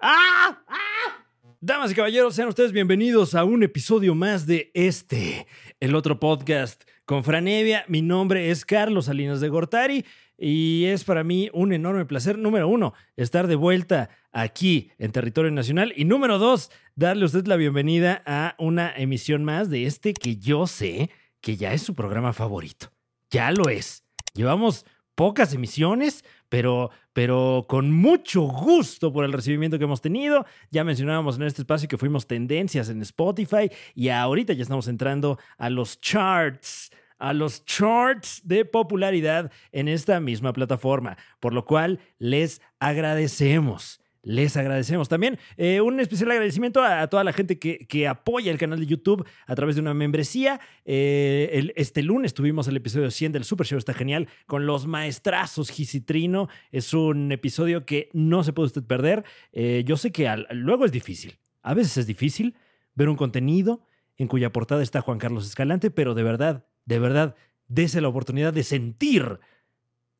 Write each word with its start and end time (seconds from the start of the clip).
¡Ah! 0.00 0.62
¡Ah! 0.68 1.24
Damas 1.60 1.90
y 1.90 1.94
caballeros, 1.94 2.34
sean 2.34 2.48
ustedes 2.48 2.72
bienvenidos 2.72 3.34
a 3.34 3.44
un 3.44 3.62
episodio 3.62 4.14
más 4.14 4.46
de 4.46 4.70
este, 4.74 5.46
el 5.80 5.96
otro 5.96 6.20
podcast 6.20 6.84
con 7.04 7.24
Franevia. 7.24 7.84
Mi 7.88 8.00
nombre 8.00 8.50
es 8.50 8.64
Carlos 8.64 9.06
Salinas 9.06 9.40
de 9.40 9.48
Gortari 9.48 10.04
y 10.36 10.84
es 10.84 11.02
para 11.02 11.24
mí 11.24 11.50
un 11.52 11.72
enorme 11.72 12.06
placer, 12.06 12.38
número 12.38 12.68
uno, 12.68 12.94
estar 13.16 13.48
de 13.48 13.56
vuelta 13.56 14.08
aquí 14.30 14.92
en 14.98 15.10
territorio 15.10 15.50
nacional 15.50 15.92
y 15.96 16.04
número 16.04 16.38
dos, 16.38 16.70
darle 16.94 17.24
a 17.24 17.26
usted 17.26 17.46
la 17.46 17.56
bienvenida 17.56 18.22
a 18.24 18.54
una 18.58 18.92
emisión 18.96 19.42
más 19.44 19.68
de 19.68 19.86
este 19.86 20.14
que 20.14 20.36
yo 20.36 20.66
sé 20.68 21.10
que 21.40 21.56
ya 21.56 21.72
es 21.72 21.82
su 21.82 21.94
programa 21.94 22.32
favorito. 22.32 22.92
Ya 23.30 23.50
lo 23.50 23.68
es. 23.68 24.04
Llevamos 24.34 24.86
pocas 25.18 25.52
emisiones, 25.52 26.24
pero, 26.48 26.90
pero 27.12 27.66
con 27.68 27.92
mucho 27.92 28.42
gusto 28.42 29.12
por 29.12 29.24
el 29.24 29.32
recibimiento 29.32 29.78
que 29.78 29.84
hemos 29.84 30.00
tenido. 30.00 30.46
Ya 30.70 30.84
mencionábamos 30.84 31.36
en 31.36 31.42
este 31.44 31.62
espacio 31.62 31.88
que 31.88 31.98
fuimos 31.98 32.26
tendencias 32.26 32.88
en 32.88 33.02
Spotify 33.02 33.70
y 33.94 34.08
ahorita 34.08 34.52
ya 34.52 34.62
estamos 34.62 34.88
entrando 34.88 35.38
a 35.56 35.70
los 35.70 36.00
charts 36.00 36.90
a 37.18 37.32
los 37.32 37.64
charts 37.64 38.42
de 38.44 38.64
popularidad 38.64 39.50
en 39.72 39.88
esta 39.88 40.20
misma 40.20 40.52
plataforma, 40.52 41.18
por 41.40 41.52
lo 41.52 41.64
cual 41.64 41.98
les 42.18 42.62
agradecemos. 42.78 44.00
Les 44.28 44.58
agradecemos 44.58 45.08
también 45.08 45.38
eh, 45.56 45.80
un 45.80 46.00
especial 46.00 46.30
agradecimiento 46.30 46.82
a, 46.82 47.06
toda 47.06 47.24
la 47.24 47.32
gente 47.32 47.58
que, 47.58 47.86
que, 47.86 48.06
apoya 48.06 48.52
el 48.52 48.58
canal 48.58 48.78
de 48.78 48.84
YouTube 48.84 49.26
a 49.46 49.54
través 49.54 49.74
de 49.74 49.80
una 49.80 49.94
membresía. 49.94 50.60
Eh, 50.84 51.48
el, 51.54 51.72
este 51.76 52.02
lunes 52.02 52.34
tuvimos 52.34 52.68
el 52.68 52.76
episodio 52.76 53.10
100 53.10 53.32
del 53.32 53.44
Super 53.44 53.66
Show, 53.66 53.78
está 53.78 53.94
genial, 53.94 54.28
con 54.44 54.66
los 54.66 54.86
maestrazos 54.86 55.70
Gisitrino. 55.70 56.50
Es 56.72 56.92
un 56.92 57.32
episodio 57.32 57.86
que 57.86 58.10
no 58.12 58.44
se 58.44 58.52
puede 58.52 58.66
usted 58.66 58.82
perder. 58.82 59.24
Eh, 59.54 59.82
yo 59.86 59.96
sé 59.96 60.12
que 60.12 60.30
luego 60.50 60.84
es 60.84 60.92
difícil, 60.92 61.38
a 61.62 61.72
veces 61.72 61.96
es 61.96 62.06
difícil 62.06 62.54
ver 62.94 63.08
un 63.08 63.16
contenido 63.16 63.80
en 64.18 64.28
cuya 64.28 64.52
portada 64.52 64.82
está 64.82 65.00
Juan 65.00 65.16
Carlos 65.16 65.46
Escalante, 65.46 65.90
pero 65.90 66.12
de 66.12 66.24
verdad, 66.24 66.66
de 66.84 66.98
verdad, 66.98 67.34
dese 67.66 68.02
la 68.02 68.08
oportunidad 68.08 68.52
de 68.52 68.62
sentir 68.62 69.40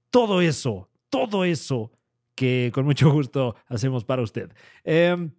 todo 0.09 0.41
eso, 0.41 0.89
todo 1.11 1.45
eso 1.45 1.93
que 2.39 2.71
con 2.73 2.85
mucho 2.85 3.11
gusto 3.11 3.57
hacemos 3.67 4.05
para 4.05 4.23
usted. 4.23 4.53
Em, 4.85 5.33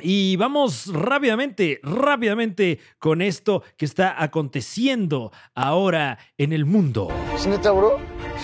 y 0.00 0.36
vamos 0.36 0.86
rápidamente, 0.90 1.80
rápidamente 1.82 2.78
con 2.98 3.20
esto 3.20 3.62
que 3.76 3.84
está 3.84 4.22
aconteciendo 4.22 5.30
ahora 5.54 6.18
en 6.38 6.54
el 6.54 6.64
mundo. 6.64 7.08
¿Es 7.34 7.46
neta, 7.46 7.72
bro? 7.72 7.98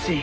Sí. 0.04 0.22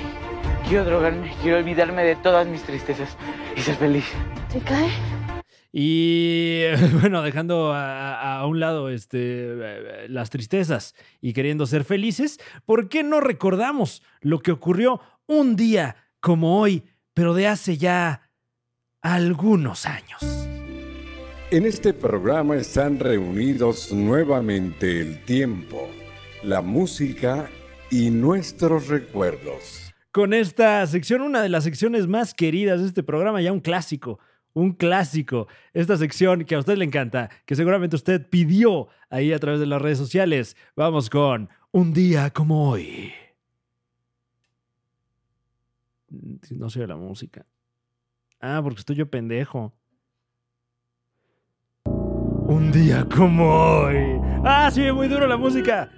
Quiero 0.70 0.86
drogarme, 0.86 1.34
quiero 1.42 1.58
olvidarme 1.58 2.04
de 2.04 2.16
todas 2.18 2.48
mis 2.48 2.62
tristezas 2.62 3.18
y 3.58 3.62
ser 3.62 3.76
feliz. 3.76 4.06
¿Te 4.52 4.60
cae? 4.60 4.90
Y 5.72 6.62
bueno, 7.02 7.24
dejando 7.24 7.74
a, 7.74 8.46
un 8.46 8.60
lado 8.60 8.90
este, 8.90 10.08
las 10.10 10.30
tristezas 10.30 10.94
y 11.22 11.34
queriendo 11.34 11.66
ser 11.66 11.84
felices, 11.84 12.40
¿por 12.66 12.88
qué 12.88 13.02
no 13.02 13.20
recordamos 13.20 14.04
lo 14.22 14.40
que 14.40 14.52
ocurrió 14.52 15.02
un 15.26 15.56
día 15.56 15.96
como 16.24 16.62
hoy, 16.62 16.86
pero 17.14 17.34
de 17.34 17.48
hace 17.48 17.78
ya 17.78 18.30
algunos 19.02 19.86
años? 19.86 20.22
En 21.52 21.66
este 21.66 21.94
programa 21.94 22.56
están 22.56 23.00
reunidos 23.00 23.92
nuevamente 23.92 25.02
el 25.02 25.24
tiempo, 25.24 25.90
la 26.42 26.62
música 26.62 27.50
y 27.92 28.10
nuestros 28.10 28.88
recuerdos. 28.88 29.94
Con 30.12 30.34
esta 30.34 30.86
sección, 30.88 31.22
una 31.22 31.42
de 31.42 31.50
las 31.50 31.64
secciones 31.64 32.08
más 32.08 32.34
queridas 32.34 32.82
de 32.82 32.88
este 32.88 33.04
programa, 33.04 33.42
ya 33.42 33.52
un 33.52 33.60
clásico 33.60 34.20
un 34.54 34.72
clásico, 34.72 35.48
esta 35.74 35.98
sección 35.98 36.46
que 36.46 36.56
a 36.56 36.60
usted 36.60 36.78
le 36.78 36.86
encanta, 36.86 37.30
que 37.46 37.56
seguramente 37.56 37.96
usted 37.96 38.30
pidió 38.30 38.88
ahí 39.10 39.34
a 39.34 39.40
través 39.40 39.60
de 39.60 39.66
las 39.66 39.82
redes 39.82 39.98
sociales. 39.98 40.56
Vamos 40.76 41.10
con 41.10 41.50
Un 41.72 41.94
día 41.94 42.30
como 42.30 42.70
hoy. 42.70 43.12
No 46.52 46.70
sé 46.70 46.86
la 46.86 46.96
música. 46.96 47.46
Ah, 48.40 48.60
porque 48.62 48.80
estoy 48.80 48.96
yo 48.96 49.10
pendejo. 49.10 49.74
Un 51.86 52.72
día 52.72 53.08
como 53.10 53.50
hoy. 53.50 54.20
Ah, 54.44 54.70
sí, 54.72 54.92
muy 54.92 55.08
duro 55.08 55.28
la 55.28 55.38
música. 55.38 55.90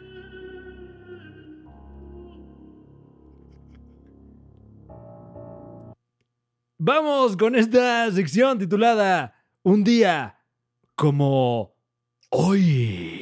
Vamos 6.77 7.35
con 7.35 7.55
esta 7.55 8.11
sección 8.11 8.59
titulada 8.59 9.33
Un 9.63 9.83
día 9.83 10.37
como 10.95 11.75
hoy. 12.29 13.14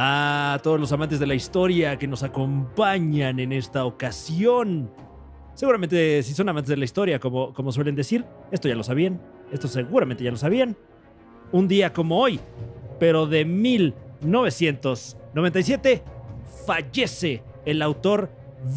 A 0.00 0.60
todos 0.62 0.78
los 0.78 0.92
amantes 0.92 1.18
de 1.18 1.26
la 1.26 1.34
historia 1.34 1.98
que 1.98 2.06
nos 2.06 2.22
acompañan 2.22 3.40
en 3.40 3.52
esta 3.52 3.84
ocasión. 3.84 4.92
Seguramente 5.54 6.22
si 6.22 6.34
son 6.34 6.48
amantes 6.48 6.68
de 6.68 6.76
la 6.76 6.84
historia, 6.84 7.18
como, 7.18 7.52
como 7.52 7.72
suelen 7.72 7.96
decir, 7.96 8.24
esto 8.52 8.68
ya 8.68 8.76
lo 8.76 8.84
sabían, 8.84 9.20
esto 9.50 9.66
seguramente 9.66 10.22
ya 10.22 10.30
lo 10.30 10.36
sabían. 10.36 10.76
Un 11.50 11.66
día 11.66 11.92
como 11.92 12.20
hoy, 12.20 12.38
pero 13.00 13.26
de 13.26 13.44
1997, 13.44 16.04
fallece 16.64 17.42
el 17.64 17.82
autor 17.82 18.30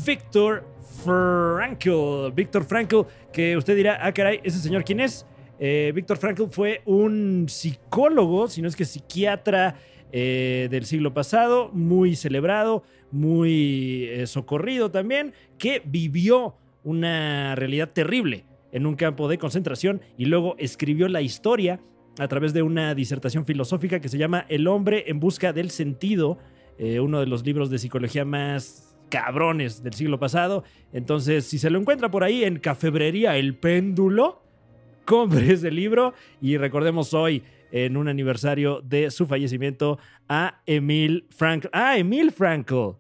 Víctor 0.04 0.66
Frankl. 1.06 2.32
Víctor 2.34 2.66
Frankl, 2.66 3.02
que 3.32 3.56
usted 3.58 3.76
dirá, 3.76 4.00
ah, 4.02 4.12
caray, 4.12 4.40
¿ese 4.44 4.58
señor 4.58 4.84
quién 4.84 5.00
es? 5.00 5.28
Eh, 5.60 5.92
Víctor 5.94 6.18
Frankl 6.18 6.46
fue 6.50 6.82
un 6.86 7.46
psicólogo, 7.48 8.48
si 8.48 8.64
no 8.64 8.68
es 8.68 8.76
que 8.76 8.86
psiquiatra 8.86 9.76
eh, 10.12 10.68
del 10.70 10.86
siglo 10.86 11.14
pasado, 11.14 11.70
muy 11.74 12.16
celebrado, 12.16 12.84
muy 13.12 14.06
eh, 14.10 14.28
socorrido 14.28 14.92
también, 14.92 15.34
que 15.58 15.82
vivió 15.86 16.56
una 16.84 17.56
realidad 17.56 17.90
terrible 17.92 18.46
en 18.72 18.86
un 18.86 18.96
campo 18.96 19.28
de 19.28 19.38
concentración 19.38 20.02
y 20.18 20.26
luego 20.26 20.56
escribió 20.58 21.08
la 21.08 21.22
historia 21.22 21.82
a 22.20 22.28
través 22.28 22.54
de 22.54 22.62
una 22.62 22.94
disertación 22.96 23.46
filosófica 23.46 24.00
que 24.00 24.10
se 24.10 24.18
llama 24.18 24.46
El 24.50 24.68
hombre 24.68 25.06
en 25.08 25.20
busca 25.20 25.54
del 25.54 25.72
sentido 25.72 26.38
eh, 26.78 27.00
uno 27.00 27.20
de 27.20 27.28
los 27.28 27.46
libros 27.46 27.70
de 27.70 27.78
psicología 27.78 28.26
más 28.26 28.98
cabrones 29.10 29.84
del 29.84 29.94
siglo 29.94 30.20
pasado. 30.20 30.64
Entonces, 30.94 31.46
si 31.46 31.60
se 31.60 31.70
lo 31.70 31.78
encuentra 31.80 32.10
por 32.10 32.24
ahí 32.24 32.44
en 32.44 32.58
Cafebrería 32.58 33.38
El 33.38 33.56
Péndulo, 33.56 34.42
compre 35.06 35.54
ese 35.54 35.70
libro 35.70 36.14
y 36.42 36.58
recordemos 36.58 37.14
hoy 37.14 37.44
en 37.72 37.98
un 37.98 38.08
aniversario 38.08 38.82
de 38.82 39.12
su 39.12 39.26
fallecimiento 39.26 40.00
a 40.30 40.62
Emil 40.66 41.26
Frankl. 41.30 41.68
Ah, 41.72 41.98
Emil 41.98 42.32
Frankl. 42.32 42.92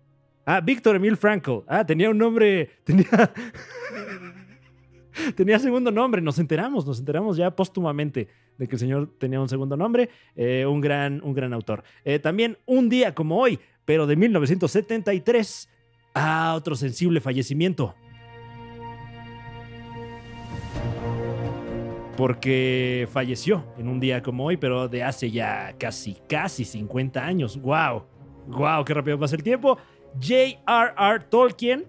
Ah, 0.45 0.61
Víctor 0.61 0.95
Emil 0.95 1.17
Frankl. 1.17 1.59
Ah, 1.67 1.85
tenía 1.85 2.09
un 2.09 2.17
nombre, 2.17 2.69
tenía 5.35 5.59
segundo 5.59 5.91
nombre, 5.91 6.21
nos 6.21 6.39
enteramos, 6.39 6.85
nos 6.85 6.99
enteramos 6.99 7.37
ya 7.37 7.55
póstumamente 7.55 8.27
de 8.57 8.67
que 8.67 8.75
el 8.75 8.79
señor 8.79 9.09
tenía 9.17 9.39
un 9.39 9.49
segundo 9.49 9.77
nombre, 9.77 10.09
eh, 10.35 10.65
un, 10.65 10.81
gran, 10.81 11.21
un 11.23 11.33
gran 11.33 11.53
autor. 11.53 11.83
Eh, 12.03 12.19
también 12.19 12.57
un 12.65 12.89
día 12.89 13.13
como 13.13 13.37
hoy, 13.37 13.59
pero 13.85 14.07
de 14.07 14.15
1973, 14.15 15.69
a 16.13 16.53
otro 16.55 16.75
sensible 16.75 17.21
fallecimiento. 17.21 17.95
Porque 22.21 23.07
falleció 23.11 23.65
en 23.79 23.87
un 23.87 23.99
día 23.99 24.21
como 24.21 24.45
hoy, 24.45 24.55
pero 24.55 24.87
de 24.87 25.01
hace 25.01 25.31
ya 25.31 25.73
casi, 25.79 26.17
casi 26.29 26.65
50 26.65 27.25
años. 27.25 27.59
¡Wow! 27.59 28.03
¡Wow! 28.45 28.85
¡Qué 28.85 28.93
rápido 28.93 29.17
pasa 29.17 29.35
el 29.35 29.41
tiempo! 29.41 29.79
J.R.R. 30.21 31.25
Tolkien, 31.31 31.87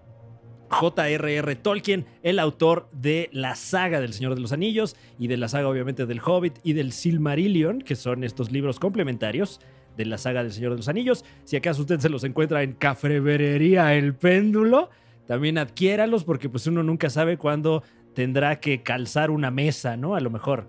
J.R.R. 0.69 1.55
Tolkien, 1.57 2.07
el 2.23 2.39
autor 2.39 2.89
de 2.91 3.29
la 3.31 3.53
saga 3.53 4.01
del 4.01 4.11
Señor 4.13 4.33
de 4.33 4.41
los 4.41 4.51
Anillos 4.53 4.95
y 5.19 5.27
de 5.27 5.37
la 5.37 5.49
saga 5.49 5.69
obviamente 5.69 6.07
del 6.07 6.19
Hobbit 6.19 6.57
y 6.63 6.73
del 6.73 6.93
Silmarillion, 6.93 7.83
que 7.83 7.95
son 7.95 8.23
estos 8.23 8.51
libros 8.51 8.79
complementarios 8.79 9.61
de 9.97 10.05
la 10.07 10.17
saga 10.17 10.41
del 10.41 10.51
Señor 10.51 10.71
de 10.71 10.77
los 10.77 10.87
Anillos. 10.87 11.23
Si 11.43 11.57
acaso 11.57 11.81
usted 11.81 11.99
se 11.99 12.09
los 12.09 12.23
encuentra 12.23 12.63
en 12.63 12.73
Cafreverería 12.73 13.93
El 13.93 14.15
Péndulo, 14.15 14.89
también 15.27 15.59
adquiéralos 15.59 16.23
porque 16.23 16.49
pues 16.49 16.65
uno 16.65 16.81
nunca 16.81 17.11
sabe 17.11 17.37
cuándo 17.37 17.83
tendrá 18.13 18.59
que 18.59 18.81
calzar 18.83 19.31
una 19.31 19.51
mesa, 19.51 19.97
¿no? 19.97 20.15
A 20.15 20.19
lo 20.19 20.29
mejor. 20.29 20.67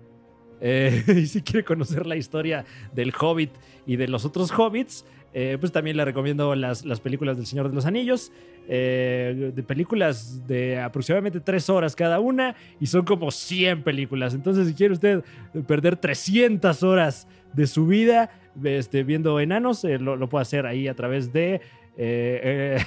Eh, 0.61 1.03
y 1.15 1.27
si 1.27 1.41
quiere 1.41 1.63
conocer 1.63 2.05
la 2.05 2.15
historia 2.15 2.65
del 2.93 3.13
Hobbit 3.17 3.51
y 3.85 3.95
de 3.97 4.07
los 4.07 4.25
otros 4.25 4.51
Hobbits, 4.51 5.05
eh, 5.37 5.57
pues 5.59 5.73
también 5.73 5.97
le 5.97 6.05
recomiendo 6.05 6.55
las, 6.55 6.85
las, 6.85 7.01
películas 7.01 7.35
del 7.35 7.45
Señor 7.45 7.67
de 7.67 7.75
los 7.75 7.85
Anillos. 7.85 8.31
Eh, 8.67 9.51
de 9.53 9.63
películas 9.63 10.47
de 10.47 10.79
aproximadamente 10.79 11.39
tres 11.39 11.69
horas 11.69 11.95
cada 11.95 12.19
una 12.19 12.55
y 12.79 12.87
son 12.87 13.03
como 13.03 13.29
100 13.29 13.83
películas. 13.83 14.33
Entonces, 14.33 14.67
si 14.67 14.73
quiere 14.73 14.93
usted 14.93 15.23
perder 15.67 15.97
300 15.97 16.81
horas 16.81 17.27
de 17.53 17.67
su 17.67 17.85
vida 17.85 18.31
este, 18.63 19.03
viendo 19.03 19.39
enanos, 19.41 19.83
eh, 19.83 19.99
lo, 19.99 20.29
puede 20.29 20.43
hacer 20.43 20.65
ahí 20.65 20.87
a 20.87 20.95
través 20.95 21.33
de... 21.33 21.61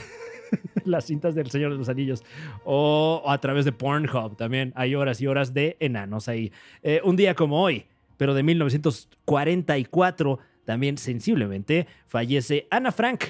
las 0.85 1.05
cintas 1.06 1.35
del 1.35 1.50
Señor 1.50 1.73
de 1.73 1.79
los 1.79 1.89
Anillos. 1.89 2.25
O, 2.65 3.23
a 3.27 3.39
través 3.41 3.65
de 3.65 3.73
Pornhub 3.73 4.37
también. 4.37 4.73
Hay 4.77 4.95
horas 4.95 5.21
y 5.21 5.27
horas 5.27 5.55
de 5.55 5.77
enanos 5.81 6.29
ahí. 6.29 6.53
Eh, 6.83 7.00
un 7.05 7.17
día 7.17 7.35
como 7.35 7.62
hoy, 7.62 7.87
pero 8.17 8.35
de 8.35 8.43
1944, 8.43 10.39
también 10.65 10.99
sensiblemente, 10.99 11.87
fallece 12.06 12.67
Ana 12.71 12.93
Frank. 12.93 13.25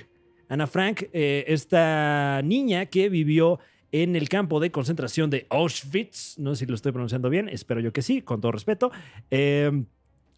Ana 0.49 0.67
Frank, 0.67 1.03
eh, 1.13 1.45
esta 1.47 2.41
niña 2.43 2.87
que 2.87 3.09
vivió 3.09 3.61
en 3.93 4.17
el 4.17 4.29
campo 4.29 4.61
de 4.61 4.71
concentración 4.71 5.31
de 5.31 5.47
Auschwitz, 5.51 6.39
no 6.39 6.55
sé 6.55 6.61
si 6.61 6.67
lo 6.67 6.75
estoy 6.75 6.93
pronunciando 6.93 7.31
bien, 7.31 7.49
espero 7.49 7.81
yo 7.81 7.93
que 7.93 8.03
sí, 8.03 8.23
con 8.23 8.41
todo 8.41 8.53
respeto, 8.53 8.91
eh, 9.31 9.85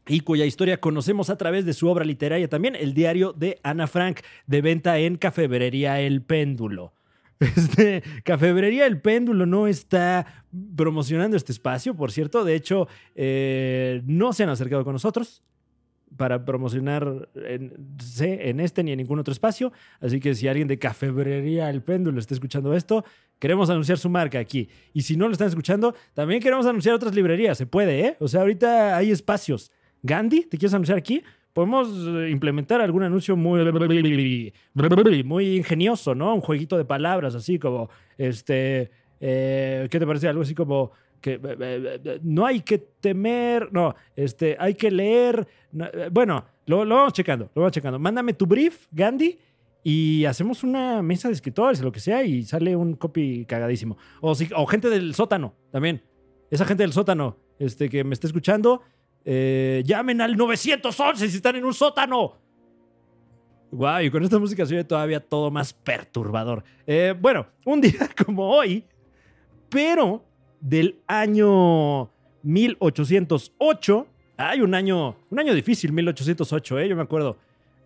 y 0.07 0.21
cuya 0.21 0.45
historia 0.45 0.81
conocemos 0.81 1.31
a 1.31 1.37
través 1.37 1.65
de 1.65 1.73
su 1.73 1.89
obra 1.89 2.05
literaria 2.05 2.49
también, 2.49 2.75
el 2.77 2.95
diario 2.95 3.33
de 3.33 3.59
Ana 3.63 3.87
Frank, 3.87 4.21
de 4.47 4.61
venta 4.61 4.99
en 4.99 5.17
Cafebrería 5.17 6.01
El 6.01 6.23
Péndulo. 6.23 6.93
Este, 7.41 8.03
Cafebrería 8.23 8.87
El 8.87 9.01
Péndulo 9.01 9.47
no 9.47 9.67
está 9.67 10.45
promocionando 10.77 11.39
este 11.39 11.53
espacio, 11.53 11.95
por 11.95 12.13
cierto. 12.13 12.45
De 12.45 12.55
hecho, 12.55 12.87
eh, 13.15 14.03
no 14.05 14.35
se 14.35 14.43
han 14.43 14.51
acercado 14.51 14.85
con 14.85 14.93
nosotros 14.93 15.43
para 16.17 16.45
promocionar 16.45 17.31
en, 17.35 17.97
en 18.21 18.61
este 18.61 18.83
ni 18.83 18.93
en 18.93 18.99
ningún 18.99 19.19
otro 19.19 19.33
espacio. 19.33 19.73
Así 20.01 20.21
que 20.21 20.35
si 20.35 20.49
alguien 20.49 20.69
de 20.69 20.79
Cafebrería 20.79 21.71
El 21.71 21.83
Péndulo 21.83 22.21
está 22.21 22.35
escuchando 22.35 22.75
esto, 22.75 23.05
queremos 23.39 23.71
anunciar 23.71 23.97
su 23.97 24.11
marca 24.11 24.39
aquí. 24.39 24.69
Y 24.93 25.03
si 25.03 25.17
no 25.17 25.27
lo 25.27 25.33
están 25.33 25.49
escuchando, 25.49 25.95
también 26.13 26.43
queremos 26.43 26.67
anunciar 26.67 26.95
otras 26.95 27.15
librerías. 27.15 27.57
Se 27.57 27.67
puede, 27.67 28.01
¿eh? 28.01 28.17
O 28.21 28.29
sea, 28.29 28.43
ahorita 28.43 28.97
hay 28.97 29.11
espacios. 29.11 29.73
Gandhi, 30.03 30.43
¿te 30.43 30.57
quieres 30.59 30.75
anunciar 30.75 30.99
aquí? 30.99 31.23
Podemos 31.53 31.89
eh, 32.07 32.31
implementar 32.31 32.81
algún 32.81 33.03
anuncio 33.03 33.37
muy, 33.37 33.61
ingenioso, 35.57 36.15
¿no? 36.15 36.35
Un 36.35 36.41
jueguito 36.41 36.79
de 36.79 36.85
palabras, 36.85 37.35
así 37.35 37.59
como, 37.59 37.91
este, 38.17 38.91
eh, 39.21 39.89
¿qué 39.91 39.99
te 39.99 40.07
parece? 40.07 40.29
Algo 40.29 40.43
así 40.43 40.55
como 40.55 40.93
que 41.21 41.41
eh, 41.43 42.21
no 42.23 42.47
hay 42.47 42.61
que 42.61 42.79
temer, 42.79 43.69
no, 43.73 43.95
este, 44.17 44.57
hay 44.59 44.75
que 44.75 44.91
leer. 44.91 45.47
no, 45.73 45.87
bueno, 46.11 46.45
lo, 46.67 46.87
vamos 46.87 47.13
checando, 47.13 47.51
lo 47.55 47.63
vamos 47.63 47.73
checando. 47.73 47.99
Mándame 47.99 48.33
tu 48.35 48.47
brief, 48.47 48.87
Gandhi, 48.93 49.39
y 49.83 50.25
hacemos 50.27 50.63
una 50.63 51.03
mesa 51.03 51.29
de 51.29 51.35
escritores, 51.35 51.81
lo 51.81 51.91
que 51.91 52.01
sea, 52.01 52.23
y 52.23 52.45
sale 52.45 52.77
un 52.77 52.95
copy 52.95 53.45
cagadísimo. 53.45 53.97
O, 54.21 54.33
o 54.57 54.67
gente 54.67 54.89
del 54.89 55.15
sótano 55.15 55.55
también. 55.73 56.03
Esa 56.51 56.65
gente 56.65 56.83
del 56.83 56.93
sótano 56.93 57.37
este, 57.59 57.89
que 57.89 58.05
me 58.05 58.15
está 58.15 58.27
escuchando, 58.27 58.83
eh, 59.25 59.83
llamen 59.85 60.21
al 60.21 60.37
911 60.37 61.29
si 61.29 61.37
están 61.37 61.57
en 61.57 61.65
un 61.65 61.75
sótano. 61.75 62.37
Guau, 63.71 64.03
y 64.03 64.11
con 64.11 64.23
esta 64.25 64.39
música 64.39 64.67
se 64.67 64.75
oye 64.75 64.85
todavía 64.85 65.21
todo 65.21 65.51
más 65.51 65.73
perturbador. 65.73 66.65
Eh, 66.87 67.15
bueno, 67.19 67.47
un 67.65 67.81
día 67.83 68.09
como 68.25 68.51
hoy, 68.51 68.85
pero 69.69 70.25
del 70.61 70.99
año 71.07 72.11
1808. 72.43 74.07
Hay 74.37 74.63
un 74.63 74.75
año, 74.75 75.17
un 75.29 75.39
año 75.39 75.55
difícil, 75.55 75.93
1808, 75.93 76.79
¿eh? 76.79 76.89
yo 76.89 76.97
me 76.97 77.03
acuerdo. 77.03 77.37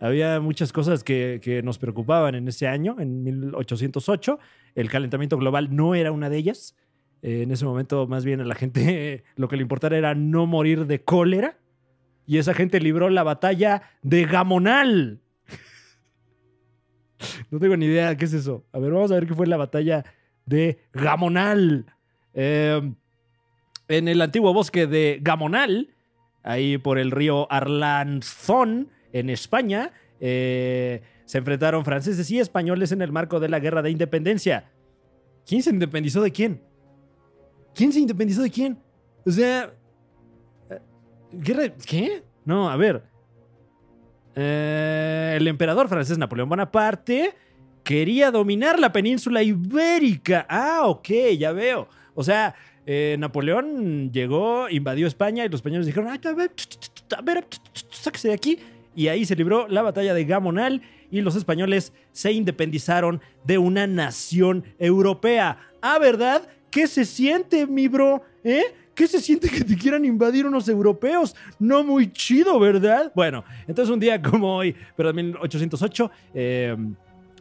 Había 0.00 0.40
muchas 0.40 0.72
cosas 0.72 1.02
que 1.02 1.60
nos 1.64 1.78
preocupaban 1.78 2.34
en 2.34 2.46
ese 2.48 2.66
año, 2.66 2.96
en 2.98 3.22
1808. 3.22 4.38
El 4.75 4.90
calentamiento 4.90 5.37
global 5.38 5.75
no 5.75 5.94
era 5.94 6.12
una 6.12 6.28
de 6.28 6.37
ellas. 6.37 6.76
Eh, 7.25 7.41
en 7.41 7.50
ese 7.50 7.65
momento, 7.65 8.06
más 8.06 8.26
bien 8.26 8.43
a 8.43 8.44
la 8.44 8.55
gente 8.55 9.25
lo 9.37 9.49
que 9.49 9.56
le 9.56 9.62
importara 9.62 9.97
era 9.97 10.15
no 10.15 10.47
morir 10.47 10.87
de 10.87 11.03
cólera. 11.03 11.56
Y 12.26 12.38
esa 12.38 12.55
gente 12.55 12.81
libró 12.81 13.09
la 13.09 13.23
batalla 13.23 13.82
de 14.03 14.25
Gamonal. 14.25 15.21
no 17.50 17.59
tengo 17.59 17.76
ni 17.76 17.87
idea 17.87 18.17
qué 18.17 18.26
es 18.26 18.35
eso. 18.35 18.65
A 18.73 18.79
ver, 18.79 18.93
vamos 18.93 19.11
a 19.11 19.15
ver 19.15 19.26
qué 19.26 19.35
fue 19.35 19.47
la 19.47 19.56
batalla 19.56 20.05
de 20.44 20.79
Gamonal. 20.93 21.87
Eh, 22.35 22.93
en 23.88 24.09
el 24.09 24.21
antiguo 24.21 24.53
bosque 24.53 24.87
de 24.87 25.19
Gamonal, 25.23 25.94
ahí 26.43 26.76
por 26.76 26.99
el 26.99 27.11
río 27.11 27.50
Arlanzón, 27.50 28.91
en 29.12 29.31
España, 29.31 29.93
eh, 30.21 31.03
se 31.25 31.38
enfrentaron 31.38 31.85
franceses 31.85 32.31
y 32.31 32.38
españoles 32.38 32.93
en 32.93 33.00
el 33.00 33.12
marco 33.12 33.41
de 33.41 33.49
la 33.49 33.61
Guerra 33.61 33.81
de 33.81 33.91
Independencia. 33.91 34.71
¿Quién 35.47 35.62
se 35.62 35.71
independizó 35.71 36.23
de 36.23 36.32
quién? 36.32 36.74
¿Quién 37.75 37.93
se 37.93 38.00
independizó 38.00 38.43
de 38.43 38.50
quién? 38.50 38.79
O 39.26 39.31
sea... 39.31 39.73
eh, 40.71 40.79
¿Guerra? 41.32 41.73
¿Qué? 41.87 42.23
No, 42.44 42.71
a 42.71 42.76
ver. 42.76 43.03
Eh, 44.37 45.35
el 45.37 45.47
emperador 45.49 45.88
francés 45.88 46.19
Napoleón 46.19 46.49
Bonaparte 46.49 47.35
quería 47.82 48.31
dominar 48.31 48.79
la 48.79 48.93
península 48.93 49.43
ibérica. 49.43 50.47
Ah, 50.49 50.82
ok, 50.87 51.09
ya 51.38 51.53
veo. 51.53 51.88
O 52.15 52.25
sea, 52.25 52.55
eh, 52.87 53.17
Napoleón 53.19 54.11
llegó, 54.12 54.69
invadió 54.69 55.06
España 55.06 55.44
y 55.44 55.49
los 55.49 55.59
españoles 55.59 55.87
dijeron, 55.87 56.11
"Ay, 56.11 56.21
a 56.25 56.32
ver, 56.32 56.50
a 57.17 57.44
sáquese 57.91 58.29
de 58.29 58.35
aquí. 58.35 58.59
Y 58.97 59.09
ahí 59.09 59.25
se 59.25 59.37
libró 59.37 59.67
la 59.69 59.82
batalla 59.82 60.15
de 60.15 60.25
Gamonal 60.25 60.82
y 61.11 61.21
los 61.21 61.37
españoles 61.37 61.93
se 62.12 62.32
independizaron 62.32 63.21
de 63.44 63.59
una 63.59 63.87
nación 63.87 64.65
europea. 64.79 65.59
Ah, 65.82 65.99
¿verdad? 65.99 66.49
¿Qué 66.75 66.88
se 66.88 67.05
siente, 67.05 67.69
mi 67.69 67.87
bro? 67.87 68.21
¿Eh? 68.43 68.65
¿Qué 68.97 69.06
se 69.06 69.21
siente 69.21 69.49
que 69.49 69.62
te 69.62 69.76
quieran 69.76 70.05
invadir 70.05 70.44
unos 70.44 70.69
europeos? 70.69 71.37
No 71.61 71.85
muy 71.85 72.11
chido, 72.11 72.59
¿verdad? 72.59 73.12
Bueno, 73.15 73.44
entonces 73.69 73.93
un 73.94 74.00
día 74.00 74.21
como 74.21 74.56
hoy, 74.56 74.75
pero 74.97 75.11
en 75.11 75.14
1808, 75.14 76.11
eh, 76.35 76.76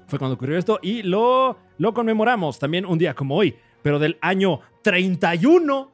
fue 0.05 0.19
cuando 0.19 0.35
ocurrió 0.35 0.55
esto 0.55 0.77
y 0.83 1.01
lo, 1.01 1.57
lo 1.79 1.95
conmemoramos 1.95 2.59
también 2.59 2.85
un 2.85 2.99
día 2.99 3.15
como 3.15 3.35
hoy, 3.35 3.55
pero 3.81 3.97
del 3.97 4.19
año 4.21 4.59
31. 4.83 5.91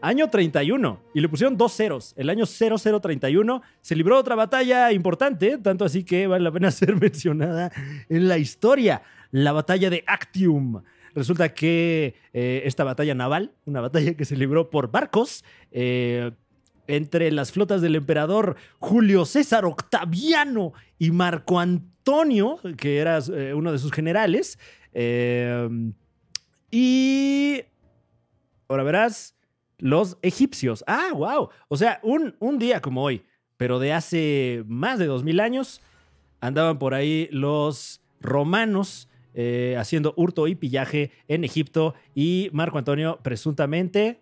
Año 0.00 0.28
31. 0.28 1.00
Y 1.14 1.20
le 1.20 1.28
pusieron 1.28 1.56
dos 1.56 1.72
ceros. 1.72 2.14
El 2.16 2.30
año 2.30 2.46
0031 2.46 3.62
se 3.80 3.94
libró 3.94 4.18
otra 4.18 4.34
batalla 4.34 4.90
importante, 4.90 5.56
tanto 5.58 5.84
así 5.84 6.02
que 6.02 6.26
vale 6.26 6.42
la 6.42 6.50
pena 6.50 6.70
ser 6.72 6.96
mencionada 6.96 7.70
en 8.08 8.26
la 8.26 8.38
historia. 8.38 9.02
La 9.30 9.52
batalla 9.52 9.88
de 9.88 10.02
Actium. 10.04 10.82
Resulta 11.14 11.54
que 11.54 12.14
eh, 12.32 12.62
esta 12.64 12.82
batalla 12.84 13.14
naval, 13.14 13.52
una 13.66 13.80
batalla 13.80 14.14
que 14.14 14.24
se 14.24 14.36
libró 14.36 14.70
por 14.70 14.90
barcos, 14.90 15.44
eh, 15.70 16.32
entre 16.86 17.30
las 17.30 17.52
flotas 17.52 17.80
del 17.80 17.96
emperador 17.96 18.56
Julio 18.78 19.24
César 19.24 19.64
Octaviano 19.64 20.72
y 20.98 21.12
Marco 21.12 21.58
Antonio, 21.60 22.58
que 22.76 22.98
era 22.98 23.18
eh, 23.32 23.54
uno 23.54 23.72
de 23.72 23.78
sus 23.78 23.92
generales. 23.92 24.58
y 26.70 27.62
ahora 28.68 28.82
verás, 28.82 29.34
los 29.78 30.18
egipcios. 30.22 30.84
Ah, 30.86 31.10
wow. 31.14 31.48
O 31.68 31.76
sea, 31.76 32.00
un, 32.02 32.34
un 32.40 32.58
día 32.58 32.80
como 32.80 33.02
hoy, 33.02 33.22
pero 33.56 33.78
de 33.78 33.92
hace 33.92 34.64
más 34.66 34.98
de 34.98 35.06
dos 35.06 35.22
mil 35.22 35.40
años, 35.40 35.80
andaban 36.40 36.78
por 36.78 36.92
ahí 36.92 37.28
los 37.30 38.02
romanos 38.20 39.08
eh, 39.34 39.76
haciendo 39.78 40.14
hurto 40.16 40.46
y 40.46 40.54
pillaje 40.54 41.10
en 41.28 41.44
Egipto 41.44 41.94
y 42.14 42.48
Marco 42.52 42.78
Antonio 42.78 43.18
presuntamente 43.22 44.20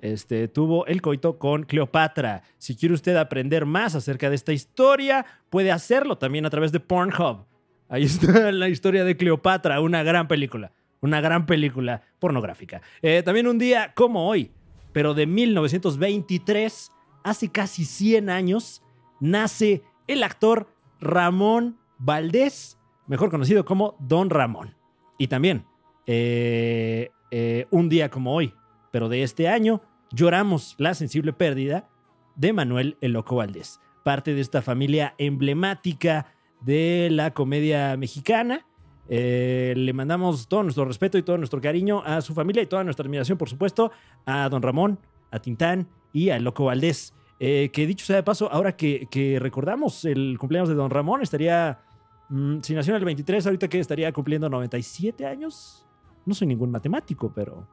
este, 0.00 0.48
tuvo 0.48 0.86
el 0.86 1.02
coito 1.02 1.38
con 1.38 1.64
Cleopatra. 1.64 2.42
Si 2.58 2.76
quiere 2.76 2.94
usted 2.94 3.16
aprender 3.16 3.66
más 3.66 3.94
acerca 3.94 4.28
de 4.28 4.36
esta 4.36 4.52
historia, 4.52 5.26
puede 5.50 5.72
hacerlo 5.72 6.18
también 6.18 6.46
a 6.46 6.50
través 6.50 6.72
de 6.72 6.80
Pornhub. 6.80 7.46
Ahí 7.88 8.04
está 8.04 8.52
la 8.52 8.68
historia 8.68 9.04
de 9.04 9.16
Cleopatra, 9.16 9.80
una 9.80 10.02
gran 10.02 10.28
película. 10.28 10.72
Una 11.00 11.20
gran 11.20 11.46
película 11.46 12.02
pornográfica. 12.18 12.82
Eh, 13.02 13.22
también 13.24 13.46
un 13.46 13.58
día 13.58 13.92
como 13.94 14.28
hoy, 14.28 14.50
pero 14.92 15.14
de 15.14 15.26
1923, 15.26 16.90
hace 17.22 17.48
casi 17.50 17.84
100 17.84 18.30
años, 18.30 18.82
nace 19.20 19.82
el 20.06 20.22
actor 20.22 20.68
Ramón 21.00 21.78
Valdés, 21.98 22.78
mejor 23.06 23.30
conocido 23.30 23.64
como 23.64 23.96
Don 23.98 24.30
Ramón. 24.30 24.74
Y 25.18 25.28
también, 25.28 25.64
eh, 26.06 27.10
eh, 27.30 27.66
un 27.70 27.88
día 27.88 28.10
como 28.10 28.34
hoy, 28.34 28.54
pero 28.90 29.08
de 29.08 29.22
este 29.22 29.48
año, 29.48 29.80
lloramos 30.10 30.74
la 30.78 30.94
sensible 30.94 31.32
pérdida 31.32 31.88
de 32.36 32.52
Manuel 32.52 32.96
el 33.00 33.12
Loco 33.12 33.36
Valdés, 33.36 33.80
parte 34.04 34.34
de 34.34 34.40
esta 34.40 34.62
familia 34.62 35.14
emblemática 35.18 36.34
de 36.60 37.08
la 37.10 37.32
comedia 37.32 37.96
mexicana. 37.96 38.66
Eh, 39.08 39.74
le 39.76 39.92
mandamos 39.92 40.48
todo 40.48 40.64
nuestro 40.64 40.84
respeto 40.84 41.16
y 41.16 41.22
todo 41.22 41.38
nuestro 41.38 41.60
cariño 41.60 42.02
a 42.04 42.20
su 42.20 42.34
familia 42.34 42.62
y 42.62 42.66
toda 42.66 42.84
nuestra 42.84 43.04
admiración, 43.04 43.38
por 43.38 43.48
supuesto, 43.48 43.90
a 44.26 44.48
Don 44.48 44.62
Ramón, 44.62 44.98
a 45.30 45.38
Tintán 45.38 45.88
y 46.12 46.30
al 46.30 46.44
Loco 46.44 46.64
Valdés. 46.64 47.14
Que 47.38 47.70
dicho 47.86 48.06
sea 48.06 48.16
de 48.16 48.22
paso, 48.22 48.50
ahora 48.50 48.76
que, 48.76 49.08
que 49.10 49.38
recordamos 49.38 50.06
el 50.06 50.38
cumpleaños 50.38 50.70
de 50.70 50.74
Don 50.74 50.90
Ramón, 50.90 51.20
estaría, 51.20 51.80
mm, 52.28 52.60
si 52.60 52.74
nació 52.74 52.94
en 52.94 52.98
el 52.98 53.04
23, 53.04 53.46
ahorita 53.46 53.68
que 53.68 53.78
estaría 53.78 54.12
cumpliendo 54.12 54.48
97 54.48 55.26
años. 55.26 55.86
No 56.24 56.34
soy 56.34 56.46
ningún 56.48 56.70
matemático, 56.70 57.32
pero 57.34 57.66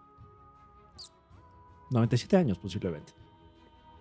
97 1.92 2.38
años 2.38 2.60
posiblemente. 2.60 3.14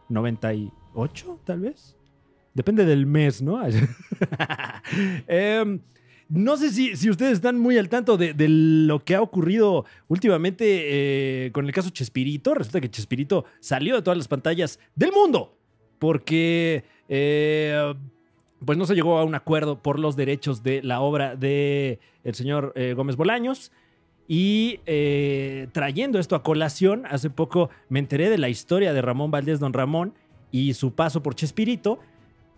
98 0.08 1.40
tal 1.44 1.60
vez. 1.60 1.96
Depende 2.54 2.84
del 2.84 3.06
mes, 3.06 3.40
¿no? 3.40 3.62
Em, 5.26 5.80
no 6.28 6.56
sé 6.56 6.70
si, 6.70 6.96
si 6.96 7.08
ustedes 7.08 7.34
están 7.34 7.58
muy 7.58 7.78
al 7.78 7.88
tanto 7.88 8.16
de, 8.16 8.34
lo 8.48 9.04
que 9.04 9.14
ha 9.14 9.22
ocurrido 9.22 9.86
últimamente 10.08 11.46
eh, 11.46 11.52
con 11.52 11.66
el 11.66 11.72
caso 11.72 11.90
Chespirito. 11.90 12.54
Resulta 12.54 12.80
que 12.80 12.90
Chespirito 12.90 13.44
salió 13.60 13.96
de 13.96 14.02
todas 14.02 14.18
las 14.18 14.28
pantallas 14.28 14.78
del 14.94 15.12
mundo 15.12 15.56
porque 15.98 16.84
eh, 17.08 17.94
pues 18.64 18.78
no 18.78 18.86
se 18.86 18.94
llegó 18.94 19.18
a 19.18 19.24
un 19.24 19.34
acuerdo 19.34 19.82
por 19.82 19.98
los 19.98 20.16
derechos 20.16 20.62
de 20.62 20.82
la 20.82 21.00
obra 21.00 21.36
de 21.36 22.00
el 22.24 22.34
señor 22.34 22.72
eh, 22.76 22.94
Gómez 22.94 23.16
Bolaños. 23.16 23.72
Y 24.28 24.80
eh, 24.86 25.68
trayendo 25.72 26.18
esto 26.18 26.36
a 26.36 26.42
colación, 26.42 27.04
hace 27.06 27.28
poco 27.28 27.70
me 27.88 27.98
enteré 27.98 28.30
de 28.30 28.38
la 28.38 28.48
historia 28.48 28.92
de 28.92 29.02
Ramón 29.02 29.30
Valdés 29.30 29.60
Don 29.60 29.72
Ramón 29.72 30.14
y 30.50 30.74
su 30.74 30.94
paso 30.94 31.22
por 31.22 31.34
Chespirito. 31.34 31.98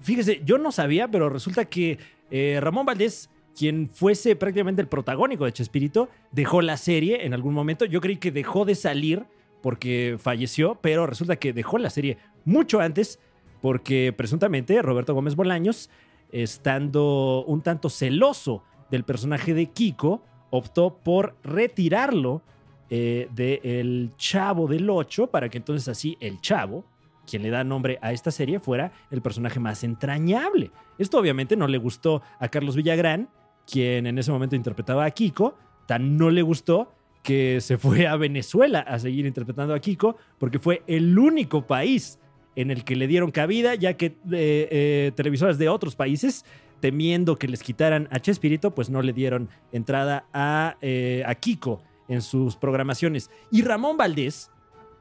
Fíjese, 0.00 0.42
yo 0.44 0.58
no 0.58 0.72
sabía, 0.72 1.08
pero 1.08 1.30
resulta 1.30 1.64
que 1.64 1.98
eh, 2.30 2.58
Ramón 2.60 2.86
Valdés, 2.86 3.30
quien 3.56 3.88
fuese 3.88 4.36
prácticamente 4.36 4.82
el 4.82 4.88
protagónico 4.88 5.46
de 5.46 5.52
Chespirito, 5.52 6.08
dejó 6.32 6.60
la 6.60 6.76
serie 6.76 7.24
en 7.24 7.32
algún 7.32 7.54
momento. 7.54 7.86
Yo 7.86 8.00
creí 8.00 8.18
que 8.18 8.30
dejó 8.30 8.64
de 8.64 8.74
salir 8.74 9.24
porque 9.62 10.16
falleció, 10.18 10.78
pero 10.82 11.06
resulta 11.06 11.36
que 11.36 11.54
dejó 11.54 11.78
la 11.78 11.88
serie 11.88 12.18
mucho 12.44 12.80
antes 12.80 13.18
porque 13.64 14.12
presuntamente 14.14 14.82
Roberto 14.82 15.14
Gómez 15.14 15.36
Bolaños, 15.36 15.88
estando 16.30 17.46
un 17.46 17.62
tanto 17.62 17.88
celoso 17.88 18.62
del 18.90 19.04
personaje 19.04 19.54
de 19.54 19.70
Kiko, 19.70 20.22
optó 20.50 20.98
por 20.98 21.38
retirarlo 21.42 22.42
eh, 22.90 23.26
del 23.34 24.12
Chavo 24.18 24.68
del 24.68 24.90
8 24.90 25.28
para 25.28 25.48
que 25.48 25.56
entonces 25.56 25.88
así 25.88 26.18
el 26.20 26.42
Chavo, 26.42 26.84
quien 27.26 27.42
le 27.42 27.48
da 27.48 27.64
nombre 27.64 27.98
a 28.02 28.12
esta 28.12 28.30
serie, 28.30 28.60
fuera 28.60 28.92
el 29.10 29.22
personaje 29.22 29.58
más 29.60 29.82
entrañable. 29.82 30.70
Esto 30.98 31.18
obviamente 31.18 31.56
no 31.56 31.66
le 31.66 31.78
gustó 31.78 32.20
a 32.40 32.48
Carlos 32.48 32.76
Villagrán, 32.76 33.30
quien 33.66 34.06
en 34.06 34.18
ese 34.18 34.30
momento 34.30 34.56
interpretaba 34.56 35.06
a 35.06 35.10
Kiko, 35.10 35.56
tan 35.86 36.18
no 36.18 36.28
le 36.28 36.42
gustó 36.42 36.92
que 37.22 37.62
se 37.62 37.78
fue 37.78 38.06
a 38.06 38.16
Venezuela 38.16 38.80
a 38.80 38.98
seguir 38.98 39.24
interpretando 39.24 39.72
a 39.72 39.80
Kiko, 39.80 40.18
porque 40.36 40.58
fue 40.58 40.82
el 40.86 41.18
único 41.18 41.66
país 41.66 42.18
en 42.56 42.70
el 42.70 42.84
que 42.84 42.96
le 42.96 43.06
dieron 43.06 43.30
cabida, 43.30 43.74
ya 43.74 43.94
que 43.96 44.06
eh, 44.06 44.14
eh, 44.30 45.12
televisoras 45.16 45.58
de 45.58 45.68
otros 45.68 45.96
países, 45.96 46.44
temiendo 46.80 47.36
que 47.36 47.48
les 47.48 47.62
quitaran 47.62 48.08
a 48.10 48.20
Chespirito, 48.20 48.74
pues 48.74 48.90
no 48.90 49.00
le 49.02 49.12
dieron 49.12 49.48
entrada 49.72 50.26
a, 50.32 50.76
eh, 50.82 51.22
a 51.26 51.34
Kiko 51.34 51.82
en 52.08 52.20
sus 52.22 52.56
programaciones. 52.56 53.30
Y 53.50 53.62
Ramón 53.62 53.96
Valdés, 53.96 54.50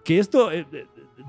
que 0.06 0.20
esto 0.20 0.52
eh, 0.52 0.66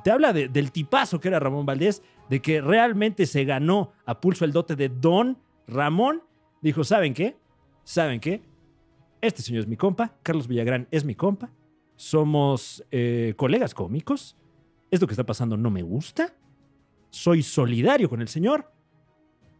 te 0.04 0.11
habla 0.11 0.33
de- 0.33 0.49
del 0.49 0.71
tipazo 0.73 1.19
que 1.21 1.28
era 1.28 1.40
Ramón 1.40 1.66
Valdés, 1.66 2.02
de 2.31 2.40
que 2.40 2.61
realmente 2.61 3.26
se 3.26 3.45
ganó 3.45 3.93
a 4.07 4.21
pulso 4.21 4.45
el 4.45 4.52
dote 4.52 4.76
de 4.76 4.88
Don 4.88 5.37
Ramón, 5.66 6.23
dijo, 6.62 6.85
¿saben 6.85 7.12
qué? 7.14 7.37
¿Saben 7.83 8.21
qué? 8.21 8.43
Este 9.21 9.43
señor 9.43 9.61
es 9.62 9.66
mi 9.66 9.76
compa, 9.76 10.14
Carlos 10.23 10.47
Villagrán 10.49 10.87
es 10.90 11.04
mi 11.04 11.14
compa, 11.14 11.50
somos 11.97 12.85
colegas 13.37 13.75
cómicos, 13.75 14.37
esto 14.95 15.07
que 15.07 15.13
está 15.13 15.25
pasando 15.25 15.57
no 15.57 15.71
me 15.71 15.83
gusta, 15.83 16.35
soy 17.11 17.43
solidario 17.43 18.09
con 18.09 18.21
el 18.21 18.29
señor, 18.29 18.71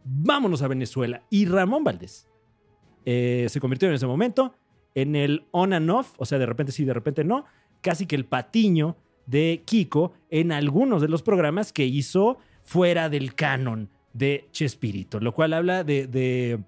vámonos 0.03 0.61
a 0.61 0.67
Venezuela. 0.67 1.23
Y 1.29 1.45
Ramón 1.45 1.83
Valdés 1.83 2.27
eh, 3.05 3.47
se 3.49 3.59
convirtió 3.59 3.87
en 3.87 3.95
ese 3.95 4.07
momento 4.07 4.55
en 4.93 5.15
el 5.15 5.45
on 5.51 5.73
and 5.73 5.89
off, 5.89 6.13
o 6.17 6.25
sea, 6.25 6.39
de 6.39 6.45
repente 6.45 6.71
sí, 6.71 6.85
de 6.85 6.93
repente 6.93 7.23
no, 7.23 7.45
casi 7.81 8.05
que 8.05 8.15
el 8.15 8.25
patiño 8.25 8.97
de 9.25 9.61
Kiko 9.65 10.13
en 10.29 10.51
algunos 10.51 11.01
de 11.01 11.07
los 11.07 11.21
programas 11.21 11.73
que 11.73 11.85
hizo 11.85 12.37
fuera 12.63 13.09
del 13.09 13.35
canon 13.35 13.89
de 14.13 14.47
Chespirito, 14.51 15.19
lo 15.19 15.33
cual 15.33 15.53
habla 15.53 15.83
de, 15.83 16.07
de, 16.07 16.59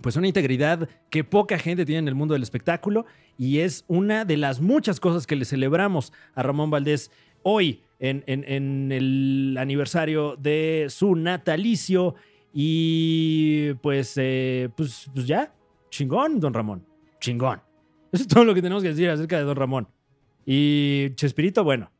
pues 0.00 0.16
una 0.16 0.26
integridad 0.26 0.88
que 1.10 1.24
poca 1.24 1.58
gente 1.58 1.86
tiene 1.86 2.00
en 2.00 2.08
el 2.08 2.14
mundo 2.14 2.34
del 2.34 2.42
espectáculo 2.42 3.06
y 3.38 3.60
es 3.60 3.84
una 3.88 4.24
de 4.24 4.36
las 4.36 4.60
muchas 4.60 5.00
cosas 5.00 5.26
que 5.26 5.36
le 5.36 5.44
celebramos 5.44 6.12
a 6.34 6.42
Ramón 6.42 6.70
Valdés 6.70 7.10
hoy 7.42 7.82
en, 8.08 8.92
el 8.92 9.56
aniversario 9.58 10.36
de 10.36 10.86
su 10.90 11.14
natalicio 11.14 12.14
y 12.52 13.72
pues, 13.74 14.14
eh, 14.16 14.68
pues, 14.76 15.10
pues 15.14 15.26
ya, 15.26 15.52
chingón, 15.90 16.38
don 16.38 16.54
Ramón, 16.54 16.86
chingón. 17.18 17.60
Eso 18.12 18.22
es 18.22 18.28
todo 18.28 18.44
lo 18.44 18.54
que 18.54 18.62
tenemos 18.62 18.82
que 18.82 18.90
decir 18.90 19.08
acerca 19.10 19.38
de 19.38 19.44
don 19.44 19.56
Ramón. 19.56 19.88
Y 20.46 21.14
Chespirito, 21.14 21.64
bueno. 21.64 21.90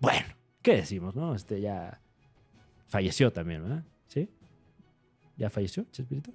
Bueno, 0.00 0.26
¿qué 0.62 0.76
decimos, 0.76 1.14
no? 1.14 1.34
Este 1.34 1.60
ya 1.60 2.00
falleció 2.88 3.32
también, 3.32 3.62
¿verdad? 3.62 3.84
¿Sí? 4.08 4.28
¿Ya 5.36 5.48
falleció 5.48 5.86
Chespirito? 5.90 6.32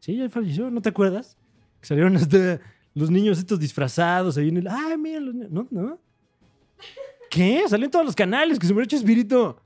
Sí, 0.00 0.16
ya 0.16 0.28
falleció, 0.28 0.70
¿no 0.70 0.80
te 0.80 0.88
acuerdas? 0.88 1.36
Que 1.80 1.86
salieron 1.86 2.16
hasta 2.16 2.60
los 2.94 3.10
niños 3.10 3.38
estos 3.38 3.58
disfrazados 3.58 4.38
ahí 4.38 4.48
en 4.48 4.58
el... 4.58 4.68
¡Ay, 4.68 4.96
mira! 4.96 5.20
¿No? 5.20 5.66
¿No? 5.70 5.98
¿Qué? 7.30 7.64
Salió 7.68 7.84
en 7.84 7.90
todos 7.90 8.04
los 8.04 8.14
canales 8.14 8.58
que 8.58 8.66
se 8.66 8.72
murió 8.72 8.86
Chespirito. 8.86 9.60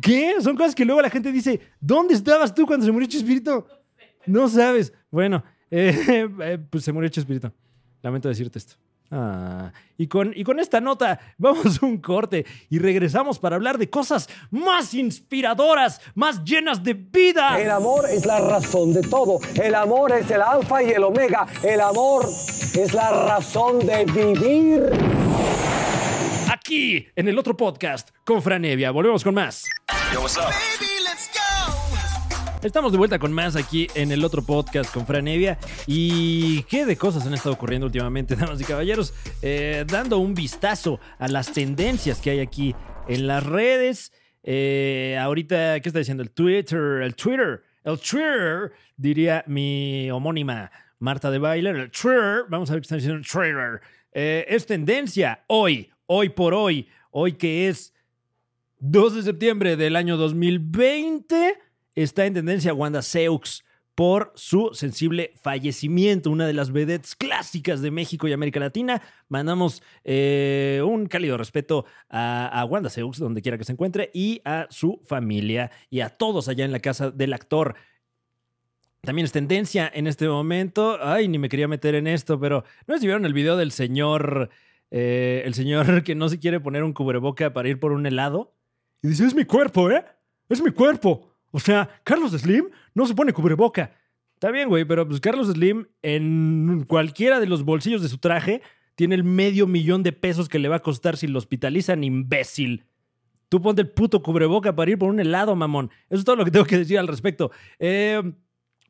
¿Qué? 0.00 0.34
Son 0.40 0.56
cosas 0.56 0.74
que 0.74 0.84
luego 0.84 1.00
la 1.00 1.10
gente 1.10 1.30
dice, 1.30 1.60
¿dónde 1.80 2.14
estabas 2.14 2.54
tú 2.54 2.66
cuando 2.66 2.84
se 2.84 2.92
murió 2.92 3.08
Chespirito? 3.08 3.66
No 4.26 4.48
sabes. 4.48 4.92
Bueno, 5.10 5.42
eh, 5.70 6.28
eh, 6.40 6.58
pues 6.70 6.84
se 6.84 6.92
murió 6.92 7.08
Chespirito. 7.08 7.52
Lamento 8.02 8.28
decirte 8.28 8.58
esto. 8.58 8.74
Ah, 9.14 9.70
y, 9.98 10.06
con, 10.06 10.32
y 10.34 10.42
con 10.42 10.58
esta 10.58 10.80
nota 10.80 11.20
vamos 11.36 11.82
a 11.82 11.84
un 11.86 11.98
corte 11.98 12.46
y 12.70 12.78
regresamos 12.78 13.38
para 13.38 13.56
hablar 13.56 13.76
de 13.76 13.90
cosas 13.90 14.26
más 14.50 14.94
inspiradoras, 14.94 16.00
más 16.14 16.42
llenas 16.42 16.82
de 16.82 16.94
vida. 16.94 17.60
El 17.60 17.70
amor 17.70 18.06
es 18.08 18.24
la 18.24 18.40
razón 18.40 18.94
de 18.94 19.02
todo. 19.02 19.38
El 19.62 19.74
amor 19.74 20.12
es 20.12 20.30
el 20.30 20.40
alfa 20.40 20.82
y 20.82 20.92
el 20.92 21.04
omega. 21.04 21.46
El 21.62 21.82
amor 21.82 22.24
es 22.24 22.94
la 22.94 23.26
razón 23.26 23.80
de 23.80 24.06
vivir. 24.06 25.21
Aquí 26.72 27.06
en 27.16 27.28
el 27.28 27.38
otro 27.38 27.54
podcast 27.54 28.12
con 28.24 28.42
Franevia. 28.42 28.90
Volvemos 28.92 29.22
con 29.22 29.34
más. 29.34 29.68
Estamos 32.62 32.92
de 32.92 32.96
vuelta 32.96 33.18
con 33.18 33.30
más 33.30 33.56
aquí 33.56 33.88
en 33.94 34.10
el 34.10 34.24
otro 34.24 34.42
podcast 34.42 34.90
con 34.90 35.06
Fran 35.06 35.28
Evia. 35.28 35.58
¿Y 35.86 36.62
qué 36.62 36.86
de 36.86 36.96
cosas 36.96 37.26
han 37.26 37.34
estado 37.34 37.56
ocurriendo 37.56 37.84
últimamente, 37.84 38.36
damas 38.40 38.58
y 38.58 38.64
caballeros? 38.64 39.12
Eh, 39.42 39.84
dando 39.86 40.16
un 40.16 40.32
vistazo 40.32 40.98
a 41.18 41.28
las 41.28 41.52
tendencias 41.52 42.22
que 42.22 42.30
hay 42.30 42.40
aquí 42.40 42.74
en 43.06 43.26
las 43.26 43.44
redes. 43.44 44.10
Eh, 44.42 45.18
ahorita, 45.20 45.78
¿qué 45.80 45.90
está 45.90 45.98
diciendo? 45.98 46.22
El 46.22 46.30
Twitter, 46.30 47.02
el 47.02 47.14
Twitter, 47.14 47.62
el 47.84 47.98
Twitter, 47.98 48.72
diría 48.96 49.44
mi 49.46 50.10
homónima 50.10 50.70
Marta 51.00 51.30
de 51.30 51.36
Bailer. 51.36 51.76
El 51.76 51.90
Twitter, 51.90 52.44
vamos 52.48 52.70
a 52.70 52.72
ver 52.72 52.80
qué 52.80 52.86
está 52.86 52.94
diciendo 52.94 53.18
el 53.18 53.26
Twitter. 53.26 53.82
Eh, 54.14 54.46
es 54.48 54.66
tendencia 54.66 55.44
hoy, 55.46 55.91
hoy 56.06 56.30
por 56.30 56.54
hoy, 56.54 56.88
hoy 57.10 57.32
que 57.32 57.68
es 57.68 57.94
2 58.78 59.14
de 59.14 59.22
septiembre 59.22 59.76
del 59.76 59.96
año 59.96 60.16
2020 60.16 61.58
está 61.94 62.26
en 62.26 62.34
tendencia 62.34 62.74
Wanda 62.74 63.02
Seux 63.02 63.64
por 63.94 64.32
su 64.34 64.70
sensible 64.72 65.32
fallecimiento, 65.42 66.30
una 66.30 66.46
de 66.46 66.54
las 66.54 66.72
vedettes 66.72 67.14
clásicas 67.14 67.82
de 67.82 67.90
México 67.90 68.26
y 68.26 68.32
América 68.32 68.58
Latina. 68.58 69.02
Mandamos 69.28 69.82
eh, 70.04 70.82
un 70.84 71.06
cálido 71.06 71.36
respeto 71.36 71.84
a, 72.08 72.48
a 72.48 72.64
Wanda 72.64 72.88
Seux, 72.88 73.18
donde 73.18 73.42
quiera 73.42 73.58
que 73.58 73.64
se 73.64 73.72
encuentre, 73.72 74.10
y 74.14 74.40
a 74.44 74.66
su 74.70 75.00
familia 75.04 75.70
y 75.90 76.00
a 76.00 76.08
todos 76.08 76.48
allá 76.48 76.64
en 76.64 76.72
la 76.72 76.80
casa 76.80 77.10
del 77.10 77.34
actor. 77.34 77.76
También 79.02 79.26
es 79.26 79.32
tendencia 79.32 79.90
en 79.92 80.06
este 80.06 80.28
momento. 80.28 80.96
Ay, 81.02 81.28
ni 81.28 81.38
me 81.38 81.48
quería 81.48 81.68
meter 81.68 81.94
en 81.94 82.06
esto, 82.06 82.40
pero 82.40 82.64
¿no 82.86 82.96
si 82.98 83.06
vieron 83.06 83.26
el 83.26 83.34
video 83.34 83.56
del 83.56 83.72
señor, 83.72 84.48
eh, 84.94 85.42
el 85.46 85.54
señor 85.54 86.02
que 86.04 86.14
no 86.14 86.28
se 86.28 86.38
quiere 86.38 86.60
poner 86.60 86.84
un 86.84 86.92
cubreboca 86.92 87.52
para 87.52 87.68
ir 87.68 87.80
por 87.80 87.92
un 87.92 88.06
helado? 88.06 88.54
Y 89.02 89.08
dice, 89.08 89.24
es 89.24 89.34
mi 89.34 89.44
cuerpo, 89.44 89.90
¿eh? 89.90 90.04
Es 90.48 90.62
mi 90.62 90.70
cuerpo. 90.70 91.34
O 91.50 91.58
sea, 91.58 91.88
Carlos 92.04 92.32
Slim 92.32 92.66
no 92.94 93.06
se 93.06 93.14
pone 93.14 93.32
cubreboca. 93.32 93.92
Está 94.34 94.50
bien, 94.50 94.68
güey, 94.68 94.84
pero 94.84 95.08
pues 95.08 95.20
Carlos 95.20 95.48
Slim 95.48 95.86
en 96.02 96.84
cualquiera 96.86 97.40
de 97.40 97.46
los 97.46 97.64
bolsillos 97.64 98.02
de 98.02 98.08
su 98.08 98.18
traje 98.18 98.60
tiene 98.94 99.14
el 99.14 99.24
medio 99.24 99.66
millón 99.66 100.02
de 100.02 100.12
pesos 100.12 100.48
que 100.48 100.58
le 100.58 100.68
va 100.68 100.76
a 100.76 100.82
costar 100.82 101.16
si 101.16 101.26
lo 101.26 101.38
hospitalizan, 101.38 102.04
imbécil. 102.04 102.84
Tú 103.48 103.62
ponte 103.62 103.82
el 103.82 103.90
puto 103.90 104.22
cubreboca 104.22 104.74
para 104.74 104.90
ir 104.90 104.98
por 104.98 105.08
un 105.08 105.20
helado, 105.20 105.56
mamón. 105.56 105.90
Eso 106.10 106.20
es 106.20 106.24
todo 106.24 106.36
lo 106.36 106.44
que 106.44 106.50
tengo 106.50 106.66
que 106.66 106.78
decir 106.78 106.98
al 106.98 107.08
respecto. 107.08 107.50
Eh, 107.78 108.20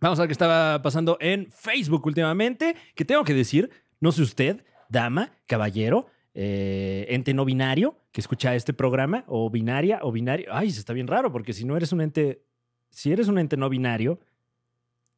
vamos 0.00 0.18
a 0.18 0.22
ver 0.22 0.28
qué 0.28 0.32
estaba 0.32 0.82
pasando 0.82 1.16
en 1.20 1.50
Facebook 1.50 2.06
últimamente. 2.06 2.74
Que 2.94 3.04
tengo 3.04 3.24
que 3.24 3.34
decir, 3.34 3.70
no 4.00 4.10
sé 4.10 4.22
usted, 4.22 4.64
dama, 4.92 5.32
caballero, 5.46 6.06
eh, 6.34 7.06
ente 7.08 7.34
no 7.34 7.44
binario 7.44 7.96
que 8.12 8.20
escucha 8.20 8.54
este 8.54 8.72
programa, 8.72 9.24
o 9.26 9.50
binaria, 9.50 9.98
o 10.02 10.12
binario. 10.12 10.46
Ay, 10.52 10.68
eso 10.68 10.78
está 10.80 10.92
bien 10.92 11.06
raro, 11.06 11.32
porque 11.32 11.52
si 11.52 11.64
no 11.64 11.76
eres 11.76 11.92
un 11.92 12.00
ente, 12.02 12.42
si 12.90 13.10
eres 13.10 13.28
un 13.28 13.38
ente 13.38 13.56
no 13.56 13.68
binario, 13.68 14.20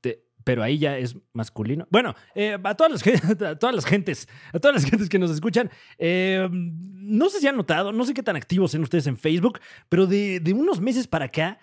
te- 0.00 0.24
pero 0.44 0.62
ahí 0.62 0.78
ya 0.78 0.96
es 0.98 1.16
masculino. 1.32 1.86
Bueno, 1.90 2.14
eh, 2.34 2.56
a, 2.62 2.74
todas 2.74 2.92
las, 2.92 3.02
todas 3.58 3.74
las 3.74 3.84
gentes, 3.84 4.28
a 4.52 4.58
todas 4.58 4.74
las 4.76 4.88
gentes 4.90 5.08
que 5.08 5.18
nos 5.18 5.30
escuchan, 5.30 5.70
eh, 5.98 6.48
no 6.50 7.28
sé 7.28 7.40
si 7.40 7.48
han 7.48 7.56
notado, 7.56 7.92
no 7.92 8.04
sé 8.04 8.14
qué 8.14 8.22
tan 8.22 8.36
activos 8.36 8.70
sean 8.70 8.82
ustedes 8.82 9.06
en 9.06 9.16
Facebook, 9.16 9.58
pero 9.88 10.06
de, 10.06 10.40
de 10.40 10.52
unos 10.52 10.80
meses 10.80 11.06
para 11.08 11.26
acá, 11.26 11.58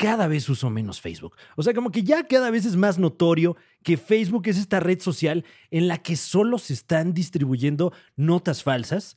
cada 0.00 0.28
vez 0.28 0.48
uso 0.48 0.70
menos 0.70 0.98
Facebook. 0.98 1.36
O 1.56 1.62
sea, 1.62 1.74
como 1.74 1.90
que 1.90 2.02
ya 2.02 2.26
cada 2.26 2.50
vez 2.50 2.64
es 2.64 2.74
más 2.74 2.98
notorio 2.98 3.54
que 3.82 3.98
Facebook 3.98 4.44
es 4.46 4.56
esta 4.56 4.80
red 4.80 4.98
social 4.98 5.44
en 5.70 5.88
la 5.88 5.98
que 5.98 6.16
solo 6.16 6.56
se 6.56 6.72
están 6.72 7.12
distribuyendo 7.12 7.92
notas 8.16 8.62
falsas, 8.62 9.14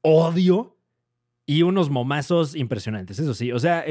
odio 0.00 0.78
y 1.46 1.60
unos 1.60 1.90
momazos 1.90 2.56
impresionantes, 2.56 3.18
eso 3.18 3.34
sí. 3.34 3.52
O 3.52 3.58
sea, 3.58 3.84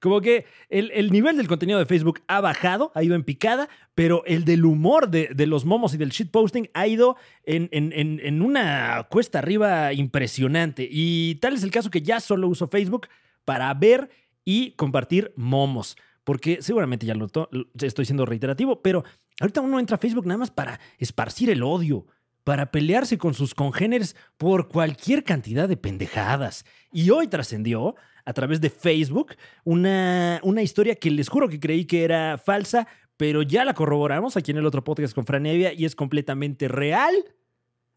como 0.00 0.20
que 0.20 0.46
el, 0.68 0.92
el 0.92 1.10
nivel 1.10 1.36
del 1.36 1.48
contenido 1.48 1.80
de 1.80 1.86
Facebook 1.86 2.20
ha 2.28 2.40
bajado, 2.40 2.92
ha 2.94 3.02
ido 3.02 3.16
en 3.16 3.24
picada, 3.24 3.68
pero 3.96 4.22
el 4.24 4.44
del 4.44 4.64
humor 4.64 5.10
de, 5.10 5.34
los 5.48 5.64
momos 5.64 5.94
y 5.94 5.96
del 5.96 6.10
shitposting 6.10 6.70
ha 6.74 6.86
ido 6.86 7.16
en- 7.42 7.68
en 7.72 8.40
una 8.40 9.08
cuesta 9.10 9.40
arriba 9.40 9.92
impresionante. 9.92 10.88
Y 10.88 11.34
tal 11.40 11.54
es 11.54 11.64
el 11.64 11.72
caso 11.72 11.90
que 11.90 12.02
ya 12.02 12.20
solo 12.20 12.46
uso 12.46 12.68
Facebook 12.68 13.08
para 13.44 13.74
ver 13.74 14.08
y 14.44 14.72
compartir 14.72 15.32
momos. 15.36 15.96
Porque 16.24 16.62
seguramente 16.62 17.06
ya 17.06 17.14
lo 17.14 17.28
to- 17.28 17.50
estoy 17.80 18.04
siendo 18.04 18.24
reiterativo, 18.26 18.80
pero 18.80 19.04
ahorita 19.40 19.60
uno 19.60 19.80
entra 19.80 19.96
a 19.96 19.98
Facebook 19.98 20.26
nada 20.26 20.38
más 20.38 20.50
para 20.50 20.78
esparcir 20.98 21.50
el 21.50 21.62
odio, 21.62 22.06
para 22.44 22.70
pelearse 22.70 23.18
con 23.18 23.34
sus 23.34 23.54
congéneres 23.54 24.16
por 24.36 24.68
cualquier 24.68 25.24
cantidad 25.24 25.68
de 25.68 25.76
pendejadas. 25.76 26.64
Y 26.92 27.10
hoy 27.10 27.26
trascendió 27.28 27.96
a 28.24 28.32
través 28.32 28.60
de 28.60 28.70
Facebook 28.70 29.34
una, 29.64 30.40
una 30.44 30.62
historia 30.62 30.94
que 30.94 31.10
les 31.10 31.28
juro 31.28 31.48
que 31.48 31.58
creí 31.58 31.84
que 31.86 32.04
era 32.04 32.38
falsa, 32.38 32.86
pero 33.16 33.42
ya 33.42 33.64
la 33.64 33.74
corroboramos 33.74 34.36
aquí 34.36 34.52
en 34.52 34.58
el 34.58 34.66
otro 34.66 34.84
podcast 34.84 35.14
con 35.14 35.26
Franevia 35.26 35.72
y 35.72 35.84
es 35.84 35.96
completamente 35.96 36.68
real. 36.68 37.14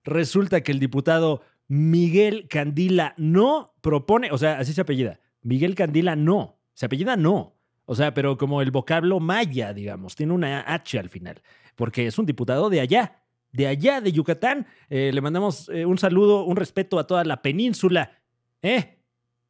Resulta 0.03 0.61
que 0.61 0.71
el 0.71 0.79
diputado 0.79 1.41
Miguel 1.67 2.47
Candila 2.47 3.13
no 3.17 3.73
propone, 3.81 4.31
o 4.31 4.37
sea, 4.37 4.59
así 4.59 4.73
se 4.73 4.81
apellida, 4.81 5.19
Miguel 5.45 5.75
Candila 5.75 6.15
no, 6.15 6.59
se 6.73 6.87
apellida 6.87 7.15
no. 7.15 7.55
O 7.85 7.93
sea, 7.93 8.15
pero 8.15 8.37
como 8.37 8.63
el 8.63 8.71
vocablo 8.71 9.19
maya, 9.19 9.71
digamos, 9.71 10.15
tiene 10.15 10.33
una 10.33 10.61
H 10.61 10.97
al 10.97 11.09
final, 11.09 11.41
porque 11.75 12.07
es 12.07 12.17
un 12.17 12.25
diputado 12.25 12.69
de 12.71 12.81
allá, 12.81 13.21
de 13.51 13.67
allá, 13.67 14.01
de 14.01 14.11
Yucatán. 14.11 14.65
Eh, 14.89 15.11
le 15.13 15.21
mandamos 15.21 15.69
eh, 15.69 15.85
un 15.85 15.99
saludo, 15.99 16.45
un 16.45 16.55
respeto 16.55 16.97
a 16.97 17.05
toda 17.05 17.23
la 17.23 17.43
península. 17.43 18.11
¿Eh? 18.63 18.97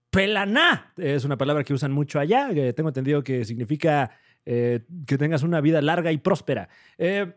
Pelaná 0.09 0.93
es 0.97 1.23
una 1.23 1.37
palabra 1.37 1.63
que 1.63 1.73
usan 1.73 1.93
mucho 1.93 2.19
allá, 2.19 2.49
tengo 2.73 2.89
entendido 2.89 3.23
que 3.23 3.45
significa 3.45 4.11
eh, 4.47 4.81
que 5.07 5.17
tengas 5.17 5.41
una 5.41 5.59
vida 5.59 5.81
larga 5.81 6.11
y 6.11 6.19
próspera. 6.19 6.69
Eh, 6.99 7.33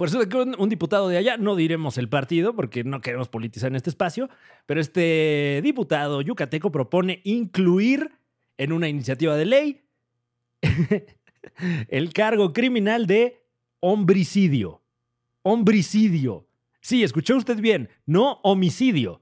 por 0.00 0.08
eso 0.08 0.26
que 0.26 0.34
un, 0.34 0.68
diputado 0.70 1.08
de 1.08 1.18
allá, 1.18 1.36
no 1.36 1.56
diremos 1.56 1.98
el 1.98 2.08
partido 2.08 2.56
porque 2.56 2.84
no 2.84 3.02
queremos 3.02 3.28
politizar 3.28 3.68
en 3.68 3.76
este 3.76 3.90
espacio, 3.90 4.30
pero 4.64 4.80
este 4.80 5.60
diputado 5.62 6.22
yucateco 6.22 6.72
propone 6.72 7.20
incluir 7.24 8.10
en 8.56 8.72
una 8.72 8.88
iniciativa 8.88 9.36
de 9.36 9.44
ley 9.44 9.82
el 11.88 12.14
cargo 12.14 12.54
criminal 12.54 13.06
de 13.06 13.42
homicidio. 13.80 14.80
Homicidio. 15.42 16.46
Sí, 16.80 17.02
escuchó 17.02 17.36
usted 17.36 17.60
bien, 17.60 17.90
no 18.06 18.40
homicidio 18.42 19.20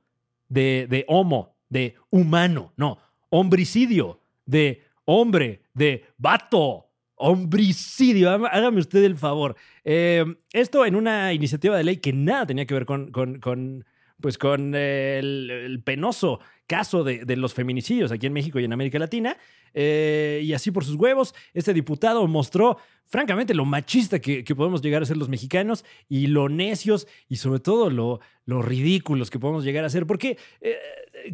de, 0.48 0.86
de 0.88 1.04
homo, 1.08 1.56
de 1.68 1.96
humano, 2.10 2.72
no, 2.76 2.98
homicidio 3.30 4.20
de 4.46 4.84
hombre, 5.06 5.60
de 5.74 6.04
vato. 6.18 6.87
Homicidio, 7.18 8.30
Hágame- 8.30 8.78
usted 8.78 9.04
el 9.04 9.16
favor. 9.16 9.56
Eh, 9.84 10.24
esto 10.52 10.84
en 10.86 10.94
una 10.94 11.32
iniciativa 11.32 11.76
de 11.76 11.84
ley 11.84 11.96
que 11.98 12.12
nada 12.12 12.46
tenía 12.46 12.66
que 12.66 12.74
ver 12.74 12.86
con, 12.86 13.10
con- 13.10 13.84
pues 14.20 14.36
con 14.36 14.74
el, 14.74 15.80
penoso 15.84 16.40
caso 16.66 17.04
de, 17.04 17.24
de 17.24 17.36
los 17.36 17.54
feminicidios 17.54 18.10
aquí 18.12 18.26
en 18.26 18.32
México 18.32 18.58
y 18.58 18.64
en 18.64 18.72
América 18.72 18.98
Latina. 18.98 19.36
Eh, 19.74 20.40
y 20.44 20.52
así 20.54 20.70
por 20.70 20.84
sus 20.84 20.96
huevos, 20.96 21.34
este 21.54 21.72
diputado 21.72 22.26
mostró, 22.26 22.78
francamente, 23.06 23.54
lo 23.54 23.64
machista 23.64 24.18
que, 24.18 24.42
podemos 24.56 24.82
llegar 24.82 25.02
a 25.02 25.06
ser 25.06 25.16
los 25.16 25.28
mexicanos 25.28 25.84
y 26.08 26.26
lo 26.26 26.48
necios 26.48 27.06
y 27.28 27.36
sobre 27.36 27.60
todo 27.60 27.90
lo, 27.90 28.20
lo 28.44 28.60
ridículos 28.62 29.30
que 29.30 29.38
podemos 29.38 29.64
llegar 29.64 29.84
a 29.84 29.90
ser. 29.90 30.06
Porque 30.06 30.36
eh, 30.60 30.76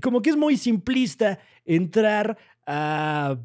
como 0.03 0.21
que 0.21 0.31
es 0.31 0.37
muy 0.37 0.57
simplista 0.57 1.39
entrar 1.65 2.37
a 2.67 3.39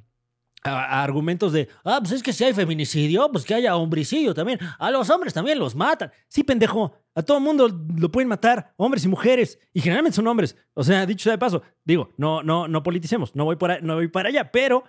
a, 0.63 1.03
argumentos 1.03 1.53
de, 1.53 1.67
ah, 1.83 1.99
pues 2.01 2.13
es 2.13 2.23
que 2.23 2.33
si 2.33 2.43
hay 2.43 2.53
feminicidio, 2.53 3.31
pues 3.31 3.45
que 3.45 3.53
haya 3.53 3.75
homicidio 3.75 4.33
también. 4.33 4.59
A 4.77 4.91
los 4.91 5.09
hombres 5.09 5.33
también 5.33 5.59
los 5.59 5.75
matan. 5.75 6.11
Sí, 6.27 6.43
pendejo. 6.43 6.93
A 7.15 7.21
todo 7.23 7.39
mundo 7.39 7.67
lo 7.97 8.11
pueden 8.11 8.27
matar, 8.29 8.73
hombres 8.77 9.03
y 9.05 9.07
mujeres. 9.07 9.59
Y 9.73 9.81
generalmente 9.81 10.15
son 10.15 10.27
hombres. 10.27 10.55
O 10.73 10.83
sea, 10.83 11.05
dicho 11.05 11.23
sea 11.23 11.33
de 11.33 11.37
paso, 11.37 11.61
digo, 11.83 12.13
no, 12.17 12.43
no, 12.43 12.67
no 12.67 12.83
politicemos, 12.83 13.35
no 13.35 13.45
voy, 13.45 13.55
por 13.55 13.71
a- 13.71 13.79
no 13.81 13.95
voy 13.95 14.07
para 14.07 14.29
allá, 14.29 14.51
pero 14.51 14.83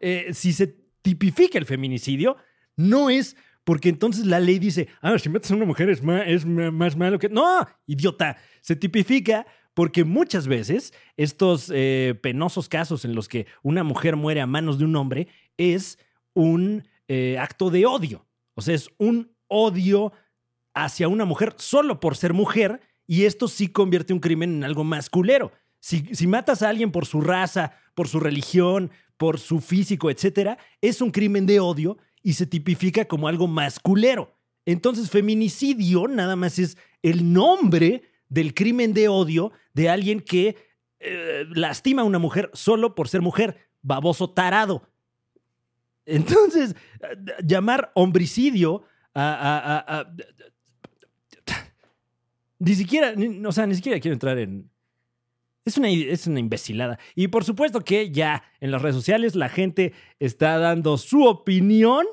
eh, 0.00 0.30
si 0.32 0.52
se 0.52 0.76
tipifica 1.02 1.58
el 1.58 1.66
feminicidio, 1.66 2.36
no 2.76 3.10
es 3.10 3.36
porque 3.64 3.88
entonces 3.88 4.26
la 4.26 4.38
ley 4.38 4.60
dice, 4.60 4.86
ah, 5.02 5.18
si 5.18 5.28
matas 5.28 5.50
a 5.50 5.54
una 5.56 5.64
mujer 5.64 5.90
es 5.90 6.00
más, 6.02 6.22
es 6.26 6.46
más 6.46 6.96
malo 6.96 7.18
que... 7.18 7.28
No, 7.28 7.66
idiota. 7.86 8.36
Se 8.60 8.76
tipifica 8.76 9.44
porque 9.76 10.04
muchas 10.04 10.48
veces 10.48 10.94
estos 11.18 11.70
eh, 11.70 12.18
penosos 12.22 12.66
casos 12.66 13.04
en 13.04 13.14
los 13.14 13.28
que 13.28 13.46
una 13.62 13.84
mujer 13.84 14.16
muere 14.16 14.40
a 14.40 14.46
manos 14.46 14.78
de 14.78 14.86
un 14.86 14.96
hombre 14.96 15.28
es 15.58 15.98
un 16.32 16.88
eh, 17.08 17.36
acto 17.38 17.68
de 17.68 17.84
odio. 17.84 18.26
O 18.54 18.62
sea, 18.62 18.74
es 18.74 18.88
un 18.96 19.36
odio 19.48 20.14
hacia 20.72 21.08
una 21.08 21.26
mujer 21.26 21.56
solo 21.58 22.00
por 22.00 22.16
ser 22.16 22.32
mujer 22.32 22.80
y 23.06 23.24
esto 23.24 23.48
sí 23.48 23.68
convierte 23.68 24.14
un 24.14 24.20
crimen 24.20 24.54
en 24.54 24.64
algo 24.64 24.82
más 24.82 25.10
culero. 25.10 25.52
Si, 25.78 26.06
si 26.14 26.26
matas 26.26 26.62
a 26.62 26.70
alguien 26.70 26.90
por 26.90 27.04
su 27.04 27.20
raza, 27.20 27.72
por 27.94 28.08
su 28.08 28.18
religión, 28.18 28.90
por 29.18 29.38
su 29.38 29.60
físico, 29.60 30.10
etcétera, 30.10 30.56
es 30.80 31.02
un 31.02 31.10
crimen 31.10 31.44
de 31.44 31.60
odio 31.60 31.98
y 32.22 32.32
se 32.32 32.46
tipifica 32.46 33.04
como 33.04 33.28
algo 33.28 33.46
más 33.46 33.78
culero. 33.78 34.38
Entonces, 34.64 35.10
feminicidio 35.10 36.08
nada 36.08 36.34
más 36.34 36.58
es 36.58 36.78
el 37.02 37.30
nombre 37.30 38.04
del 38.28 38.54
crimen 38.54 38.92
de 38.92 39.08
odio 39.08 39.52
de 39.74 39.88
alguien 39.88 40.20
que 40.20 40.56
eh, 40.98 41.44
lastima 41.50 42.02
a 42.02 42.04
una 42.04 42.18
mujer 42.18 42.50
solo 42.52 42.94
por 42.94 43.08
ser 43.08 43.22
mujer, 43.22 43.68
baboso 43.82 44.30
tarado. 44.30 44.88
Entonces, 46.04 46.74
eh, 47.00 47.16
llamar 47.44 47.92
homicidio 47.94 48.84
a, 49.14 50.06
Ni 52.58 52.74
siquiera, 52.74 53.14
o 53.46 53.52
sea, 53.52 53.66
ni 53.66 53.74
siquiera 53.74 54.00
quiero 54.00 54.14
entrar 54.14 54.38
en... 54.38 54.70
Es 55.64 55.76
una, 55.78 55.88
es 55.90 56.26
una 56.26 56.38
imbecilada. 56.38 56.98
Y 57.14 57.28
por 57.28 57.44
supuesto 57.44 57.80
que 57.80 58.10
ya 58.10 58.44
en 58.60 58.70
las 58.70 58.82
redes 58.82 58.94
sociales 58.94 59.34
la 59.34 59.48
gente 59.48 59.92
está 60.20 60.58
dando 60.58 60.96
su 60.96 61.24
opinión. 61.24 62.06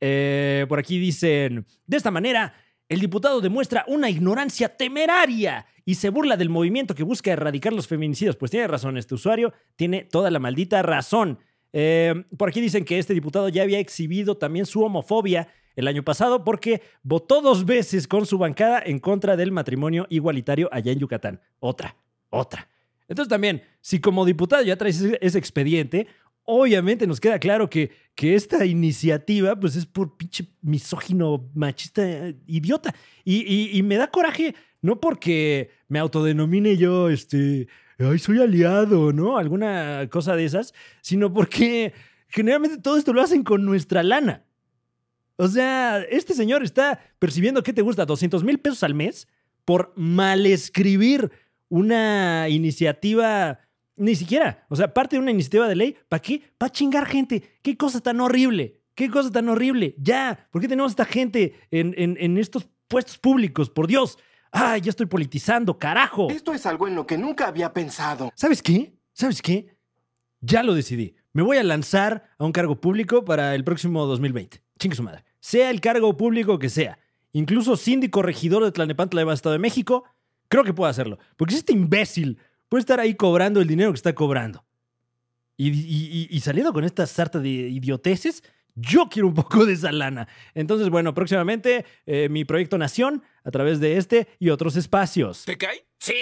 Eh, 0.00 0.66
por 0.68 0.78
aquí 0.78 0.98
dicen, 0.98 1.66
de 1.86 1.96
esta 1.96 2.10
manera, 2.10 2.52
el 2.88 3.00
diputado 3.00 3.40
demuestra 3.40 3.84
una 3.88 4.08
ignorancia 4.10 4.76
temeraria 4.76 5.66
y 5.84 5.96
se 5.96 6.10
burla 6.10 6.36
del 6.36 6.50
movimiento 6.50 6.94
que 6.94 7.02
busca 7.02 7.32
erradicar 7.32 7.72
los 7.72 7.88
feminicidios. 7.88 8.36
Pues 8.36 8.50
tiene 8.50 8.66
razón, 8.66 8.96
este 8.96 9.14
usuario 9.14 9.52
tiene 9.76 10.04
toda 10.04 10.30
la 10.30 10.38
maldita 10.38 10.82
razón. 10.82 11.38
Eh, 11.72 12.24
por 12.36 12.48
aquí 12.48 12.60
dicen 12.60 12.84
que 12.84 12.98
este 12.98 13.14
diputado 13.14 13.48
ya 13.48 13.62
había 13.62 13.78
exhibido 13.78 14.36
también 14.36 14.66
su 14.66 14.82
homofobia 14.82 15.48
el 15.74 15.88
año 15.88 16.02
pasado 16.02 16.42
porque 16.42 16.80
votó 17.02 17.42
dos 17.42 17.64
veces 17.66 18.08
con 18.08 18.24
su 18.24 18.38
bancada 18.38 18.82
en 18.84 18.98
contra 18.98 19.36
del 19.36 19.52
matrimonio 19.52 20.06
igualitario 20.08 20.68
allá 20.72 20.92
en 20.92 20.98
Yucatán. 20.98 21.40
Otra, 21.60 21.96
otra. 22.30 22.68
Entonces 23.08 23.28
también, 23.28 23.62
si 23.80 24.00
como 24.00 24.24
diputado 24.24 24.62
ya 24.62 24.76
traes 24.76 25.00
ese, 25.00 25.18
ese 25.20 25.38
expediente, 25.38 26.08
obviamente 26.46 27.06
nos 27.06 27.20
queda 27.20 27.38
claro 27.38 27.68
que, 27.68 27.90
que 28.14 28.34
esta 28.34 28.64
iniciativa 28.64 29.54
pues 29.58 29.76
es 29.76 29.84
por 29.86 30.16
pinche 30.16 30.48
misógino, 30.62 31.50
machista, 31.54 32.02
idiota. 32.46 32.94
Y, 33.24 33.42
y- 33.46 33.76
y 33.76 33.82
me 33.82 33.96
da 33.96 34.10
coraje, 34.10 34.54
no 34.80 34.98
porque 35.00 35.70
me 35.88 35.98
autodenomine 35.98 36.76
yo, 36.76 37.10
este, 37.10 37.68
ay, 37.98 38.18
soy 38.18 38.40
aliado, 38.40 39.12
¿no? 39.12 39.36
Alguna 39.38 40.08
cosa 40.10 40.34
de 40.36 40.44
esas, 40.44 40.72
sino 41.02 41.32
porque 41.32 41.92
generalmente 42.28 42.78
todo 42.78 42.96
esto 42.96 43.12
lo 43.12 43.20
hacen 43.22 43.42
con 43.42 43.64
nuestra 43.64 44.02
lana. 44.02 44.44
O 45.36 45.48
sea, 45.48 46.00
este 46.10 46.32
señor 46.32 46.62
está 46.62 46.98
percibiendo, 47.18 47.62
¿qué 47.62 47.72
te 47.74 47.82
gusta? 47.82 48.06
200 48.06 48.42
mil 48.42 48.58
pesos 48.58 48.82
al 48.82 48.94
mes 48.94 49.28
por 49.66 49.92
malescribir 49.96 51.30
una 51.68 52.48
iniciativa, 52.48 53.58
ni 53.96 54.14
siquiera, 54.14 54.66
o 54.68 54.76
sea, 54.76 54.92
parte 54.92 55.16
de 55.16 55.22
una 55.22 55.30
iniciativa 55.30 55.68
de 55.68 55.76
ley, 55.76 55.96
¿para 56.08 56.20
qué? 56.20 56.42
Para 56.58 56.70
chingar 56.72 57.06
gente. 57.06 57.42
¿Qué 57.62 57.76
cosa 57.76 58.00
tan 58.00 58.20
horrible? 58.20 58.80
¿Qué 58.94 59.10
cosa 59.10 59.30
tan 59.30 59.48
horrible? 59.48 59.94
Ya, 59.98 60.48
¿por 60.50 60.60
qué 60.62 60.68
tenemos 60.68 60.92
esta 60.92 61.04
gente 61.04 61.54
en, 61.70 61.94
en- 61.98 62.16
en 62.18 62.38
estos 62.38 62.68
puestos 62.88 63.18
públicos? 63.18 63.68
Por 63.70 63.86
Dios. 63.86 64.18
Ay, 64.52 64.80
ya 64.80 64.90
estoy 64.90 65.06
politizando, 65.06 65.78
carajo. 65.78 66.28
Esto 66.30 66.52
es 66.54 66.64
algo 66.66 66.88
en 66.88 66.94
lo 66.94 67.06
que 67.06 67.18
nunca 67.18 67.46
había 67.48 67.72
pensado. 67.72 68.30
¿Sabes 68.34 68.62
qué? 68.62 68.94
¿Sabes 69.12 69.42
qué? 69.42 69.76
Ya 70.40 70.62
lo 70.62 70.74
decidí. 70.74 71.14
Me 71.32 71.42
voy 71.42 71.58
a 71.58 71.62
lanzar 71.62 72.30
a 72.38 72.44
un 72.44 72.52
cargo 72.52 72.80
público 72.80 73.24
para 73.24 73.54
el 73.54 73.64
próximo 73.64 74.06
2020. 74.06 74.62
Chingue 74.78 74.96
su 74.96 75.02
madre. 75.02 75.24
Sea 75.40 75.70
el 75.70 75.80
cargo 75.80 76.16
público 76.16 76.58
que 76.58 76.70
sea. 76.70 76.98
Incluso 77.32 77.76
síndico 77.76 78.22
regidor 78.22 78.64
de 78.64 78.72
Tlanepantla 78.72 79.24
de 79.24 79.34
Estado 79.34 79.52
de 79.52 79.58
México, 79.58 80.04
creo 80.48 80.64
que 80.64 80.72
puedo 80.72 80.88
hacerlo. 80.88 81.18
Porque 81.36 81.52
si 81.52 81.58
este 81.58 81.72
imbécil 81.74 82.38
puede 82.68 82.80
estar 82.80 83.00
ahí 83.00 83.14
cobrando 83.14 83.60
el 83.60 83.66
dinero 83.68 83.90
que 83.92 83.96
está 83.96 84.14
cobrando. 84.14 84.64
y, 85.58 85.70
y- 85.70 86.28
y 86.30 86.40
saliendo 86.40 86.72
con 86.72 86.84
esta 86.84 87.06
sarta 87.06 87.38
de 87.38 87.48
idioteces, 87.48 88.42
yo 88.74 89.08
quiero 89.08 89.28
un 89.28 89.34
poco 89.42 89.64
de 89.64 89.72
esa 89.72 89.90
lana. 89.92 90.28
Entonces, 90.54 90.90
bueno, 90.90 91.14
próximamente 91.14 91.86
eh, 92.04 92.28
mi 92.28 92.44
proyecto 92.44 92.76
Nación 92.76 93.22
a 93.44 93.50
través 93.50 93.80
de 93.80 93.96
este 93.96 94.28
y 94.38 94.50
otros 94.50 94.76
espacios. 94.76 95.44
¿Te 95.46 95.56
cae? 95.56 95.86
Sí. 95.98 96.12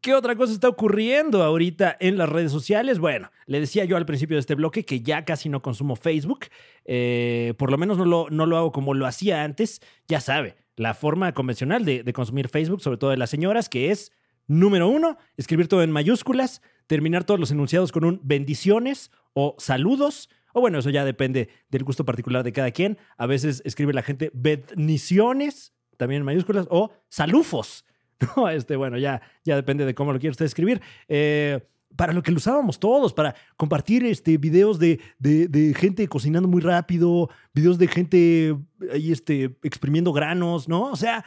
¿Qué 0.00 0.12
otra 0.14 0.36
cosa 0.36 0.52
está 0.52 0.68
ocurriendo 0.68 1.42
ahorita 1.42 1.96
en 1.98 2.18
las 2.18 2.28
redes 2.28 2.52
sociales? 2.52 2.98
Bueno, 2.98 3.30
le 3.46 3.60
decía 3.60 3.86
yo 3.86 3.96
al 3.96 4.04
principio 4.04 4.36
de 4.36 4.40
este 4.40 4.54
bloque 4.54 4.84
que 4.84 5.00
ya 5.00 5.24
casi 5.24 5.48
no 5.48 5.62
consumo 5.62 5.96
Facebook. 5.96 6.46
Eh, 6.84 7.54
por 7.56 7.70
lo 7.70 7.78
menos 7.78 7.96
no 7.96 8.04
lo, 8.04 8.26
no 8.30 8.44
lo 8.44 8.58
hago 8.58 8.70
como 8.72 8.92
lo 8.92 9.06
hacía 9.06 9.44
antes. 9.44 9.80
Ya 10.06 10.20
sabe, 10.20 10.56
la 10.76 10.92
forma 10.92 11.32
convencional 11.32 11.86
de, 11.86 12.02
de 12.02 12.12
consumir 12.12 12.48
Facebook, 12.48 12.82
sobre 12.82 12.98
todo 12.98 13.10
de 13.10 13.16
las 13.16 13.30
señoras, 13.30 13.70
que 13.70 13.90
es, 13.90 14.12
número 14.46 14.88
uno, 14.88 15.16
escribir 15.36 15.68
todo 15.68 15.82
en 15.82 15.90
mayúsculas, 15.90 16.62
terminar 16.86 17.24
todos 17.24 17.40
los 17.40 17.50
enunciados 17.50 17.92
con 17.92 18.04
un 18.04 18.20
bendiciones 18.22 19.10
o 19.32 19.54
saludos. 19.58 20.28
O 20.52 20.60
bueno, 20.60 20.78
eso 20.78 20.90
ya 20.90 21.04
depende 21.04 21.48
del 21.70 21.82
gusto 21.84 22.04
particular 22.04 22.44
de 22.44 22.52
cada 22.52 22.70
quien. 22.70 22.96
A 23.16 23.26
veces 23.26 23.60
escribe 23.64 23.92
la 23.92 24.02
gente 24.02 24.30
bendiciones, 24.34 25.72
también 25.96 26.20
en 26.20 26.26
mayúsculas, 26.26 26.66
o 26.70 26.92
salufos. 27.08 27.84
No, 28.36 28.48
este, 28.48 28.76
bueno, 28.76 28.96
ya, 28.96 29.20
ya 29.44 29.56
depende 29.56 29.84
de 29.84 29.94
cómo 29.94 30.12
lo 30.12 30.18
quiera 30.20 30.30
usted 30.30 30.44
escribir. 30.46 30.80
Eh, 31.08 31.60
para 31.96 32.12
lo 32.12 32.22
que 32.22 32.30
lo 32.30 32.38
usábamos 32.38 32.78
todos, 32.78 33.12
para 33.12 33.34
compartir 33.56 34.04
este, 34.04 34.38
videos 34.38 34.78
de, 34.78 35.00
de- 35.18 35.48
de 35.48 35.74
gente 35.74 36.06
cocinando 36.08 36.48
muy 36.48 36.60
rápido, 36.62 37.28
videos 37.52 37.76
de 37.76 37.88
gente 37.88 38.56
ahí 38.92 39.12
este, 39.12 39.56
exprimiendo 39.62 40.12
granos, 40.12 40.68
¿no? 40.68 40.84
O 40.92 40.96
sea, 40.96 41.24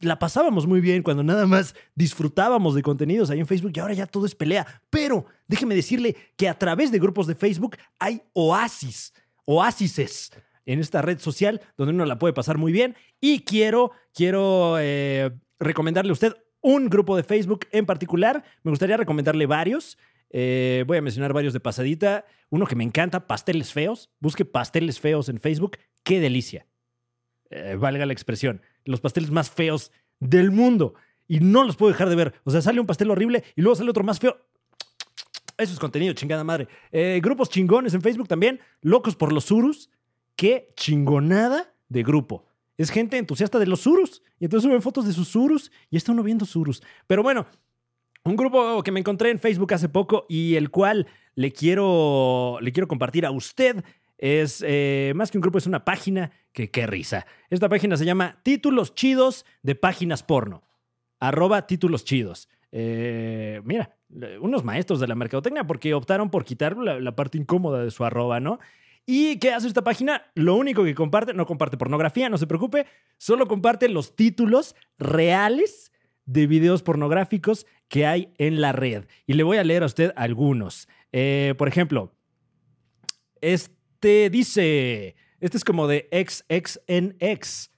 la 0.00 0.18
pasábamos 0.18 0.66
muy 0.66 0.80
bien 0.80 1.02
cuando 1.02 1.22
nada 1.22 1.46
más 1.46 1.74
disfrutábamos 1.94 2.74
de 2.74 2.82
contenidos 2.82 3.30
ahí 3.30 3.40
en 3.40 3.46
Facebook 3.46 3.72
y 3.74 3.80
ahora 3.80 3.94
ya 3.94 4.06
todo 4.06 4.26
es 4.26 4.34
pelea. 4.34 4.66
Pero 4.90 5.26
déjeme 5.46 5.74
decirle 5.74 6.16
que 6.36 6.48
a 6.48 6.58
través 6.58 6.90
de 6.92 6.98
grupos 6.98 7.26
de 7.26 7.34
Facebook 7.34 7.76
hay 7.98 8.22
oasis, 8.32 9.14
oásises 9.44 10.32
en 10.66 10.80
esta 10.80 11.02
red 11.02 11.18
social 11.18 11.60
donde 11.76 11.92
uno 11.94 12.04
la 12.04 12.18
puede 12.18 12.34
pasar 12.34 12.58
muy 12.58 12.72
bien. 12.72 12.96
Y 13.20 13.40
quiero, 13.40 13.92
quiero 14.12 14.76
eh, 14.78 15.30
recomendarle 15.58 16.10
a 16.10 16.14
usted 16.14 16.34
un 16.60 16.88
grupo 16.88 17.16
de 17.16 17.22
Facebook 17.22 17.66
en 17.72 17.86
particular. 17.86 18.44
Me 18.62 18.70
gustaría 18.70 18.96
recomendarle 18.96 19.46
varios. 19.46 19.98
Eh, 20.30 20.84
voy 20.86 20.98
a 20.98 21.02
mencionar 21.02 21.32
varios 21.32 21.52
de 21.52 21.60
pasadita. 21.60 22.24
Uno 22.50 22.66
que 22.66 22.74
me 22.74 22.84
encanta, 22.84 23.26
Pasteles 23.26 23.72
Feos. 23.72 24.10
Busque 24.18 24.44
Pasteles 24.44 24.98
Feos 24.98 25.28
en 25.28 25.38
Facebook. 25.38 25.78
¡Qué 26.02 26.20
delicia! 26.20 26.66
Eh, 27.50 27.76
valga 27.78 28.06
la 28.06 28.12
expresión. 28.12 28.62
Los 28.84 29.00
pasteles 29.00 29.30
más 29.30 29.50
feos 29.50 29.92
del 30.20 30.50
mundo. 30.50 30.94
Y 31.26 31.40
no 31.40 31.64
los 31.64 31.76
puedo 31.76 31.92
dejar 31.92 32.08
de 32.08 32.16
ver. 32.16 32.34
O 32.44 32.50
sea, 32.50 32.60
sale 32.62 32.80
un 32.80 32.86
pastel 32.86 33.10
horrible 33.10 33.44
y 33.56 33.62
luego 33.62 33.76
sale 33.76 33.90
otro 33.90 34.04
más 34.04 34.20
feo. 34.20 34.36
Eso 35.56 35.72
es 35.72 35.78
contenido, 35.78 36.12
chingada 36.14 36.44
madre. 36.44 36.68
Eh, 36.90 37.20
grupos 37.22 37.48
chingones 37.48 37.94
en 37.94 38.02
Facebook 38.02 38.28
también. 38.28 38.60
Locos 38.80 39.16
por 39.16 39.32
los 39.32 39.44
surus. 39.44 39.90
Qué 40.36 40.72
chingonada 40.76 41.72
de 41.88 42.02
grupo. 42.02 42.46
Es 42.76 42.90
gente 42.90 43.18
entusiasta 43.18 43.58
de 43.58 43.66
los 43.66 43.80
surus. 43.80 44.22
Y 44.40 44.46
entonces 44.46 44.68
suben 44.68 44.82
fotos 44.82 45.06
de 45.06 45.12
sus 45.12 45.28
surus 45.28 45.70
y 45.90 45.96
está 45.96 46.12
uno 46.12 46.22
viendo 46.22 46.44
surus. 46.44 46.82
Pero 47.06 47.22
bueno, 47.22 47.46
un 48.24 48.36
grupo 48.36 48.82
que 48.82 48.90
me 48.90 49.00
encontré 49.00 49.30
en 49.30 49.38
Facebook 49.38 49.74
hace 49.74 49.88
poco 49.88 50.26
y 50.28 50.56
el 50.56 50.70
cual 50.70 51.06
le 51.34 51.52
quiero, 51.52 52.58
le 52.60 52.72
quiero 52.72 52.88
compartir 52.88 53.26
a 53.26 53.30
usted 53.30 53.84
es 54.18 54.64
eh, 54.66 55.12
más 55.16 55.30
que 55.30 55.38
un 55.38 55.42
grupo, 55.42 55.58
es 55.58 55.66
una 55.66 55.84
página 55.84 56.30
que 56.52 56.70
qué 56.70 56.86
risa. 56.86 57.26
Esta 57.50 57.68
página 57.68 57.96
se 57.96 58.04
llama 58.04 58.38
Títulos 58.42 58.94
Chidos 58.94 59.44
de 59.62 59.74
Páginas 59.74 60.22
Porno. 60.22 60.62
Arroba 61.20 61.66
Títulos 61.66 62.04
Chidos. 62.04 62.48
Eh, 62.70 63.60
mira, 63.64 63.96
unos 64.40 64.64
maestros 64.64 65.00
de 65.00 65.06
la 65.06 65.14
mercadotecnia 65.14 65.66
porque 65.66 65.94
optaron 65.94 66.30
por 66.30 66.44
quitar 66.44 66.76
la, 66.76 67.16
parte 67.16 67.38
incómoda 67.38 67.84
de 67.84 67.90
su 67.90 68.04
arroba, 68.04 68.40
¿no? 68.40 68.58
¿Y 69.06 69.38
qué 69.38 69.52
hace 69.52 69.68
esta 69.68 69.84
página? 69.84 70.22
Lo 70.34 70.56
único 70.56 70.82
que 70.82 70.94
comparte, 70.94 71.34
no 71.34 71.46
comparte 71.46 71.76
pornografía, 71.76 72.28
no 72.28 72.38
se 72.38 72.46
preocupe, 72.46 72.86
solo 73.18 73.46
comparte 73.46 73.88
los 73.88 74.16
títulos 74.16 74.74
reales 74.98 75.92
de 76.24 76.46
videos 76.46 76.82
pornográficos 76.82 77.66
que 77.88 78.06
hay 78.06 78.32
en 78.38 78.60
la 78.60 78.72
red. 78.72 79.04
Y 79.26 79.34
le 79.34 79.42
voy 79.42 79.58
a 79.58 79.64
leer 79.64 79.82
a 79.82 79.86
usted 79.86 80.12
algunos. 80.16 80.88
Eh, 81.12 81.54
por 81.58 81.68
ejemplo, 81.68 82.14
dice, 84.04 85.16
este 85.40 85.56
es 85.56 85.64
como 85.64 85.86
de 85.86 86.08
XXNX, 86.12 87.70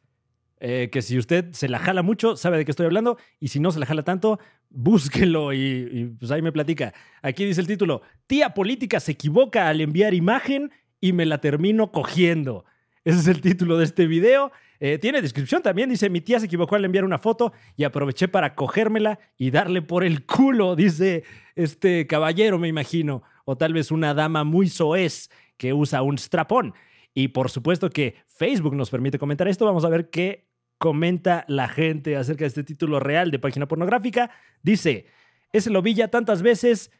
eh, 0.59 0.89
que 0.91 1.03
si 1.03 1.19
usted 1.19 1.53
se 1.53 1.69
la 1.69 1.79
jala 1.79 2.03
mucho, 2.03 2.37
sabe 2.37 2.59
de 2.59 2.65
qué 2.65 2.71
estoy 2.71 2.87
hablando, 2.87 3.19
y 3.41 3.49
si 3.49 3.61
no 3.61 3.71
se 3.71 3.79
la 3.79 3.87
jala 3.87 4.03
tanto, 4.03 4.39
búsquelo 4.71 5.53
y, 5.53 5.89
y, 5.93 6.05
pues 6.19 6.31
ahí 6.31 6.43
me 6.43 6.53
platica. 6.53 6.95
Aquí 7.23 7.45
dice 7.45 7.61
el 7.61 7.67
título, 7.67 8.03
tía 8.27 8.55
política 8.55 9.01
se 9.01 9.12
equivoca 9.12 9.69
al 9.69 9.81
enviar 9.81 10.15
imagen 10.15 10.71
y 11.01 11.12
me 11.12 11.27
la 11.27 11.39
termino 11.39 11.93
cogiendo. 11.93 12.65
Ese 13.05 13.21
es 13.21 13.29
el 13.29 13.41
título 13.41 13.79
de 13.79 13.85
este 13.85 14.09
video. 14.09 14.51
Eh, 14.81 14.99
tiene 14.99 15.23
descripción 15.23 15.62
también, 15.62 15.89
dice, 15.89 16.11
mi 16.11 16.21
tía 16.21 16.41
se 16.41 16.47
equivocó 16.47 16.75
al 16.75 16.85
enviar 16.85 17.05
una 17.05 17.19
foto 17.19 17.53
y 17.77 17.85
aproveché 17.85 18.29
para 18.29 18.55
cogérmela 18.55 19.19
y 19.39 19.51
darle 19.51 19.81
por 19.81 20.05
el 20.05 20.27
culo, 20.27 20.77
dice 20.77 21.25
este 21.55 22.07
caballero, 22.07 22.59
me 22.59 22.69
imagino, 22.69 23.23
o 23.45 23.57
tal 23.57 23.73
vez 23.73 23.91
una 23.91 24.12
dama 24.12 24.45
muy 24.45 24.69
soez 24.69 25.31
que 25.57 25.73
usa 25.73 26.03
un 26.03 26.19
strapón. 26.19 26.75
Y 27.14 27.29
por 27.29 27.51
supuesto 27.51 27.90
que 27.90 28.16
Facebook 28.27 28.75
nos 28.75 28.90
permite 28.90 29.19
comentar 29.19 29.49
esto. 29.49 29.64
Vamos 29.64 29.85
a 29.85 29.88
ver 29.88 30.11
qué 30.11 30.47
comenta 30.79 31.45
la 31.49 31.69
gente 31.69 32.16
acerca 32.16 32.45
de 32.45 32.49
este 32.49 32.64
título 32.64 33.01
real 33.01 33.31
de 33.31 33.38
página 33.38 33.66
pornográfica. 33.66 34.31
Dice, 34.62 35.07
ese 35.53 35.71
lo 35.71 35.83
vi 35.83 35.95
ya 35.95 36.09
tantas 36.09 36.42
veces 36.42 36.90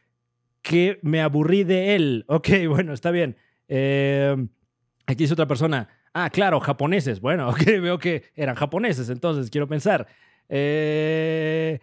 que 0.61 0.99
me 1.01 1.21
aburrí 1.21 1.63
de 1.63 1.95
él. 1.95 2.25
Ok, 2.29 2.49
bueno, 2.67 2.93
está 2.93 3.11
bien. 3.11 3.37
Eh, 3.67 4.35
aquí 5.05 5.23
dice 5.23 5.33
otra 5.33 5.47
persona. 5.47 5.87
Ah, 6.13 6.29
claro, 6.29 6.59
japoneses. 6.59 7.21
Bueno, 7.21 7.49
ok, 7.51 7.63
veo 7.81 7.99
que 7.99 8.23
eran 8.35 8.55
japoneses, 8.55 9.09
entonces 9.09 9.49
quiero 9.49 9.67
pensar. 9.67 10.07
Eh, 10.49 11.79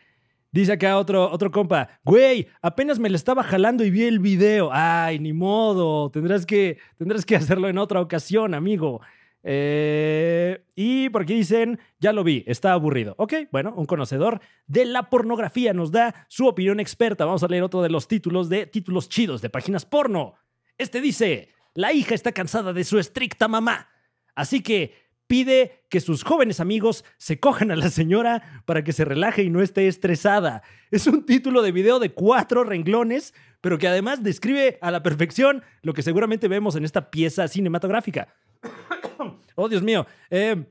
dice 0.55 0.73
acá 0.73 0.99
otro, 0.99 1.31
otro 1.31 1.51
compa. 1.51 1.89
Güey, 2.05 2.47
apenas 2.63 2.99
me 2.99 3.11
le 3.11 3.17
estaba 3.17 3.43
jalando 3.43 3.85
y 3.85 3.91
vi 3.91 4.05
el 4.05 4.21
video. 4.21 4.71
Ay, 4.73 5.19
ni 5.19 5.33
modo. 5.33 6.11
Tendrás 6.11 6.47
que, 6.47 6.79
tendrás 6.97 7.27
que 7.27 7.37
hacerlo 7.37 7.69
en 7.69 7.79
otra 7.79 8.01
ocasión, 8.01 8.55
amigo. 8.55 9.01
Eh, 9.43 10.65
y 10.75 11.11
por 11.11 11.23
aquí 11.23 11.35
dicen, 11.35 11.79
ya 11.99 12.13
lo 12.13 12.23
vi, 12.25 12.45
está 12.47 12.73
aburrido. 12.73 13.15
Ok, 13.19 13.35
bueno, 13.51 13.75
un 13.77 13.85
conocedor 13.85 14.41
de 14.67 14.85
la 14.87 15.11
pornografía 15.11 15.75
nos 15.75 15.91
da 15.91 16.27
su 16.29 16.47
opinión 16.47 16.79
experta. 16.79 17.25
Vamos 17.25 17.43
a 17.43 17.49
leer 17.49 17.65
otro 17.65 17.83
de 17.83 17.91
los 17.91 18.07
títulos 18.07 18.49
de 18.49 18.67
títulos 18.67 19.09
chidos 19.09 19.43
de 19.43 19.51
páginas 19.51 19.85
porno. 19.85 20.35
Este 20.79 21.01
dice, 21.01 21.51
la 21.75 21.93
hija 21.93 22.15
está 22.15 22.33
cansada 22.33 22.73
de 22.73 22.85
su 22.85 22.99
estricta 22.99 23.49
mamá, 23.49 23.89
así 24.35 24.63
que 24.63 25.04
pide 25.27 25.85
que 25.89 26.01
sus 26.01 26.23
jóvenes 26.23 26.61
amigos 26.61 27.05
se 27.17 27.39
cojan 27.41 27.71
a 27.71 27.77
la 27.77 27.91
señora 27.91 28.63
para 28.65 28.85
que 28.85 28.93
se 28.93 29.05
relaje 29.05 29.43
y 29.43 29.51
no 29.51 29.63
esté 29.63 29.89
estresada. 29.89 30.63
Es 30.91 31.07
un 31.07 31.25
título 31.25 31.63
de 31.63 31.73
video 31.73 31.99
de 31.99 32.13
cuatro 32.13 32.65
renglones, 32.65 33.35
pero 33.61 33.79
que 33.79 33.89
además 33.89 34.23
describe 34.23 34.79
a 34.81 34.91
la 34.91 35.03
perfección 35.03 35.63
lo 35.83 35.95
que 35.95 36.03
seguramente 36.03 36.49
vemos 36.49 36.77
en 36.77 36.85
esta 36.85 37.11
pieza 37.11 37.49
cinematográfica. 37.49 38.29
oh, 39.55 39.69
Dios 39.69 39.83
mío. 39.83 40.07
Eh, 40.31 40.65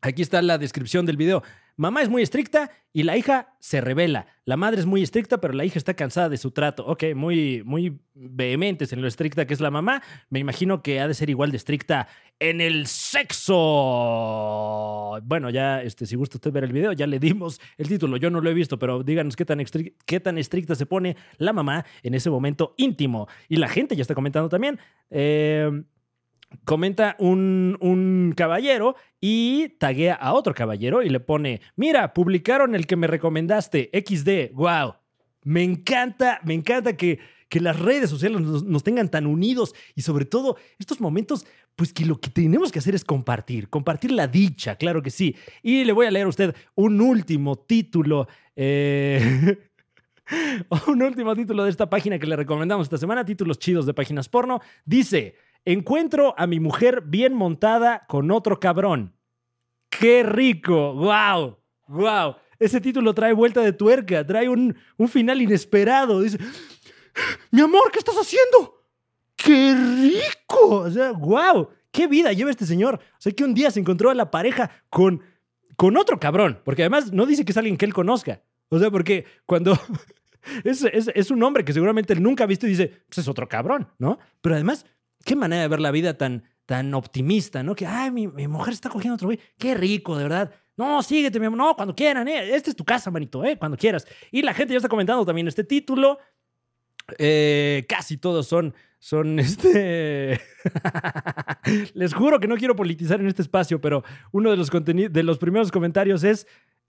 aquí 0.00 0.22
está 0.22 0.42
la 0.42 0.58
descripción 0.58 1.06
del 1.06 1.16
video. 1.16 1.42
Mamá 1.76 2.02
es 2.02 2.08
muy 2.08 2.22
estricta 2.22 2.70
y 2.92 3.02
la 3.02 3.16
hija 3.16 3.56
se 3.58 3.80
revela. 3.80 4.26
La 4.44 4.56
madre 4.56 4.78
es 4.78 4.86
muy 4.86 5.02
estricta, 5.02 5.40
pero 5.40 5.54
la 5.54 5.64
hija 5.64 5.76
está 5.78 5.94
cansada 5.94 6.28
de 6.28 6.36
su 6.36 6.52
trato. 6.52 6.86
Ok, 6.86 7.02
muy, 7.16 7.62
muy 7.64 7.98
vehementes 8.14 8.92
en 8.92 9.02
lo 9.02 9.08
estricta 9.08 9.44
que 9.46 9.54
es 9.54 9.60
la 9.60 9.72
mamá. 9.72 10.00
Me 10.30 10.38
imagino 10.38 10.82
que 10.82 11.00
ha 11.00 11.08
de 11.08 11.14
ser 11.14 11.30
igual 11.30 11.50
de 11.50 11.56
estricta 11.56 12.06
en 12.38 12.60
el 12.60 12.86
sexo. 12.86 13.54
Bueno, 15.24 15.50
ya, 15.50 15.82
este, 15.82 16.06
si 16.06 16.14
gusta 16.16 16.36
usted 16.36 16.52
ver 16.52 16.62
el 16.64 16.72
video, 16.72 16.92
ya 16.92 17.08
le 17.08 17.18
dimos 17.18 17.60
el 17.76 17.88
título. 17.88 18.16
Yo 18.18 18.30
no 18.30 18.40
lo 18.40 18.50
he 18.50 18.54
visto, 18.54 18.78
pero 18.78 19.02
díganos 19.02 19.34
qué 19.34 19.44
tan, 19.44 19.58
estri- 19.58 19.94
qué 20.06 20.20
tan 20.20 20.38
estricta 20.38 20.76
se 20.76 20.86
pone 20.86 21.16
la 21.38 21.52
mamá 21.52 21.84
en 22.02 22.14
ese 22.14 22.30
momento 22.30 22.74
íntimo. 22.76 23.26
Y 23.48 23.56
la 23.56 23.68
gente 23.68 23.96
ya 23.96 24.02
está 24.02 24.14
comentando 24.14 24.48
también. 24.48 24.78
Eh, 25.10 25.82
comenta 26.64 27.16
un, 27.18 27.76
un 27.80 28.34
caballero 28.36 28.96
y 29.20 29.70
taguea 29.78 30.14
a 30.14 30.32
otro 30.32 30.54
caballero 30.54 31.02
y 31.02 31.08
le 31.08 31.20
pone, 31.20 31.60
mira, 31.76 32.12
publicaron 32.14 32.74
el 32.74 32.86
que 32.86 32.96
me 32.96 33.06
recomendaste, 33.06 33.90
XD, 33.92 34.54
wow. 34.54 34.94
Me 35.42 35.62
encanta, 35.62 36.40
me 36.44 36.54
encanta 36.54 36.96
que, 36.96 37.18
que 37.48 37.60
las 37.60 37.78
redes 37.78 38.08
sociales 38.08 38.40
nos, 38.40 38.64
nos 38.64 38.82
tengan 38.82 39.10
tan 39.10 39.26
unidos 39.26 39.74
y 39.94 40.02
sobre 40.02 40.24
todo 40.24 40.56
estos 40.78 41.00
momentos, 41.00 41.46
pues 41.76 41.92
que 41.92 42.06
lo 42.06 42.18
que 42.18 42.30
tenemos 42.30 42.72
que 42.72 42.78
hacer 42.78 42.94
es 42.94 43.04
compartir, 43.04 43.68
compartir 43.68 44.12
la 44.12 44.26
dicha, 44.26 44.76
claro 44.76 45.02
que 45.02 45.10
sí. 45.10 45.36
Y 45.62 45.84
le 45.84 45.92
voy 45.92 46.06
a 46.06 46.10
leer 46.10 46.26
a 46.26 46.30
usted 46.30 46.54
un 46.74 47.00
último 47.00 47.56
título. 47.56 48.26
eh, 48.56 49.58
un 50.88 51.02
último 51.02 51.34
título 51.34 51.64
de 51.64 51.70
esta 51.70 51.88
página 51.90 52.18
que 52.18 52.26
le 52.26 52.36
recomendamos 52.36 52.86
esta 52.86 52.98
semana, 52.98 53.24
títulos 53.24 53.58
chidos 53.58 53.86
de 53.86 53.94
páginas 53.94 54.28
porno. 54.28 54.60
Dice, 54.84 55.36
encuentro 55.64 56.34
a 56.38 56.46
mi 56.46 56.60
mujer 56.60 57.02
bien 57.06 57.34
montada 57.34 58.04
con 58.08 58.30
otro 58.30 58.60
cabrón. 58.60 59.16
¡Qué 59.90 60.22
rico! 60.22 60.94
¡Wow! 60.94 61.58
¡Wow! 61.88 62.36
Ese 62.58 62.80
título 62.80 63.14
trae 63.14 63.32
vuelta 63.32 63.60
de 63.60 63.72
tuerca, 63.72 64.26
trae 64.26 64.48
un, 64.48 64.76
un 64.96 65.08
final 65.08 65.40
inesperado. 65.42 66.20
Dice, 66.20 66.38
mi 67.50 67.60
amor, 67.60 67.90
¿qué 67.92 67.98
estás 67.98 68.16
haciendo? 68.16 68.82
¡Qué 69.36 69.74
rico! 69.74 70.76
O 70.80 70.90
sea, 70.90 71.12
wow, 71.12 71.68
qué 71.90 72.06
vida 72.06 72.32
lleva 72.32 72.50
este 72.50 72.66
señor. 72.66 72.94
O 72.96 73.20
sea, 73.20 73.32
que 73.32 73.44
un 73.44 73.54
día 73.54 73.70
se 73.70 73.80
encontró 73.80 74.10
a 74.10 74.14
la 74.14 74.30
pareja 74.30 74.70
con, 74.90 75.22
con 75.76 75.96
otro 75.96 76.18
cabrón, 76.18 76.60
porque 76.64 76.82
además 76.82 77.12
no 77.12 77.26
dice 77.26 77.44
que 77.44 77.52
es 77.52 77.58
alguien 77.58 77.76
que 77.76 77.84
él 77.84 77.92
conozca. 77.94 78.42
O 78.68 78.78
sea, 78.78 78.90
porque 78.90 79.26
cuando 79.46 79.78
es, 80.64 80.82
es- 80.84 81.10
es 81.14 81.30
un 81.30 81.42
hombre 81.42 81.64
que 81.64 81.72
seguramente 81.72 82.12
él 82.12 82.22
nunca 82.22 82.44
ha 82.44 82.48
visto 82.48 82.66
y 82.66 82.70
dice, 82.70 83.02
pues 83.08 83.18
es 83.18 83.28
otro 83.28 83.48
cabrón, 83.48 83.88
¿no? 83.98 84.18
Pero 84.40 84.54
además, 84.54 84.86
qué 85.24 85.36
manera 85.36 85.62
de 85.62 85.68
ver 85.68 85.80
la 85.80 85.90
vida 85.90 86.16
tan, 86.16 86.44
tan 86.66 86.94
optimista, 86.94 87.62
¿no? 87.62 87.74
Que, 87.74 87.86
ay, 87.86 88.10
mi, 88.10 88.28
mi 88.28 88.48
mujer 88.48 88.74
está 88.74 88.88
cogiendo 88.88 89.14
otro 89.14 89.28
güey. 89.28 89.40
Qué 89.58 89.74
rico, 89.74 90.16
de 90.16 90.24
verdad. 90.24 90.52
No, 90.76 91.02
síguete, 91.02 91.38
mi 91.38 91.46
amor. 91.46 91.58
No, 91.58 91.76
cuando 91.76 91.94
quieran, 91.94 92.26
¿eh? 92.28 92.54
Esta 92.54 92.70
es 92.70 92.76
tu 92.76 92.84
casa, 92.84 93.10
manito, 93.10 93.44
¿eh? 93.44 93.56
Cuando 93.56 93.76
quieras. 93.76 94.06
Y 94.32 94.42
la 94.42 94.54
gente 94.54 94.72
ya 94.72 94.78
está 94.78 94.88
comentando 94.88 95.24
también 95.24 95.46
este 95.46 95.64
título. 95.64 96.18
Eh, 97.18 97.84
casi 97.88 98.16
todos 98.16 98.46
son, 98.46 98.74
son 98.98 99.38
este. 99.38 100.40
Les 101.94 102.14
juro 102.14 102.40
que 102.40 102.48
no 102.48 102.56
quiero 102.56 102.74
politizar 102.74 103.20
en 103.20 103.28
este 103.28 103.42
espacio, 103.42 103.80
pero 103.80 104.02
uno 104.32 104.50
de 104.50 104.56
los, 104.56 104.70
de 104.70 105.22
los 105.22 105.38
primeros 105.38 105.70
comentarios 105.70 106.24
es. 106.24 106.46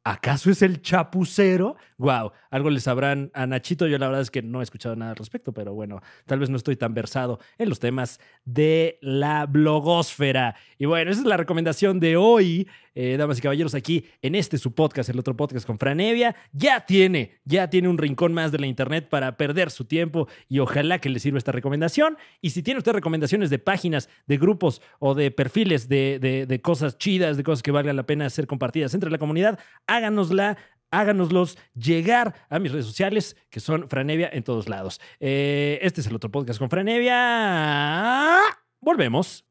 ¿Acaso 0.08 0.52
es 0.52 0.62
el 0.62 0.84
chapucero? 0.84 1.78
Wow, 1.98 2.32
algo 2.52 2.70
le 2.70 2.80
sabrán 2.80 3.32
a 3.34 3.48
Nachito. 3.48 3.88
Yo 3.88 3.98
la 3.98 4.06
verdad 4.06 4.22
es 4.22 4.30
que 4.30 4.44
no 4.44 4.60
he 4.60 4.64
escuchado 4.64 4.96
nada 4.96 5.12
al 5.12 5.18
respecto, 5.18 5.52
pero 5.52 5.74
bueno, 5.74 6.00
tal 6.28 6.38
vez 6.38 6.50
no 6.52 6.58
estoy 6.58 6.76
tan 6.76 6.94
versado 6.94 7.40
en 7.58 7.70
los 7.70 7.80
temas 7.80 8.20
de 8.44 9.00
la 9.02 9.48
blogosfera. 9.48 10.56
Y 10.78 10.86
bueno, 10.86 11.10
esa 11.10 11.22
es 11.22 11.26
la 11.26 11.38
recomendación 11.38 12.00
de 12.00 12.18
hoy, 12.18 12.68
eh, 12.94 13.16
damas 13.18 13.40
y 13.40 13.42
caballeros, 13.42 13.74
aquí 13.74 14.06
en 14.22 14.36
este 14.36 14.58
su 14.60 14.76
podcast, 14.76 15.10
el 15.10 15.18
otro 15.18 15.36
podcast 15.36 15.66
con 15.66 15.80
Franevia. 15.80 16.36
Ya 16.52 16.86
tiene, 16.86 17.40
ya 17.46 17.70
tiene 17.72 17.88
un 17.90 17.98
rincón 17.98 18.32
más 18.32 18.52
de 18.52 18.60
la 18.60 18.68
internet 18.68 19.08
para 19.10 19.38
perder 19.38 19.72
su 19.72 19.86
tiempo 19.86 20.28
y 20.48 20.60
ojalá 20.60 21.00
que 21.00 21.10
le 21.10 21.20
sirva 21.20 21.40
esta 21.40 21.52
recomendación. 21.52 22.18
Y 22.42 22.52
si 22.52 22.62
tiene 22.62 22.78
usted 22.78 22.92
recomendaciones 22.94 23.50
de 23.50 23.58
páginas, 23.58 24.08
de 24.28 24.38
grupos 24.38 24.84
o 25.00 25.16
de 25.16 25.32
perfiles 25.32 25.90
de, 25.90 26.20
de- 26.22 26.46
de 26.46 26.62
cosas 26.62 26.98
chidas, 27.00 27.38
de 27.38 27.44
cosas 27.44 27.64
que 27.64 27.72
valgan 27.72 27.96
la 27.96 28.06
pena 28.06 28.30
ser 28.30 28.46
compartidas 28.46 28.94
entre 28.94 29.10
la 29.10 29.18
comunidad, 29.18 29.58
háganosla. 29.96 30.58
Háganoslos 30.92 31.58
llegar 31.74 32.36
a 32.50 32.58
mis 32.60 32.72
redes 32.72 32.86
sociales, 32.86 33.36
que 33.50 33.60
son 33.60 33.90
Franevia 33.90 34.30
en 34.32 34.44
todos 34.44 34.70
lados. 34.70 35.02
Eh, 35.20 35.80
este 35.82 36.00
es 36.00 36.08
el 36.08 36.16
otro 36.16 36.32
podcast 36.32 36.58
con 36.58 36.70
Franevia. 36.70 38.40
Volvemos. 38.80 39.44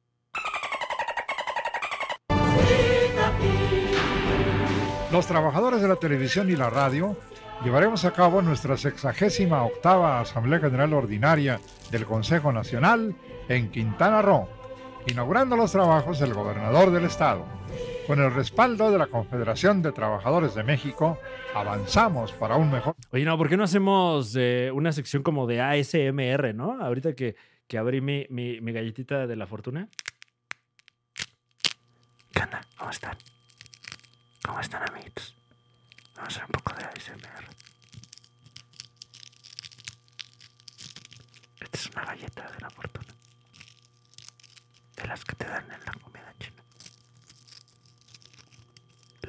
Los 5.14 5.26
trabajadores 5.26 5.80
de 5.80 5.86
la 5.86 5.94
televisión 5.94 6.50
y 6.50 6.56
la 6.56 6.70
radio 6.70 7.16
llevaremos 7.62 8.04
a 8.04 8.12
cabo 8.12 8.42
nuestra 8.42 8.76
sexagésima 8.76 9.62
octava 9.62 10.20
Asamblea 10.20 10.58
General 10.58 10.92
Ordinaria 10.92 11.60
del 11.92 12.04
Consejo 12.04 12.52
Nacional 12.52 13.14
en 13.48 13.70
Quintana 13.70 14.22
Roo, 14.22 14.48
inaugurando 15.06 15.56
los 15.56 15.70
trabajos 15.70 16.18
del 16.18 16.34
gobernador 16.34 16.90
del 16.90 17.04
estado. 17.04 17.44
Con 18.06 18.20
el 18.20 18.34
respaldo 18.34 18.90
de 18.90 18.98
la 18.98 19.06
Confederación 19.06 19.80
de 19.80 19.90
Trabajadores 19.90 20.54
de 20.54 20.62
México, 20.62 21.18
avanzamos 21.54 22.32
para 22.32 22.56
un 22.56 22.70
mejor 22.70 22.94
Oye, 23.10 23.24
no, 23.24 23.38
¿por 23.38 23.48
qué 23.48 23.56
no 23.56 23.64
hacemos 23.64 24.36
eh, 24.36 24.70
una 24.74 24.92
sección 24.92 25.22
como 25.22 25.46
de 25.46 25.62
ASMR, 25.62 26.54
no? 26.54 26.78
Ahorita 26.82 27.14
que, 27.14 27.34
que 27.66 27.78
abrí 27.78 28.02
mi, 28.02 28.26
mi, 28.28 28.60
mi 28.60 28.72
galletita 28.72 29.26
de 29.26 29.36
la 29.36 29.46
fortuna. 29.46 29.88
¿Qué 32.30 32.42
onda? 32.42 32.60
¿Cómo 32.76 32.90
están? 32.90 33.16
¿Cómo 34.44 34.60
están, 34.60 34.86
amiguitos? 34.86 35.34
Vamos 36.14 36.34
a 36.34 36.36
hacer 36.36 36.44
un 36.44 36.52
poco 36.52 36.76
de 36.76 36.84
ASMR. 36.84 37.48
Esta 41.60 41.78
es 41.78 41.90
una 41.90 42.04
galleta 42.04 42.50
de 42.50 42.60
la 42.60 42.68
fortuna. 42.68 43.14
De 44.96 45.06
las 45.06 45.24
que 45.24 45.36
te 45.36 45.46
dan 45.46 45.64
en 45.64 45.84
la 45.86 45.92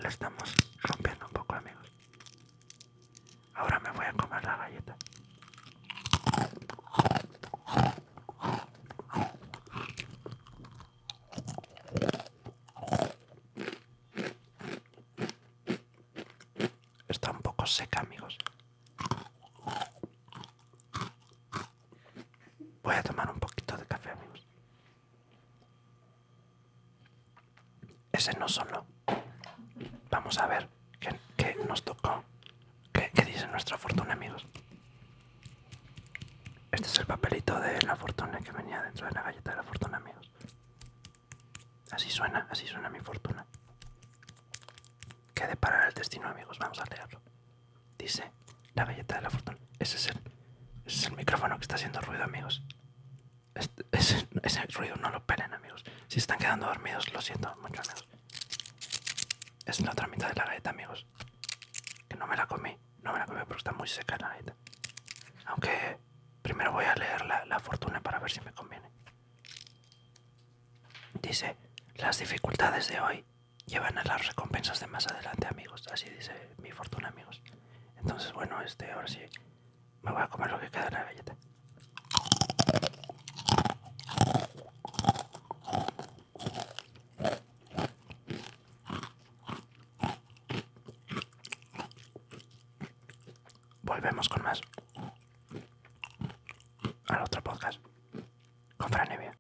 La 0.06 0.10
estamos 0.10 0.54
rompiendo 0.84 1.26
un 1.26 1.32
poco, 1.34 1.56
amigos. 1.56 1.91
Ahora 3.56 3.80
me 3.80 3.89
voy 3.89 4.06
a 4.06 4.13
comer 4.13 4.44
la 4.44 4.56
galleta. 4.56 4.96
Está 17.08 17.32
un 17.32 17.39
poco 17.41 17.65
seca, 17.65 18.02
amigos. 18.02 18.38
Voy 22.84 22.94
a 22.94 23.02
tomar 23.02 23.32
un 23.32 23.39
poquito 23.39 23.76
de 23.76 23.86
café, 23.88 24.12
amigos. 24.12 24.46
Ese 28.12 28.34
no 28.38 28.48
sonó. 28.48 28.86
Vamos 30.10 30.38
a 30.39 30.48
ver 30.48 30.70
qué, 31.00 31.20
qué 31.36 31.56
nos 31.68 31.84
tocó. 31.84 32.24
¿Qué, 32.94 33.12
qué 33.13 33.24
dice 33.26 33.46
nuestra 33.48 33.78
fortuna, 33.78 34.13
amigos? 34.13 34.46
Este 36.72 36.88
es 36.88 37.00
el 37.00 37.06
papelito 37.06 37.60
de 37.60 37.82
la 37.82 37.96
fortuna 37.96 38.39
que 38.39 38.52
venía 38.52 38.82
dentro 38.82 39.08
de 39.08 39.13
la 39.13 39.24
galleta 39.24 39.52
de 39.52 39.58
la 39.58 39.63
fortuna, 39.63 39.98
amigos. 39.98 40.32
Así 41.91 42.10
suena, 42.10 42.48
así 42.50 42.65
suena 42.65 42.89
mi 42.89 43.00
fortuna. 43.02 43.46
¿Qué 45.34 45.48
deparará 45.48 45.89
el 45.89 45.94
destino, 45.94 46.28
amigos? 46.30 46.58
Vamos 46.60 46.80
a 46.80 46.86
leerlo. 46.86 47.22
Dice 47.98 48.32
la 48.74 48.86
galleta 48.86 49.15
de 49.18 49.22
la 49.22 49.30
fortuna. 49.30 49.58
Ese 49.80 49.98
es 49.98 50.08
el, 50.08 50.18
ese 50.86 50.98
es 51.00 51.06
el 51.08 51.15
micrófono 51.18 51.58
que 51.58 51.63
está 51.63 51.76
haciendo 51.76 52.00
ruido, 52.02 52.24
amigos. 52.24 52.63
Este- 53.54 53.86
ese, 53.91 54.28
ese 54.44 54.63
ruido 54.68 54.96
no 54.96 55.10
lo 55.10 55.24
pelen, 55.26 55.54
amigos. 55.54 55.84
Si 56.08 56.20
están 56.20 56.39
lo 57.13 57.21
siento 57.21 57.53
mucho, 57.58 57.81
amigos. 57.81 58.08
Es 59.65 59.81
la 59.81 59.91
otra 59.91 60.08
mitad 60.08 60.29
de 60.29 60.36
la 60.36 60.45
galleta, 60.45 60.69
amigos. 60.69 61.05
Que 62.08 62.15
no 62.15 62.27
me 62.27 62.38
la 62.38 62.47
comí. 62.47 62.77
No 63.01 63.13
me 63.13 63.19
la 63.19 63.25
comí 63.25 63.39
porque 63.41 63.58
está 63.58 63.71
muy 63.71 63.88
seca 63.88 64.17
la 64.17 64.29
galleta. 64.29 64.55
Aunque 65.45 65.97
primero 66.41 66.71
voy 66.71 66.86
a 66.86 66.95
leer 66.95 67.25
la, 67.25 67.45
la 67.45 67.60
fortuna 67.60 67.99
para 68.01 68.19
ver 68.19 68.31
si 68.31 68.41
me 68.41 68.51
conviene. 68.53 68.89
Dice, 71.21 71.58
las 71.95 72.19
dificultades 72.19 72.88
de 72.89 72.99
hoy 72.99 73.25
llevan 73.65 73.97
a 73.97 74.03
las 74.03 74.27
recompensas 74.27 74.79
de 74.79 74.88
más 74.88 75.08
adelante, 75.08 75.47
amigos. 75.47 75.88
Así 75.91 76.10
dice 76.10 76.55
mi 76.62 76.71
fortuna, 76.71 77.10
amigos. 77.10 77.41
Entonces, 77.97 78.31
bueno, 78.34 78.62
este, 78.62 78.91
ahora 78.91 79.08
sí 79.08 79.21
me 80.03 80.12
voy 80.12 80.21
a 80.21 80.27
comer 80.27 80.51
lo 80.51 80.60
que 80.60 80.69
queda 80.69 80.86
de 80.86 80.91
la 80.91 81.03
galleta. 81.03 81.35
Volvemos 94.06 94.30
con 94.30 94.44
más. 94.44 94.62
Al 97.08 97.24
otro 97.24 97.41
podcast. 97.41 97.80
Con 98.78 98.89
Fran 98.91 99.12
Evia. 99.12 99.36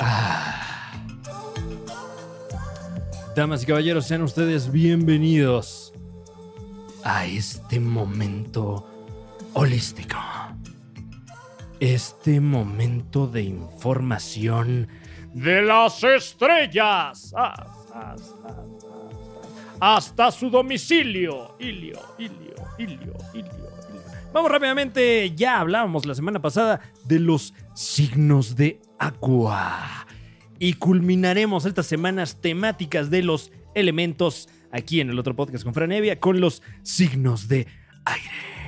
Ah. 0.00 0.92
Damas 3.36 3.62
y 3.62 3.66
caballeros, 3.66 4.08
sean 4.08 4.22
ustedes 4.22 4.72
bienvenidos 4.72 5.92
a 7.04 7.26
este 7.26 7.78
momento 7.78 8.84
holístico. 9.52 10.21
Este 11.82 12.38
momento 12.40 13.26
de 13.26 13.42
información 13.42 14.86
de 15.34 15.62
las 15.62 16.04
estrellas. 16.04 17.34
Ah, 17.36 17.74
ah, 17.92 18.16
ah, 18.44 19.96
hasta 19.96 20.30
su 20.30 20.48
domicilio. 20.48 21.56
Ilio, 21.58 21.98
Ilio, 22.18 22.54
Ilio, 22.78 23.14
Ilio. 23.34 23.68
Vamos 24.32 24.52
rápidamente, 24.52 25.34
ya 25.34 25.58
hablábamos 25.58 26.06
la 26.06 26.14
semana 26.14 26.40
pasada 26.40 26.80
de 27.04 27.18
los 27.18 27.52
signos 27.74 28.54
de 28.54 28.80
agua. 29.00 30.06
Y 30.60 30.74
culminaremos 30.74 31.66
estas 31.66 31.86
semanas 31.86 32.40
temáticas 32.40 33.10
de 33.10 33.24
los 33.24 33.50
elementos 33.74 34.48
aquí 34.70 35.00
en 35.00 35.10
el 35.10 35.18
otro 35.18 35.34
podcast 35.34 35.64
con 35.64 35.74
Franevia 35.74 36.20
con 36.20 36.40
los 36.40 36.62
signos 36.84 37.48
de 37.48 37.66
aire. 38.04 38.61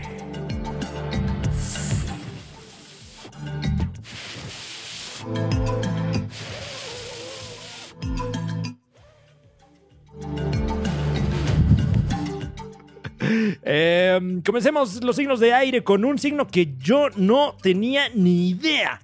Eh, 13.67 14.41
comencemos 14.45 15.03
los 15.03 15.17
signos 15.17 15.41
de 15.41 15.55
aire 15.55 15.83
con 15.83 16.05
un 16.05 16.19
signo 16.19 16.47
que 16.47 16.75
yo 16.79 17.09
no 17.17 17.57
tenía 17.63 18.09
ni 18.15 18.51
idea 18.51 19.01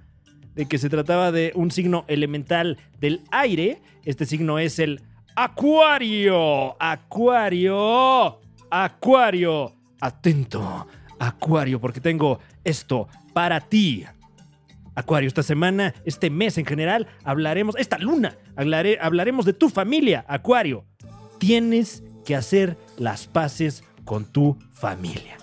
de 0.54 0.66
que 0.66 0.76
se 0.78 0.90
trataba 0.90 1.32
de 1.32 1.52
un 1.54 1.70
signo 1.70 2.04
elemental 2.08 2.76
del 2.98 3.22
aire. 3.30 3.80
Este 4.04 4.26
signo 4.26 4.58
es 4.58 4.78
el 4.78 5.00
Acuario. 5.34 6.76
Acuario. 6.82 8.38
Acuario. 8.70 9.74
Atento, 10.00 10.86
Acuario, 11.18 11.80
porque 11.80 12.00
tengo 12.00 12.38
esto 12.64 13.08
para 13.32 13.60
ti. 13.60 14.04
Acuario, 14.94 15.28
esta 15.28 15.42
semana, 15.42 15.94
este 16.04 16.30
mes 16.30 16.58
en 16.58 16.66
general, 16.66 17.06
hablaremos, 17.24 17.76
esta 17.78 17.98
luna, 17.98 18.36
hablaré- 18.56 18.98
hablaremos 19.00 19.46
de 19.46 19.52
tu 19.52 19.68
familia, 19.70 20.24
Acuario. 20.28 20.84
Tienes 21.38 22.02
que 22.24 22.34
hacer 22.36 22.76
las 22.98 23.26
paces 23.26 23.84
con 24.10 24.24
tu 24.24 24.56
familia. 24.72 25.38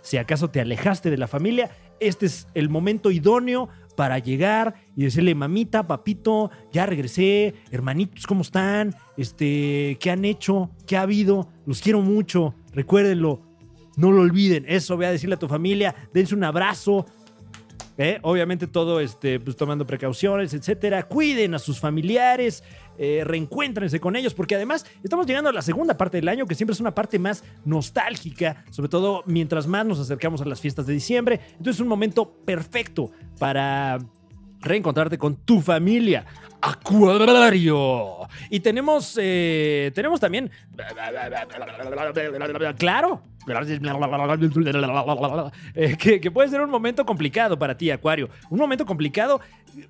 Si 0.00 0.16
acaso 0.16 0.48
te 0.48 0.60
alejaste 0.60 1.10
de 1.10 1.16
la 1.16 1.26
familia, 1.26 1.72
este 1.98 2.26
es 2.26 2.46
el 2.54 2.68
momento 2.68 3.10
idóneo 3.10 3.68
para 3.96 4.20
llegar 4.20 4.74
y 4.94 5.02
decirle, 5.02 5.34
mamita, 5.34 5.88
papito, 5.88 6.52
ya 6.72 6.86
regresé, 6.86 7.54
hermanitos, 7.72 8.28
¿cómo 8.28 8.42
están? 8.42 8.94
Este, 9.16 9.98
¿qué 10.00 10.12
han 10.12 10.24
hecho? 10.24 10.70
¿Qué 10.86 10.96
ha 10.96 11.02
habido? 11.02 11.48
Los 11.66 11.80
quiero 11.80 12.00
mucho, 12.00 12.54
recuérdenlo, 12.72 13.42
no 13.96 14.12
lo 14.12 14.20
olviden. 14.20 14.66
Eso, 14.68 14.96
ve 14.96 15.06
a 15.06 15.10
decirle 15.10 15.34
a 15.34 15.40
tu 15.40 15.48
familia, 15.48 15.92
dense 16.14 16.36
un 16.36 16.44
abrazo, 16.44 17.06
¿eh? 17.98 18.18
Obviamente 18.22 18.66
todo 18.66 19.00
este, 19.00 19.40
pues, 19.40 19.56
tomando 19.56 19.86
precauciones, 19.86 20.54
etcétera. 20.54 21.02
Cuiden 21.04 21.54
a 21.54 21.58
sus 21.58 21.80
familiares, 21.80 22.62
eh, 22.98 23.22
reencuéntrense 23.24 24.00
con 24.00 24.16
ellos, 24.16 24.34
porque 24.34 24.54
además 24.54 24.86
estamos 25.02 25.26
llegando 25.26 25.50
a 25.50 25.52
la 25.52 25.62
segunda 25.62 25.96
parte 25.96 26.18
del 26.18 26.28
año, 26.28 26.46
que 26.46 26.54
siempre 26.54 26.72
es 26.72 26.80
una 26.80 26.94
parte 26.94 27.18
más 27.18 27.44
nostálgica, 27.64 28.64
sobre 28.70 28.88
todo 28.88 29.22
mientras 29.26 29.66
más 29.66 29.86
nos 29.86 29.98
acercamos 29.98 30.40
a 30.40 30.44
las 30.44 30.60
fiestas 30.60 30.86
de 30.86 30.92
diciembre. 30.92 31.40
Entonces 31.52 31.76
es 31.76 31.80
un 31.80 31.88
momento 31.88 32.30
perfecto 32.44 33.10
para 33.38 33.98
reencontrarte 34.62 35.18
con 35.18 35.36
tu 35.36 35.60
familia. 35.60 36.24
Acuario. 36.60 38.18
Y 38.48 38.60
tenemos, 38.60 39.18
eh, 39.20 39.90
tenemos 39.94 40.20
también, 40.20 40.48
claro, 42.78 43.22
eh, 45.74 45.96
que, 45.98 46.20
que 46.20 46.30
puede 46.30 46.48
ser 46.48 46.60
un 46.60 46.70
momento 46.70 47.04
complicado 47.04 47.58
para 47.58 47.76
ti, 47.76 47.90
Acuario. 47.90 48.30
Un 48.48 48.58
momento 48.58 48.86
complicado 48.86 49.40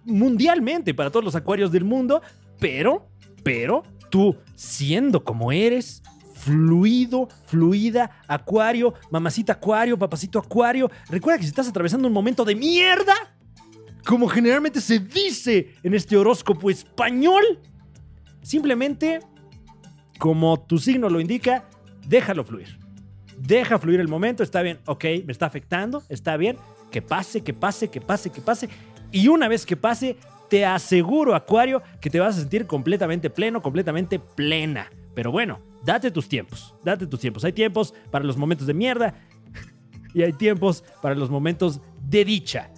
mundialmente 0.05 0.95
para 0.95 1.11
todos 1.11 1.25
los 1.25 1.35
acuarios 1.35 1.71
del 1.71 1.85
mundo, 1.85 2.23
pero, 2.59 3.07
pero, 3.43 3.83
tú 4.09 4.37
siendo 4.55 5.23
como 5.25 5.53
eres, 5.53 6.03
fluido, 6.35 7.29
fluida, 7.47 8.11
acuario, 8.27 8.95
mamacita 9.11 9.53
acuario, 9.53 9.99
papacito 9.99 10.39
acuario, 10.39 10.91
recuerda 11.09 11.39
que 11.39 11.45
si 11.45 11.51
estás 11.51 11.69
atravesando 11.69 12.09
un 12.09 12.15
momento 12.15 12.45
de 12.45 12.55
mierda, 12.55 13.15
como 14.07 14.29
generalmente 14.29 14.81
se 14.81 14.99
dice 14.99 15.75
en 15.83 15.95
este 15.95 16.17
horóscopo 16.17 16.71
español, 16.71 17.43
simplemente, 18.43 19.21
como 20.19 20.61
tu 20.61 20.79
signo 20.79 21.09
lo 21.09 21.21
indica, 21.21 21.69
déjalo 22.07 22.45
fluir. 22.45 22.79
Deja 23.39 23.79
fluir 23.79 24.01
el 24.01 24.09
momento, 24.09 24.43
está 24.43 24.63
bien, 24.63 24.79
ok, 24.87 25.05
me 25.25 25.33
está 25.33 25.47
afectando, 25.47 26.03
está 26.09 26.37
bien, 26.37 26.57
que 26.91 27.03
pase, 27.03 27.43
que 27.43 27.55
pase, 27.55 27.89
que 27.89 28.01
pase, 28.01 28.31
que 28.31 28.41
pase. 28.41 28.69
Y 29.11 29.29
una 29.29 29.49
vez 29.49 29.67
que 29.67 29.77
pase, 29.77 30.17
te 30.49 30.65
aseguro, 30.67 31.35
Acuario, 31.35 31.83
que 32.01 32.11
te 32.11 32.21
vas 32.21 32.37
a 32.37 32.41
sentir 32.41 32.67
completamente 32.67 33.31
pleno, 33.31 33.63
completamente 33.63 34.19
plena. 34.19 34.91
Pero 35.15 35.33
bueno, 35.33 35.61
date 35.85 36.11
tus 36.11 36.29
tiempos, 36.29 36.75
date 36.85 37.07
tus 37.07 37.21
tiempos. 37.21 37.45
Hay 37.45 37.53
tiempos 37.53 37.95
para 38.11 38.25
los 38.25 38.37
momentos 38.37 38.67
de 38.67 38.75
mierda 38.75 39.15
y 40.15 40.23
hay 40.23 40.33
tiempos 40.33 40.85
para 41.01 41.15
los 41.15 41.31
momentos 41.31 41.81
de 42.07 42.25
dicha. 42.25 42.71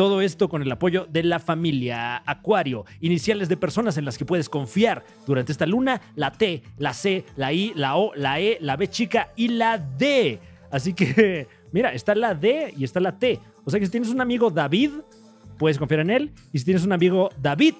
Todo 0.00 0.22
esto 0.22 0.48
con 0.48 0.62
el 0.62 0.72
apoyo 0.72 1.06
de 1.10 1.22
la 1.22 1.38
familia 1.38 2.22
Acuario, 2.24 2.86
iniciales 3.02 3.50
de 3.50 3.58
personas 3.58 3.98
en 3.98 4.06
las 4.06 4.16
que 4.16 4.24
puedes 4.24 4.48
confiar 4.48 5.04
durante 5.26 5.52
esta 5.52 5.66
luna, 5.66 6.00
la 6.16 6.32
T, 6.32 6.62
la 6.78 6.94
C, 6.94 7.26
la 7.36 7.52
I, 7.52 7.74
la 7.76 7.98
O, 7.98 8.14
la 8.14 8.40
E, 8.40 8.56
la 8.62 8.76
B 8.78 8.88
chica 8.88 9.30
y 9.36 9.48
la 9.48 9.76
D. 9.76 10.40
Así 10.70 10.94
que, 10.94 11.48
mira, 11.72 11.92
está 11.92 12.14
la 12.14 12.34
D 12.34 12.72
y 12.78 12.84
está 12.84 12.98
la 12.98 13.18
T. 13.18 13.40
O 13.66 13.70
sea 13.70 13.78
que 13.78 13.84
si 13.84 13.92
tienes 13.92 14.08
un 14.08 14.22
amigo 14.22 14.50
David, 14.50 14.90
puedes 15.58 15.76
confiar 15.76 16.00
en 16.00 16.08
él. 16.08 16.32
Y 16.50 16.60
si 16.60 16.64
tienes 16.64 16.86
un 16.86 16.92
amigo 16.92 17.28
David, 17.38 17.74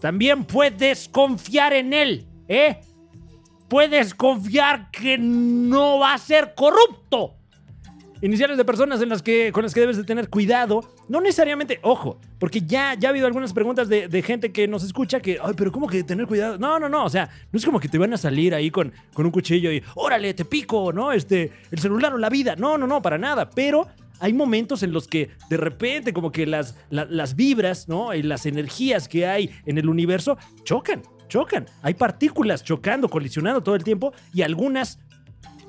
también 0.00 0.44
puedes 0.46 1.10
confiar 1.10 1.74
en 1.74 1.92
él, 1.92 2.26
¿eh? 2.48 2.80
Puedes 3.68 4.14
confiar 4.14 4.90
que 4.90 5.18
no 5.18 5.98
va 5.98 6.14
a 6.14 6.18
ser 6.18 6.54
corrupto 6.54 7.34
iniciales 8.20 8.56
de 8.56 8.64
personas 8.64 9.00
en 9.02 9.08
las 9.08 9.22
que, 9.22 9.52
con 9.52 9.62
las 9.62 9.74
que 9.74 9.80
debes 9.80 9.96
de 9.96 10.04
tener 10.04 10.28
cuidado. 10.28 10.80
No 11.08 11.20
necesariamente, 11.20 11.78
ojo, 11.82 12.18
porque 12.38 12.60
ya, 12.60 12.94
ya 12.94 13.08
ha 13.08 13.10
habido 13.10 13.26
algunas 13.26 13.52
preguntas 13.52 13.88
de, 13.88 14.22
gente 14.22 14.52
que 14.52 14.66
nos 14.68 14.82
escucha 14.82 15.20
que, 15.20 15.38
ay, 15.42 15.52
pero 15.56 15.70
¿cómo 15.70 15.86
que 15.86 16.02
tener 16.02 16.26
cuidado? 16.26 16.58
No, 16.58 16.78
no, 16.78 16.88
no, 16.88 17.04
o 17.04 17.10
sea, 17.10 17.28
no 17.52 17.58
es 17.58 17.64
como 17.64 17.80
que 17.80 17.88
te 17.88 17.98
van 17.98 18.12
a 18.12 18.16
salir 18.16 18.54
ahí 18.54 18.70
con, 18.70 18.92
con 19.12 19.26
un 19.26 19.32
cuchillo 19.32 19.70
y, 19.72 19.82
órale, 19.94 20.32
te 20.34 20.44
pico, 20.44 20.92
¿no? 20.92 21.12
Este, 21.12 21.52
el 21.70 21.78
celular 21.78 22.14
o 22.14 22.18
la 22.18 22.30
vida. 22.30 22.56
No, 22.56 22.78
no, 22.78 22.86
no, 22.86 23.02
para 23.02 23.18
nada, 23.18 23.50
pero... 23.50 23.86
Hay 24.20 24.32
momentos 24.32 24.84
en 24.84 24.92
los 24.92 25.08
que 25.08 25.30
de 25.50 25.56
repente 25.56 26.12
como 26.12 26.30
que 26.30 26.46
las, 26.46 26.76
la- 26.88 27.04
las 27.04 27.34
vibras, 27.34 27.88
¿no? 27.88 28.14
Y 28.14 28.22
las 28.22 28.46
energías 28.46 29.08
que 29.08 29.26
hay 29.26 29.50
en 29.66 29.76
el 29.76 29.88
universo 29.88 30.38
chocan, 30.62 31.02
chocan. 31.28 31.66
Hay 31.82 31.94
partículas 31.94 32.62
chocando, 32.62 33.08
colisionando 33.08 33.60
todo 33.60 33.74
el 33.74 33.82
tiempo 33.82 34.14
y 34.32 34.42
algunas 34.42 35.00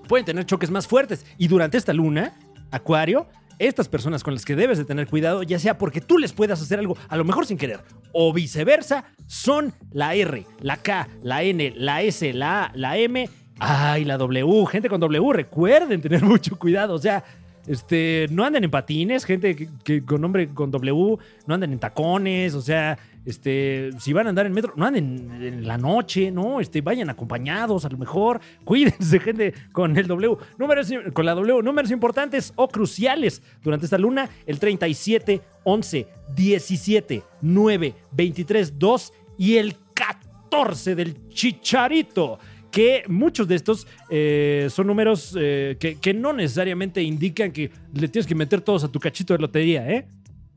pueden 0.06 0.26
tener 0.26 0.46
choques 0.46 0.72
más 0.72 0.88
fuertes. 0.88 1.26
Y 1.38 1.48
durante 1.48 1.78
esta 1.78 1.94
luna, 1.94 2.34
Acuario, 2.72 3.28
estas 3.60 3.88
personas 3.88 4.24
con 4.24 4.34
las 4.34 4.46
que 4.46 4.56
debes 4.56 4.78
de 4.78 4.86
tener 4.86 5.08
cuidado, 5.08 5.44
ya 5.44 5.60
sea 5.60 5.78
porque 5.78 6.02
tú 6.02 6.18
les 6.18 6.34
puedas 6.34 6.62
hacer 6.62 6.80
algo, 6.80 6.98
a 7.08 7.18
lo 7.18 7.24
mejor 7.24 7.46
sin 7.46 7.58
querer, 7.58 7.82
o 8.12 8.34
viceversa, 8.34 9.06
son 9.28 9.74
la 9.92 10.14
R, 10.16 10.46
la 10.60 10.78
K, 10.78 11.08
la 11.22 11.44
N, 11.44 11.74
la 11.78 12.02
S, 12.02 12.34
la 12.34 12.66
A, 12.66 12.72
la 12.76 12.98
M, 12.98 13.30
ay, 13.60 14.06
la 14.06 14.18
W. 14.18 14.66
Gente 14.68 14.90
con 14.90 15.00
W, 15.00 15.34
recuerden 15.34 16.02
tener 16.02 16.24
mucho 16.26 16.58
cuidado. 16.58 16.94
O 16.94 17.00
sea, 17.00 17.24
este, 17.68 18.28
no 18.32 18.44
anden 18.44 18.64
en 18.64 18.72
patines, 18.72 19.26
gente 19.26 19.70
que, 19.84 20.04
con 20.04 20.22
nombre 20.22 20.50
con 20.50 20.72
W, 20.72 21.18
no 21.48 21.54
anden 21.54 21.74
en 21.74 21.80
tacones, 21.80 22.54
o 22.54 22.62
sea, 22.62 22.98
este, 23.26 23.92
si 24.00 24.14
van 24.14 24.28
a 24.28 24.30
andar 24.30 24.46
en 24.46 24.54
metro, 24.54 24.74
no 24.76 24.86
anden 24.86 25.42
en 25.42 25.68
la 25.68 25.78
noche, 25.78 26.32
¿no? 26.32 26.60
Este, 26.60 26.82
vayan 26.82 27.10
acompañados, 27.10 27.86
a 27.86 27.90
lo 27.90 27.98
mejor, 27.98 28.40
cuídense, 28.64 29.20
gente, 29.20 29.54
con 29.72 29.98
el 29.98 30.08
W, 30.08 30.38
números, 30.58 30.92
con 31.14 31.26
la 31.26 31.34
W, 31.34 31.64
números 31.64 31.92
importantes 31.92 32.54
o 32.56 32.68
cruciales 32.68 33.42
durante 33.64 33.86
esta 33.86 33.98
luna, 33.98 34.30
el 34.46 34.60
37, 34.60 35.42
11, 35.64 36.08
17, 36.36 37.24
9, 37.42 37.96
23, 38.12 38.80
2 38.80 39.14
y 39.38 39.58
el 39.58 39.76
14 39.94 40.96
del 40.96 41.30
chicharito 41.30 42.40
que 42.76 43.06
muchos 43.08 43.48
de 43.48 43.56
estos 43.56 43.88
eh, 44.10 44.68
son 44.70 44.88
números 44.88 45.34
eh, 45.40 45.78
que, 45.80 46.14
no 46.14 46.34
necesariamente 46.34 47.02
indican 47.02 47.54
que 47.54 47.72
le 47.94 48.10
tienes 48.10 48.28
que 48.28 48.36
meter 48.36 48.60
todos 48.60 48.84
a 48.84 48.90
tu 48.90 49.00
cachito 49.00 49.32
de 49.34 49.40
lotería, 49.40 49.90
¿eh? 49.90 50.06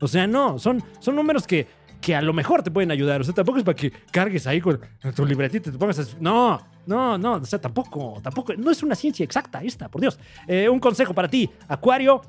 O 0.01 0.07
sea, 0.07 0.27
no, 0.27 0.59
son, 0.59 0.83
son 0.99 1.15
números 1.15 1.47
que, 1.47 1.65
que 2.01 2.13
a 2.13 2.21
lo 2.21 2.33
mejor 2.33 2.61
te 2.61 2.71
pueden 2.71 2.91
ayudar. 2.91 3.21
O 3.21 3.23
sea, 3.23 3.33
tampoco 3.33 3.59
es 3.59 3.63
para 3.63 3.77
que 3.77 3.93
cargues 4.11 4.47
ahí 4.47 4.59
con 4.59 4.81
tu 5.15 5.25
libretita 5.25 5.71
te 5.71 5.77
pongas 5.77 5.97
a... 5.97 6.03
No, 6.19 6.59
no, 6.85 7.17
no, 7.17 7.35
o 7.35 7.45
sea, 7.45 7.61
tampoco, 7.61 8.19
tampoco, 8.21 8.53
no 8.53 8.69
es 8.69 8.83
una 8.83 8.95
ciencia 8.95 9.23
exacta 9.23 9.63
esta, 9.63 9.87
por 9.87 10.01
Dios. 10.01 10.19
Eh, 10.45 10.67
un 10.67 10.81
consejo 10.81 11.13
para 11.13 11.29
ti, 11.29 11.49
Acuario. 11.69 12.19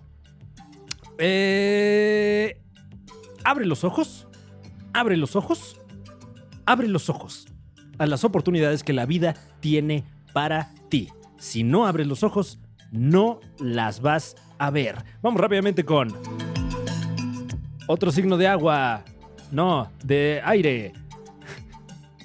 Abre 3.43 3.67
los 3.67 3.83
ojos, 3.83 4.29
abre 4.93 5.17
los 5.17 5.35
ojos, 5.35 5.81
abre 6.64 6.87
los 6.87 7.11
ojos 7.11 7.49
a 7.99 8.07
las 8.07 8.23
oportunidades 8.23 8.85
que 8.85 8.93
la 8.93 9.05
vida 9.05 9.35
tiene 9.61 10.05
para 10.33 10.71
ti. 10.89 11.09
Si 11.39 11.63
no 11.63 11.87
abres 11.87 12.07
los 12.07 12.23
ojos, 12.23 12.59
no 12.91 13.41
las 13.59 14.01
vas 14.01 14.37
a 14.59 14.71
ver. 14.71 14.97
Vamos 15.23 15.41
rápidamente 15.41 15.85
con 15.85 16.15
otro 17.87 18.11
signo 18.13 18.37
de 18.37 18.47
agua. 18.47 19.05
No, 19.51 19.91
de 20.05 20.41
aire. 20.45 20.93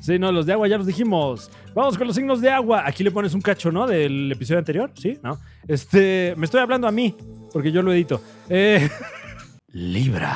Sí, 0.02 0.20
no, 0.20 0.32
los 0.32 0.46
de 0.46 0.54
agua 0.54 0.68
ya 0.68 0.78
los 0.78 0.86
dijimos. 0.86 1.50
Vamos 1.74 1.98
con 1.98 2.06
los 2.06 2.16
signos 2.16 2.40
de 2.40 2.52
agua. 2.52 2.84
Aquí 2.86 3.04
le 3.04 3.10
pones 3.10 3.34
un 3.34 3.42
cacho, 3.42 3.72
¿no? 3.72 3.88
Del 3.88 4.32
episodio 4.32 4.60
anterior, 4.60 4.92
¿sí? 4.94 5.18
¿No? 5.24 5.40
Este, 5.68 6.36
me 6.38 6.46
estoy 6.46 6.62
hablando 6.62 6.88
a 6.88 6.92
mí, 6.92 7.16
porque 7.52 7.72
yo 7.72 7.82
lo 7.82 7.92
edito. 7.92 8.22
Eh, 8.48 8.88
Libra. 9.72 10.36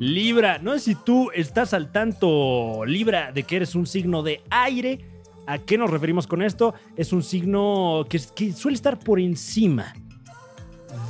Libra, 0.00 0.58
no 0.62 0.72
sé 0.72 0.80
si 0.80 0.94
tú 0.94 1.30
estás 1.34 1.74
al 1.74 1.92
tanto, 1.92 2.86
Libra, 2.86 3.32
de 3.32 3.42
que 3.42 3.56
eres 3.56 3.74
un 3.74 3.86
signo 3.86 4.22
de 4.22 4.40
aire. 4.48 5.00
¿A 5.46 5.58
qué 5.58 5.76
nos 5.76 5.90
referimos 5.90 6.26
con 6.26 6.40
esto? 6.40 6.72
Es 6.96 7.12
un 7.12 7.22
signo 7.22 8.06
que, 8.08 8.18
suele 8.18 8.76
estar 8.76 8.98
por 8.98 9.20
encima 9.20 9.92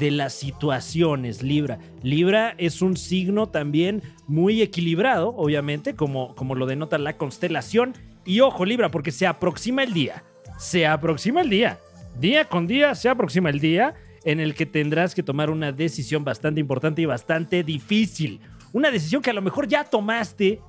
de 0.01 0.11
las 0.11 0.33
situaciones, 0.33 1.41
Libra. 1.41 1.79
Libra 2.03 2.57
es 2.59 2.83
un 2.83 2.97
signo 2.97 3.49
también 3.49 4.03
muy 4.27 4.61
equilibrado, 4.61 5.37
obviamente, 5.37 5.95
como, 5.95 6.35
como 6.35 6.57
lo 6.57 6.67
denota 6.67 6.99
la 6.99 7.17
constelación. 7.17 7.95
Y 8.25 8.41
ojo, 8.41 8.65
Libra, 8.65 8.91
porque 8.91 9.13
se 9.13 9.29
aproxima 9.29 9.85
el 9.85 9.93
día. 9.93 10.25
Se 10.59 10.89
aproxima 10.89 11.43
el 11.43 11.51
día. 11.51 11.79
Día 12.19 12.47
con 12.47 12.67
día 12.67 12.97
se 12.97 13.09
aproxima 13.09 13.51
el 13.51 13.61
día 13.61 13.95
en 14.25 14.41
el 14.41 14.57
que 14.57 14.67
tendrás 14.67 15.15
que 15.15 15.23
tomar 15.23 15.49
una 15.49 15.71
decisión 15.71 16.25
bastante 16.25 16.61
importante 16.61 17.03
y 17.03 17.07
bastante 17.07 17.63
difícil. 17.63 18.41
Una 18.73 18.91
decisión 18.91 19.23
que 19.23 19.31
a 19.31 19.35
lo 19.35 19.43
mejor 19.43 19.67
ya 19.69 19.85
tomaste, 19.85 20.61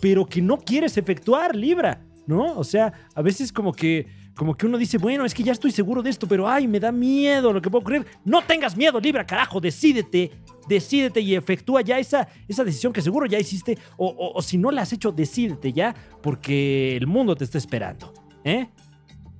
pero 0.00 0.26
que 0.26 0.42
no 0.42 0.58
quieres 0.58 0.96
efectuar, 0.96 1.54
Libra, 1.56 2.02
¿no? 2.26 2.58
O 2.58 2.64
sea, 2.64 2.92
a 3.14 3.22
veces 3.22 3.52
como 3.52 3.72
que 3.72 4.06
como 4.36 4.54
que 4.54 4.66
uno 4.66 4.76
dice, 4.76 4.98
bueno, 4.98 5.24
es 5.24 5.32
que 5.32 5.42
ya 5.42 5.52
estoy 5.52 5.70
seguro 5.70 6.02
de 6.02 6.10
esto, 6.10 6.28
pero 6.28 6.46
ay, 6.46 6.68
me 6.68 6.78
da 6.78 6.92
miedo 6.92 7.54
lo 7.54 7.62
que 7.62 7.70
puedo 7.70 7.80
ocurrir. 7.80 8.04
No 8.22 8.42
tengas 8.42 8.76
miedo, 8.76 9.00
Libra, 9.00 9.26
carajo, 9.26 9.62
decídete, 9.62 10.30
decídete 10.68 11.22
y 11.22 11.34
efectúa 11.34 11.80
ya 11.80 11.98
esa, 11.98 12.28
esa 12.46 12.62
decisión 12.62 12.92
que 12.92 13.00
seguro 13.00 13.24
ya 13.24 13.38
hiciste, 13.38 13.78
o, 13.96 14.08
o- 14.08 14.36
o 14.36 14.42
si 14.42 14.58
no 14.58 14.70
la 14.70 14.82
has 14.82 14.92
hecho, 14.92 15.10
decídete 15.10 15.72
ya, 15.72 15.94
porque 16.22 16.98
el 16.98 17.06
mundo 17.06 17.34
te 17.34 17.44
está 17.44 17.56
esperando, 17.56 18.12
¿eh? 18.44 18.68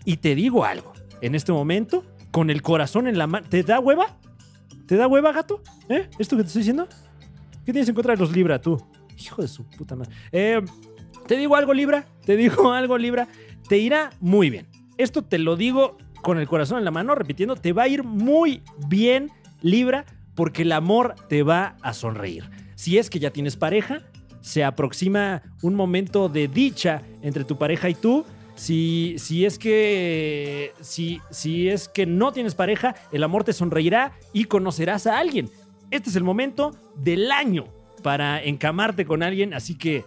Y 0.06 0.16
te 0.16 0.34
digo 0.34 0.64
algo, 0.64 0.94
en 1.20 1.34
este 1.34 1.52
momento, 1.52 2.02
con 2.30 2.48
el 2.48 2.62
corazón 2.62 3.06
en 3.06 3.18
la 3.18 3.26
mano, 3.26 3.46
¿te 3.50 3.62
da 3.64 3.78
hueva? 3.80 4.16
¿Te 4.86 4.96
da 4.96 5.08
hueva, 5.08 5.30
gato? 5.32 5.62
¿Eh? 5.90 6.08
¿Esto 6.18 6.38
que 6.38 6.42
te 6.42 6.46
estoy 6.46 6.60
diciendo? 6.60 6.88
¿Qué 7.66 7.72
tienes 7.72 7.88
en 7.88 7.96
contra 7.96 8.14
de 8.14 8.20
los 8.20 8.30
Libra, 8.30 8.60
tú? 8.60 8.80
Hijo 9.18 9.42
de 9.42 9.48
su 9.48 9.64
puta 9.64 9.96
madre. 9.96 10.14
Eh, 10.30 10.62
te 11.26 11.36
digo 11.36 11.56
algo, 11.56 11.74
Libra. 11.74 12.06
Te 12.24 12.36
digo 12.36 12.72
algo, 12.72 12.96
Libra. 12.96 13.26
Te 13.68 13.76
irá 13.76 14.10
muy 14.20 14.50
bien. 14.50 14.68
Esto 14.98 15.22
te 15.22 15.40
lo 15.40 15.56
digo 15.56 15.98
con 16.22 16.38
el 16.38 16.46
corazón 16.46 16.78
en 16.78 16.84
la 16.84 16.92
mano, 16.92 17.16
repitiendo, 17.16 17.56
te 17.56 17.72
va 17.72 17.82
a 17.82 17.88
ir 17.88 18.04
muy 18.04 18.62
bien, 18.86 19.32
Libra, 19.62 20.04
porque 20.36 20.62
el 20.62 20.70
amor 20.70 21.16
te 21.28 21.42
va 21.42 21.76
a 21.82 21.92
sonreír. 21.92 22.48
Si 22.76 22.98
es 22.98 23.10
que 23.10 23.18
ya 23.18 23.32
tienes 23.32 23.56
pareja, 23.56 24.02
se 24.42 24.62
aproxima 24.62 25.42
un 25.62 25.74
momento 25.74 26.28
de 26.28 26.46
dicha 26.46 27.02
entre 27.20 27.42
tu 27.42 27.58
pareja 27.58 27.88
y 27.88 27.94
tú. 27.94 28.24
Si, 28.54 29.16
si 29.18 29.44
es 29.44 29.58
que 29.58 30.72
si, 30.80 31.20
si 31.30 31.68
es 31.68 31.88
que 31.88 32.06
no 32.06 32.32
tienes 32.32 32.54
pareja, 32.54 32.94
el 33.10 33.24
amor 33.24 33.42
te 33.42 33.52
sonreirá 33.52 34.12
y 34.32 34.44
conocerás 34.44 35.08
a 35.08 35.18
alguien. 35.18 35.50
Este 35.90 36.10
es 36.10 36.16
el 36.16 36.24
momento 36.24 36.72
del 36.96 37.30
año 37.30 37.66
para 38.02 38.42
encamarte 38.42 39.04
con 39.04 39.22
alguien, 39.22 39.54
así 39.54 39.76
que 39.76 40.04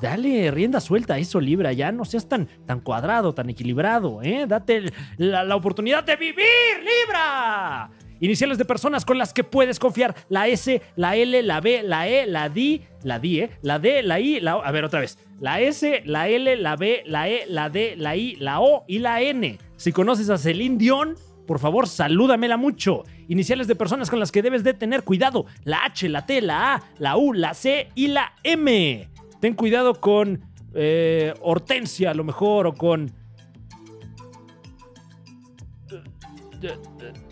dale 0.00 0.50
rienda 0.50 0.80
suelta 0.80 1.14
a 1.14 1.18
eso, 1.18 1.40
Libra. 1.40 1.72
Ya 1.72 1.92
no 1.92 2.04
seas 2.04 2.28
tan, 2.28 2.48
tan 2.66 2.80
cuadrado, 2.80 3.34
tan 3.34 3.48
equilibrado, 3.50 4.20
¿eh? 4.22 4.46
Date 4.48 4.92
la 5.16 5.56
oportunidad 5.56 6.04
de 6.04 6.16
vivir, 6.16 6.44
Libra. 6.80 7.90
Iniciales 8.22 8.56
de 8.56 8.64
personas 8.64 9.04
con 9.04 9.18
las 9.18 9.32
que 9.32 9.42
puedes 9.42 9.80
confiar. 9.80 10.14
La 10.28 10.46
S, 10.46 10.80
la 10.94 11.16
L, 11.16 11.42
la 11.42 11.60
B, 11.60 11.82
la 11.82 12.06
E, 12.06 12.24
la 12.26 12.48
D, 12.48 12.80
la 13.02 13.18
D, 13.18 13.28
¿eh? 13.38 13.50
La 13.62 13.80
D, 13.80 14.00
la 14.04 14.20
I, 14.20 14.38
la 14.38 14.58
O. 14.58 14.64
A 14.64 14.70
ver, 14.70 14.84
otra 14.84 15.00
vez. 15.00 15.18
La 15.40 15.60
S, 15.60 16.02
la 16.04 16.28
L, 16.28 16.54
la 16.56 16.76
B, 16.76 17.02
la 17.04 17.28
E, 17.28 17.46
la 17.48 17.68
D, 17.68 17.96
la 17.96 18.14
I, 18.14 18.36
la 18.36 18.60
O 18.60 18.84
y 18.86 19.00
la 19.00 19.20
N. 19.20 19.58
Si 19.76 19.90
conoces 19.90 20.30
a 20.30 20.38
Celine 20.38 20.78
Dion, 20.78 21.16
por 21.52 21.60
favor, 21.60 21.86
salúdamela 21.86 22.56
mucho. 22.56 23.04
Iniciales 23.28 23.66
de 23.66 23.74
personas 23.74 24.08
con 24.08 24.18
las 24.18 24.32
que 24.32 24.40
debes 24.40 24.64
de 24.64 24.72
tener 24.72 25.02
cuidado. 25.02 25.44
La 25.64 25.84
H, 25.84 26.08
la 26.08 26.24
T, 26.24 26.40
la 26.40 26.76
A, 26.76 26.82
la 26.96 27.18
U, 27.18 27.34
la 27.34 27.52
C 27.52 27.90
y 27.94 28.06
la 28.06 28.32
M. 28.42 29.06
Ten 29.38 29.52
cuidado 29.52 30.00
con 30.00 30.40
eh, 30.72 31.34
Hortensia, 31.42 32.12
a 32.12 32.14
lo 32.14 32.24
mejor, 32.24 32.66
o 32.66 32.72
con... 32.72 33.12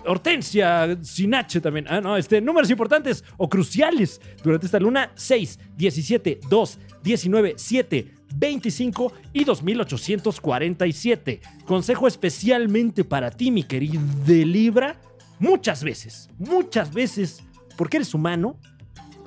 Hortensia, 0.04 0.98
sin 1.00 1.34
H 1.34 1.58
también. 1.62 1.86
Ah, 1.88 2.02
no, 2.02 2.18
este, 2.18 2.42
números 2.42 2.68
importantes 2.68 3.24
o 3.38 3.48
cruciales 3.48 4.20
durante 4.44 4.66
esta 4.66 4.78
luna: 4.78 5.12
6, 5.14 5.58
17, 5.78 6.40
2, 6.46 6.78
19, 7.02 7.54
7, 7.56 8.14
25 8.34 9.12
y 9.32 9.44
2847. 9.44 11.40
Consejo 11.64 12.06
especialmente 12.06 13.04
para 13.04 13.30
ti, 13.30 13.50
mi 13.50 13.62
querido 13.62 14.00
Libra. 14.26 15.00
Muchas 15.38 15.82
veces, 15.82 16.28
muchas 16.38 16.92
veces, 16.92 17.42
porque 17.76 17.96
eres 17.98 18.12
humano, 18.14 18.56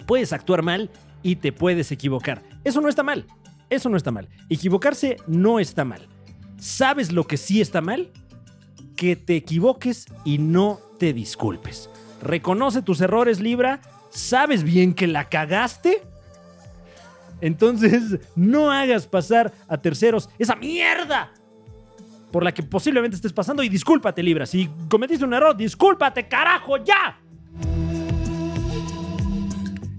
puedes 0.05 0.31
actuar 0.31 0.61
mal 0.61 0.91
y 1.23 1.37
te 1.37 1.51
puedes 1.51 1.91
equivocar. 1.91 2.43
Eso 2.63 2.81
no 2.81 2.89
está 2.89 3.03
mal. 3.03 3.25
Eso 3.69 3.89
no 3.89 3.97
está 3.97 4.11
mal. 4.11 4.29
Equivocarse 4.49 5.17
no 5.25 5.59
está 5.59 5.83
mal. 5.83 6.07
¿Sabes 6.57 7.11
lo 7.11 7.25
que 7.25 7.37
sí 7.37 7.61
está 7.61 7.81
mal? 7.81 8.11
Que 8.95 9.15
te 9.15 9.35
equivoques 9.35 10.05
y 10.23 10.37
no 10.37 10.79
te 10.99 11.13
disculpes. 11.13 11.89
Reconoce 12.21 12.81
tus 12.81 13.01
errores, 13.01 13.39
Libra. 13.39 13.81
¿Sabes 14.11 14.63
bien 14.63 14.93
que 14.93 15.07
la 15.07 15.29
cagaste? 15.29 16.03
Entonces, 17.43 18.21
no 18.37 18.71
hagas 18.71 19.05
pasar 19.05 19.53
a 19.67 19.77
terceros 19.77 20.29
esa 20.39 20.55
mierda 20.55 21.33
por 22.31 22.41
la 22.41 22.53
que 22.53 22.63
posiblemente 22.63 23.17
estés 23.17 23.33
pasando 23.33 23.61
y 23.63 23.67
discúlpate, 23.67 24.23
Libra. 24.23 24.45
Si 24.45 24.69
cometiste 24.89 25.25
un 25.25 25.33
error, 25.33 25.55
discúlpate, 25.55 26.25
carajo, 26.25 26.77
ya. 26.77 27.19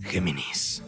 Géminis. 0.00 0.82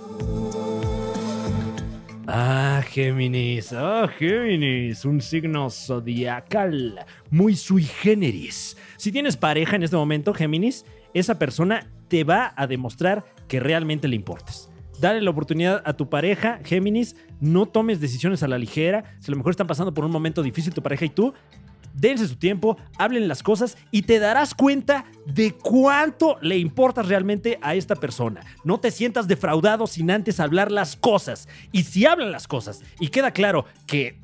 Ah, 2.27 2.83
Géminis. 2.89 3.75
Ah, 3.75 4.09
Géminis. 4.19 5.05
Un 5.05 5.21
signo 5.21 5.69
zodiacal 5.69 7.05
muy 7.29 7.55
sui 7.55 7.85
generis. 7.85 8.79
Si 8.97 9.13
tienes 9.13 9.37
pareja 9.37 9.77
en 9.77 9.83
este 9.83 9.97
momento, 9.97 10.33
Géminis, 10.33 10.87
esa 11.13 11.39
persona 11.39 11.87
te 12.09 12.25
va 12.25 12.55
a 12.57 12.67
demostrar 12.67 13.27
que 13.47 13.61
realmente 13.61 14.09
le 14.09 14.17
importas. 14.17 14.71
Dale 15.01 15.21
la 15.21 15.31
oportunidad 15.31 15.83
a 15.85 15.93
tu 15.93 16.09
pareja, 16.09 16.61
Géminis. 16.65 17.17
No 17.41 17.67
tomes 17.67 18.01
decisiones 18.01 18.43
a 18.43 18.49
la 18.49 18.59
ligera. 18.59 19.05
Si 19.21 19.31
a 19.31 19.33
lo 19.33 19.37
mejor 19.37 19.51
están 19.51 19.67
pasando 19.67 19.93
por 19.93 20.05
un 20.05 20.11
momento 20.11 20.43
difícil 20.43 20.73
tu 20.73 20.83
pareja 20.83 21.05
y 21.05 21.11
tú, 21.11 21.35
dense 21.93 22.27
su 22.29 22.37
tiempo, 22.37 22.77
hablen 22.99 23.29
las 23.29 23.43
cosas 23.43 23.77
y 23.91 24.03
te 24.03 24.19
darás 24.19 24.55
cuenta 24.55 25.05
de 25.27 25.53
cuánto 25.53 26.39
le 26.41 26.59
importas 26.59 27.09
realmente 27.09 27.59
a 27.63 27.75
esta 27.75 27.97
persona. 27.97 28.41
No 28.65 28.81
te 28.81 28.91
sientas 28.91 29.29
defraudado 29.29 29.87
sin 29.87 30.11
antes 30.11 30.41
hablar 30.41 30.71
las 30.71 30.97
cosas. 30.97 31.49
Y 31.73 31.83
si 31.83 32.07
hablan 32.07 32.33
las 32.33 32.47
cosas 32.47 32.83
y 33.01 33.09
queda 33.09 33.33
claro 33.33 33.65
que 33.87 34.21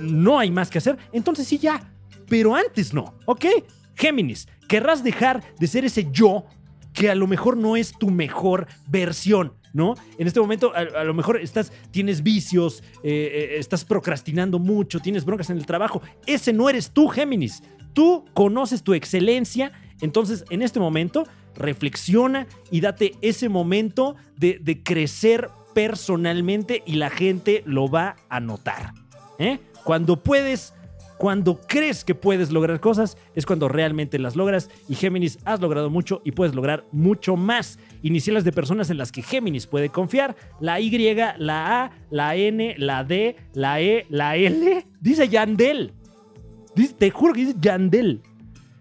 no 0.00 0.38
hay 0.38 0.50
más 0.50 0.70
que 0.70 0.78
hacer, 0.78 0.98
entonces 1.12 1.46
sí 1.46 1.58
ya. 1.58 1.92
Pero 2.28 2.54
antes 2.54 2.92
no, 2.92 3.14
¿ok? 3.24 3.46
Géminis, 3.94 4.48
querrás 4.68 5.02
dejar 5.02 5.42
de 5.58 5.66
ser 5.66 5.84
ese 5.84 6.08
yo 6.10 6.44
que 6.92 7.10
a 7.10 7.14
lo 7.14 7.26
mejor 7.26 7.56
no 7.56 7.76
es 7.76 7.92
tu 7.92 8.10
mejor 8.10 8.66
versión. 8.88 9.54
¿No? 9.72 9.94
En 10.16 10.26
este 10.26 10.40
momento, 10.40 10.72
a, 10.74 11.04
lo 11.04 11.14
mejor 11.14 11.38
estás, 11.40 11.72
tienes 11.90 12.22
vicios, 12.22 12.82
eh, 13.02 13.52
eh, 13.52 13.58
estás 13.58 13.84
procrastinando 13.84 14.58
mucho, 14.58 14.98
tienes 14.98 15.24
broncas 15.24 15.50
en 15.50 15.58
el 15.58 15.66
trabajo. 15.66 16.00
Ese 16.26 16.52
no 16.52 16.68
eres 16.70 16.90
tú, 16.90 17.08
Géminis. 17.08 17.62
Tú 17.92 18.24
conoces 18.34 18.82
tu 18.82 18.94
excelencia. 18.94 19.72
Entonces, 20.00 20.44
en 20.50 20.62
este 20.62 20.80
momento, 20.80 21.24
reflexiona 21.54 22.46
y 22.70 22.80
date 22.80 23.14
ese 23.20 23.48
momento 23.48 24.16
de, 24.36 24.58
de 24.60 24.82
crecer 24.82 25.50
personalmente 25.74 26.82
y 26.86 26.94
la 26.94 27.10
gente 27.10 27.62
lo 27.66 27.88
va 27.88 28.16
a 28.28 28.40
notar. 28.40 28.94
¿eh? 29.38 29.60
Cuando 29.84 30.22
puedes, 30.22 30.74
cuando 31.18 31.60
crees 31.60 32.04
que 32.04 32.14
puedes 32.14 32.50
lograr 32.52 32.80
cosas, 32.80 33.16
es 33.34 33.44
cuando 33.44 33.68
realmente 33.68 34.18
las 34.18 34.36
logras. 34.36 34.70
Y 34.88 34.94
Géminis, 34.94 35.38
has 35.44 35.60
logrado 35.60 35.90
mucho 35.90 36.22
y 36.24 36.32
puedes 36.32 36.54
lograr 36.54 36.84
mucho 36.92 37.36
más. 37.36 37.78
Iniciales 38.02 38.44
de 38.44 38.52
personas 38.52 38.88
en 38.90 38.98
las 38.98 39.12
que 39.12 39.22
Géminis 39.22 39.66
puede 39.66 39.88
confiar. 39.88 40.36
La 40.60 40.80
Y, 40.80 40.90
la 41.38 41.84
A, 41.84 41.90
la 42.10 42.36
N, 42.36 42.74
la 42.78 43.04
D, 43.04 43.36
la 43.52 43.80
E, 43.80 44.06
la 44.08 44.36
L. 44.36 44.86
Dice 45.00 45.28
Yandel. 45.28 45.92
Te 46.98 47.10
juro 47.10 47.32
que 47.34 47.40
dice 47.40 47.56
Yandel. 47.60 48.22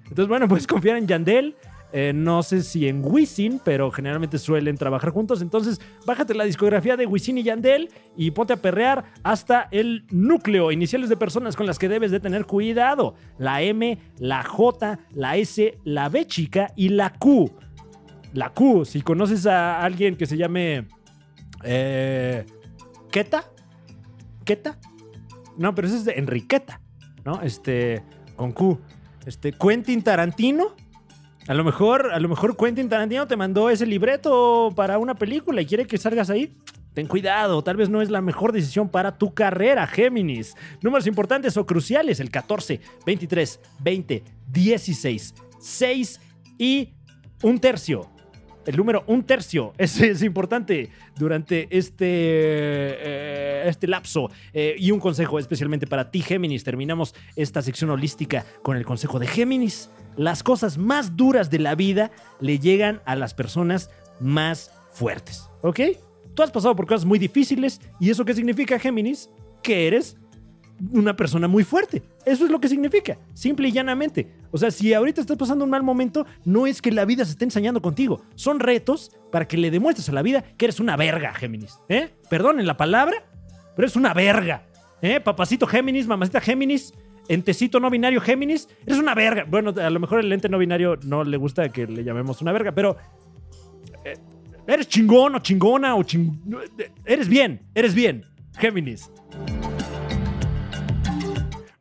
Entonces, 0.03 0.27
bueno, 0.27 0.47
puedes 0.47 0.67
confiar 0.67 0.97
en 0.97 1.07
Yandel. 1.07 1.55
Eh, 1.93 2.11
no 2.13 2.43
sé 2.43 2.63
si 2.63 2.87
en 2.87 3.01
Wisin, 3.03 3.61
pero 3.63 3.91
generalmente 3.91 4.37
suelen 4.37 4.77
trabajar 4.77 5.11
juntos. 5.11 5.41
Entonces, 5.41 5.79
bájate 6.05 6.33
la 6.33 6.43
discografía 6.43 6.97
de 6.97 7.05
Wisin 7.05 7.37
y 7.37 7.43
Yandel 7.43 7.89
y 8.15 8.31
ponte 8.31 8.53
a 8.53 8.57
perrear 8.57 9.05
hasta 9.23 9.69
el 9.71 10.05
núcleo. 10.11 10.71
Iniciales 10.71 11.09
de 11.09 11.15
personas 11.15 11.55
con 11.55 11.65
las 11.65 11.79
que 11.79 11.87
debes 11.87 12.11
de 12.11 12.19
tener 12.19 12.45
cuidado. 12.45 13.15
La 13.37 13.61
M, 13.61 13.97
la 14.19 14.43
J, 14.43 14.99
la 15.13 15.37
S, 15.37 15.77
la 15.85 16.09
B 16.09 16.25
chica 16.25 16.73
y 16.75 16.89
la 16.89 17.13
Q. 17.13 17.51
La 18.33 18.49
Q, 18.49 18.83
si 18.85 19.01
conoces 19.01 19.45
a 19.45 19.81
alguien 19.81 20.17
que 20.17 20.25
se 20.25 20.37
llame... 20.37 20.87
Eh, 21.63 22.45
¿Keta? 23.11 23.45
¿Keta? 24.43 24.77
No, 25.57 25.73
pero 25.73 25.87
ese 25.87 25.97
es 25.97 26.05
de 26.05 26.13
Enriqueta, 26.13 26.81
¿no? 27.25 27.41
Este, 27.41 28.03
con 28.35 28.51
Q. 28.51 28.79
Este, 29.25 29.53
Quentin 29.53 30.03
Tarantino. 30.03 30.75
A 31.47 31.53
lo 31.53 31.63
mejor, 31.63 32.11
a 32.11 32.19
lo 32.19 32.27
mejor 32.27 32.57
Quentin 32.57 32.89
Tarantino 32.89 33.25
te 33.25 33.37
mandó 33.37 33.69
ese 33.69 33.85
libreto 33.85 34.73
para 34.75 34.97
una 34.97 35.15
película 35.15 35.61
y 35.61 35.65
quiere 35.65 35.87
que 35.87 35.97
salgas 35.97 36.29
ahí. 36.29 36.53
Ten 36.93 37.07
cuidado, 37.07 37.63
tal 37.63 37.77
vez 37.77 37.89
no 37.89 38.01
es 38.01 38.09
la 38.09 38.21
mejor 38.21 38.51
decisión 38.51 38.89
para 38.89 39.17
tu 39.17 39.33
carrera, 39.33 39.87
Géminis. 39.87 40.55
Números 40.81 41.07
importantes 41.07 41.55
o 41.55 41.65
cruciales, 41.65 42.19
el 42.19 42.31
14, 42.31 42.81
23, 43.05 43.59
20, 43.79 44.23
16, 44.47 45.35
6 45.59 46.21
y 46.57 46.93
un 47.43 47.59
tercio. 47.59 48.09
El 48.67 48.75
número 48.75 49.03
un 49.07 49.23
tercio. 49.23 49.73
Es, 49.87 50.21
importante 50.21 50.89
durante 51.17 51.67
este, 51.75 52.05
eh, 52.05 53.63
este 53.65 53.87
lapso. 53.87 54.29
Eh, 54.53 54.75
y 54.77 54.91
un 54.91 54.99
consejo 54.99 55.39
especialmente 55.39 55.87
para 55.87 56.11
ti, 56.11 56.21
Géminis. 56.21 56.63
Terminamos 56.63 57.15
esta 57.35 57.61
sección 57.61 57.89
holística 57.89 58.45
con 58.61 58.75
el 58.77 58.85
consejo 58.85 59.19
de 59.19 59.27
Géminis. 59.27 59.89
Las 60.17 60.43
cosas 60.43 60.77
más 60.77 61.15
duras 61.15 61.49
de 61.49 61.59
la 61.59 61.75
vida 61.75 62.11
le 62.41 62.59
llegan 62.59 63.01
a 63.05 63.15
las 63.15 63.33
personas 63.33 63.89
más 64.19 64.71
fuertes. 64.91 65.49
¿Ok? 65.61 65.79
Tú 66.33 66.43
has 66.43 66.51
pasado 66.51 66.75
por 66.75 66.85
cosas 66.85 67.05
muy 67.05 67.19
difíciles. 67.19 67.79
¿Y 67.99 68.09
eso 68.09 68.25
qué 68.25 68.33
significa, 68.33 68.77
Géminis? 68.77 69.29
Que 69.63 69.87
eres 69.87 70.17
una 70.91 71.15
persona 71.15 71.47
muy 71.47 71.63
fuerte. 71.63 72.03
Eso 72.25 72.45
es 72.45 72.51
lo 72.51 72.59
que 72.59 72.67
significa, 72.67 73.17
simple 73.33 73.69
y 73.69 73.71
llanamente. 73.71 74.31
O 74.51 74.57
sea, 74.57 74.71
si 74.71 74.93
ahorita 74.93 75.21
estás 75.21 75.37
pasando 75.37 75.65
un 75.65 75.71
mal 75.71 75.83
momento, 75.83 76.25
no 76.45 76.67
es 76.67 76.81
que 76.81 76.91
la 76.91 77.05
vida 77.05 77.25
se 77.25 77.31
esté 77.31 77.45
ensañando 77.45 77.81
contigo. 77.81 78.21
Son 78.35 78.59
retos 78.59 79.11
para 79.31 79.47
que 79.47 79.57
le 79.57 79.71
demuestres 79.71 80.09
a 80.09 80.11
la 80.11 80.21
vida 80.21 80.43
que 80.57 80.65
eres 80.65 80.79
una 80.79 80.95
verga, 80.95 81.33
Géminis. 81.33 81.79
¿Eh? 81.89 82.09
Perdonen 82.29 82.67
la 82.67 82.77
palabra, 82.77 83.25
pero 83.75 83.85
eres 83.85 83.95
una 83.95 84.13
verga. 84.13 84.67
¿Eh? 85.01 85.19
Papacito 85.19 85.67
Géminis, 85.67 86.07
mamacita 86.07 86.41
Géminis, 86.41 86.93
entecito 87.27 87.79
no 87.79 87.89
binario 87.89 88.21
Géminis, 88.21 88.67
eres 88.85 88.99
una 88.99 89.13
verga. 89.13 89.45
Bueno, 89.47 89.73
a 89.79 89.89
lo 89.89 89.99
mejor 89.99 90.19
el 90.19 90.31
ente 90.31 90.49
no 90.49 90.57
binario 90.57 90.97
no 91.03 91.23
le 91.23 91.37
gusta 91.37 91.69
que 91.69 91.87
le 91.87 92.03
llamemos 92.03 92.41
una 92.41 92.51
verga, 92.51 92.71
pero... 92.71 92.97
eh, 94.03 94.15
eres 94.67 94.87
chingón 94.87 95.35
o 95.35 95.39
chingona 95.39 95.95
o 95.95 96.03
ching... 96.03 96.41
Eres 97.05 97.27
bien, 97.27 97.61
eres 97.73 97.93
bien, 97.93 98.25
Géminis. 98.57 99.11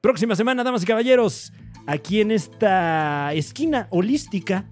Próxima 0.06 0.36
semana, 0.36 0.62
damas 0.62 0.84
y 0.84 0.86
caballeros, 0.86 1.52
aquí 1.84 2.20
en 2.20 2.30
esta 2.30 3.34
esquina 3.34 3.88
holística 3.90 4.68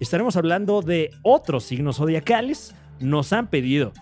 estaremos 0.00 0.34
hablando 0.36 0.82
de 0.82 1.12
otros 1.22 1.62
signos 1.62 1.98
zodiacales. 1.98 2.74
Nos 2.98 3.32
han 3.32 3.50
pedido 3.50 3.92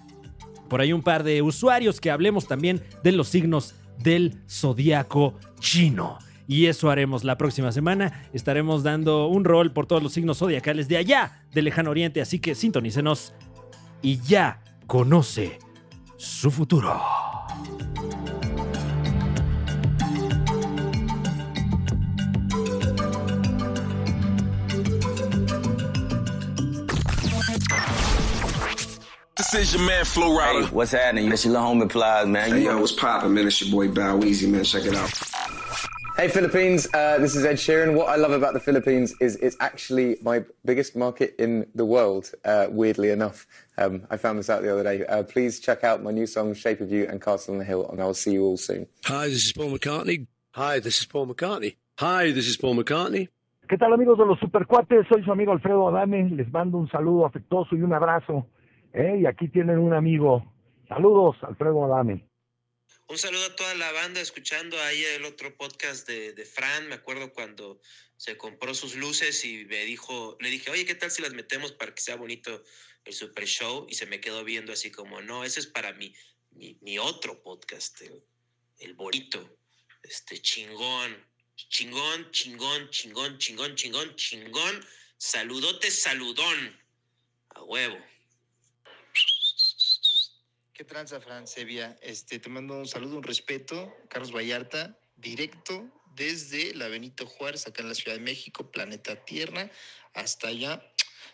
por 0.71 0.81
ahí 0.81 0.95
un 0.95 1.03
par 1.03 1.25
de 1.25 1.43
usuarios 1.43 2.01
que 2.01 2.11
hablemos 2.11 2.47
también 2.47 2.83
de 3.05 3.13
los 3.13 3.29
signos 3.29 3.75
del 3.99 4.39
zodiaco 4.49 5.35
chino. 5.61 6.17
Y 6.49 6.65
eso 6.65 6.89
haremos 6.89 7.23
la 7.23 7.37
próxima 7.37 7.71
semana. 7.71 8.31
Estaremos 8.33 8.83
dando 8.83 9.27
un 9.27 9.45
rol 9.45 9.75
por 9.75 9.85
todos 9.85 10.03
los 10.03 10.15
signos 10.15 10.39
zodiacales 10.39 10.89
de 10.89 10.97
allá, 10.97 11.45
del 11.53 11.67
lejano 11.67 11.91
oriente. 11.91 12.23
Así 12.23 12.39
que 12.39 12.55
sintonícenos 12.55 13.35
y 14.01 14.23
ya 14.23 14.63
conoce 14.87 15.59
su 16.17 16.51
futuro. 16.51 16.99
This 29.53 29.69
is 29.69 29.75
your 29.75 29.87
man 29.87 30.05
Flo 30.07 30.31
Rida. 30.31 30.65
Hey, 30.65 30.75
what's 30.75 30.93
happening? 30.93 31.31
It's 31.31 31.45
your 31.45 31.53
little 31.53 31.75
homie 31.75 31.91
Plies, 31.91 32.27
man. 32.27 32.53
Hey, 32.53 32.63
You 32.63 32.71
yo, 32.71 32.81
what's 32.81 32.93
poppin', 32.93 33.35
man? 33.35 33.47
It's 33.47 33.61
your 33.61 33.71
boy 33.71 33.93
Bow 33.93 34.19
Weezy, 34.19 34.49
man. 34.51 34.65
Check 34.65 34.87
it 34.87 34.95
out. 34.95 35.11
Hey 36.17 36.29
Philippines, 36.29 36.89
uh, 36.95 37.19
this 37.19 37.37
is 37.37 37.45
Ed 37.45 37.57
Sheeran. 37.57 37.95
What 37.95 38.09
I 38.09 38.17
love 38.17 38.33
about 38.33 38.55
the 38.55 38.61
Philippines 38.61 39.15
is 39.21 39.37
it's 39.37 39.57
actually 39.61 40.17
my 40.23 40.43
biggest 40.65 40.97
market 40.97 41.35
in 41.39 41.67
the 41.75 41.85
world, 41.85 42.33
uh, 42.47 42.69
weirdly 42.71 43.11
enough. 43.11 43.47
Um, 43.77 44.07
I 44.11 44.17
found 44.17 44.39
this 44.39 44.49
out 44.49 44.63
the 44.63 44.73
other 44.73 44.85
day. 44.85 45.05
Uh, 45.05 45.23
please 45.23 45.61
check 45.61 45.85
out 45.85 46.03
my 46.03 46.13
new 46.13 46.27
song, 46.27 46.55
Shape 46.55 46.81
of 46.81 46.91
You 46.91 47.07
and 47.07 47.21
Castle 47.21 47.53
on 47.53 47.59
the 47.59 47.65
Hill, 47.67 47.87
and 47.91 48.01
I 48.01 48.07
will 48.07 48.15
see 48.15 48.33
you 48.33 48.45
all 48.45 48.57
soon. 48.57 48.87
Hi, 49.05 49.27
this 49.29 49.45
is 49.45 49.53
Paul 49.53 49.71
McCartney. 49.71 50.27
Hi, 50.53 50.79
this 50.81 50.99
is 50.99 51.05
Paul 51.07 51.27
McCartney. 51.27 51.77
Hi, 51.99 52.31
this 52.31 52.47
is 52.49 52.57
Paul 52.57 52.75
McCartney. 52.77 53.29
¿Qué 53.69 53.77
tal 53.79 53.93
amigos 53.93 54.17
de 54.17 54.25
los 54.25 54.39
Supercuates? 54.39 55.07
Soy 55.09 55.23
su 55.25 55.31
amigo 55.33 55.53
Alfredo 55.53 55.89
Adame. 55.89 56.31
Les 56.31 56.51
mando 56.51 56.79
un 56.79 56.89
saludo 56.89 57.27
afectuoso 57.27 57.77
y 57.77 57.83
un 57.83 57.93
abrazo. 57.93 58.47
¿Eh? 58.93 59.19
Y 59.21 59.27
aquí 59.27 59.49
tienen 59.49 59.79
un 59.79 59.95
amigo. 59.95 60.45
Saludos, 60.89 61.37
Alfredo 61.43 61.85
Adame. 61.85 62.25
Un 63.09 63.19
saludo 63.19 63.45
a 63.47 63.57
toda 63.57 63.75
la 63.75 63.93
banda 63.93 64.21
escuchando 64.21 64.81
ahí 64.81 65.05
el 65.17 65.25
otro 65.25 65.55
podcast 65.57 66.09
de, 66.09 66.33
de 66.33 66.45
Fran. 66.45 66.89
Me 66.89 66.95
acuerdo 66.95 67.33
cuando 67.33 67.81
se 68.17 68.37
compró 68.37 68.75
sus 68.75 68.95
luces 68.95 69.45
y 69.45 69.65
me 69.65 69.85
dijo, 69.85 70.37
le 70.41 70.49
dije, 70.49 70.71
oye, 70.71 70.87
¿qué 70.87 70.95
tal 70.95 71.11
si 71.11 71.23
las 71.23 71.35
metemos 71.35 71.73
para 71.73 71.95
que 71.95 72.01
sea 72.01 72.17
bonito 72.17 72.63
el 73.05 73.13
Super 73.13 73.47
Show? 73.47 73.87
Y 73.89 73.95
se 73.95 74.07
me 74.07 74.21
quedó 74.21 74.45
viendo 74.45 74.73
así 74.73 74.91
como, 74.91 75.21
no, 75.21 75.45
ese 75.45 75.61
es 75.61 75.67
para 75.67 75.93
mi, 75.93 76.15
mi, 76.53 76.99
otro 76.99 77.43
podcast, 77.43 78.01
el, 78.03 78.23
el 78.79 78.95
bonito, 78.95 79.59
este 80.03 80.41
chingón, 80.41 81.17
chingón, 81.57 82.31
chingón, 82.31 82.89
chingón, 82.91 83.39
chingón, 83.39 83.75
chingón, 83.75 84.15
chingón, 84.15 84.85
saludote, 85.17 85.91
saludón, 85.91 86.81
a 87.51 87.63
huevo. 87.65 87.99
¿Qué 90.83 90.89
tranza, 90.89 91.21
Fran 91.21 91.47
Sevilla? 91.47 91.97
Este, 92.03 92.41
te 92.41 92.49
mando 92.49 92.75
un 92.75 92.89
saludo, 92.89 93.17
un 93.17 93.23
respeto. 93.23 93.97
Carlos 94.11 94.35
Vallarta, 94.35 94.99
directo 95.15 95.89
desde 96.17 96.75
la 96.75 96.89
Benito 96.89 97.25
Juárez, 97.25 97.69
acá 97.69 97.83
en 97.83 97.89
la 97.89 97.95
Ciudad 97.95 98.17
de 98.17 98.23
México, 98.25 98.69
Planeta 98.69 99.25
Tierra, 99.25 99.71
hasta 100.13 100.49
allá, 100.49 100.85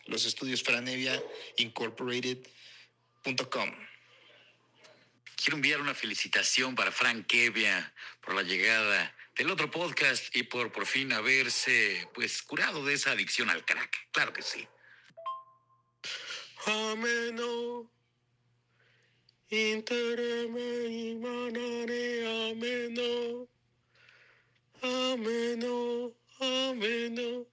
los 0.05 0.27
estudios 0.27 0.63
Franevia 0.63 1.19
Incorporated.com. 1.57 3.75
Quiero 5.37 5.57
enviar 5.57 5.81
una 5.81 5.95
felicitación 5.95 6.75
para 6.75 6.93
Frank 6.93 7.33
Evia 7.33 7.95
por 8.21 8.35
la 8.35 8.43
llegada 8.43 9.17
del 9.35 9.51
otro 9.51 9.71
podcast 9.71 10.37
y 10.37 10.43
por 10.43 10.73
por 10.73 10.85
fin 10.85 11.11
haberse 11.15 12.07
pues 12.13 12.43
curado 12.43 12.85
de 12.85 12.93
esa 12.93 13.13
adicción 13.13 13.49
al 13.49 13.65
crack. 13.65 14.11
Claro 14.13 14.35
que 14.35 14.43
sí. 14.43 14.69
Ameno. 16.67 17.98
Intereme 19.51 20.85
imanare 20.89 22.51
ameno. 22.51 23.49
Ameno, 24.83 26.15
ameno. 26.39 27.47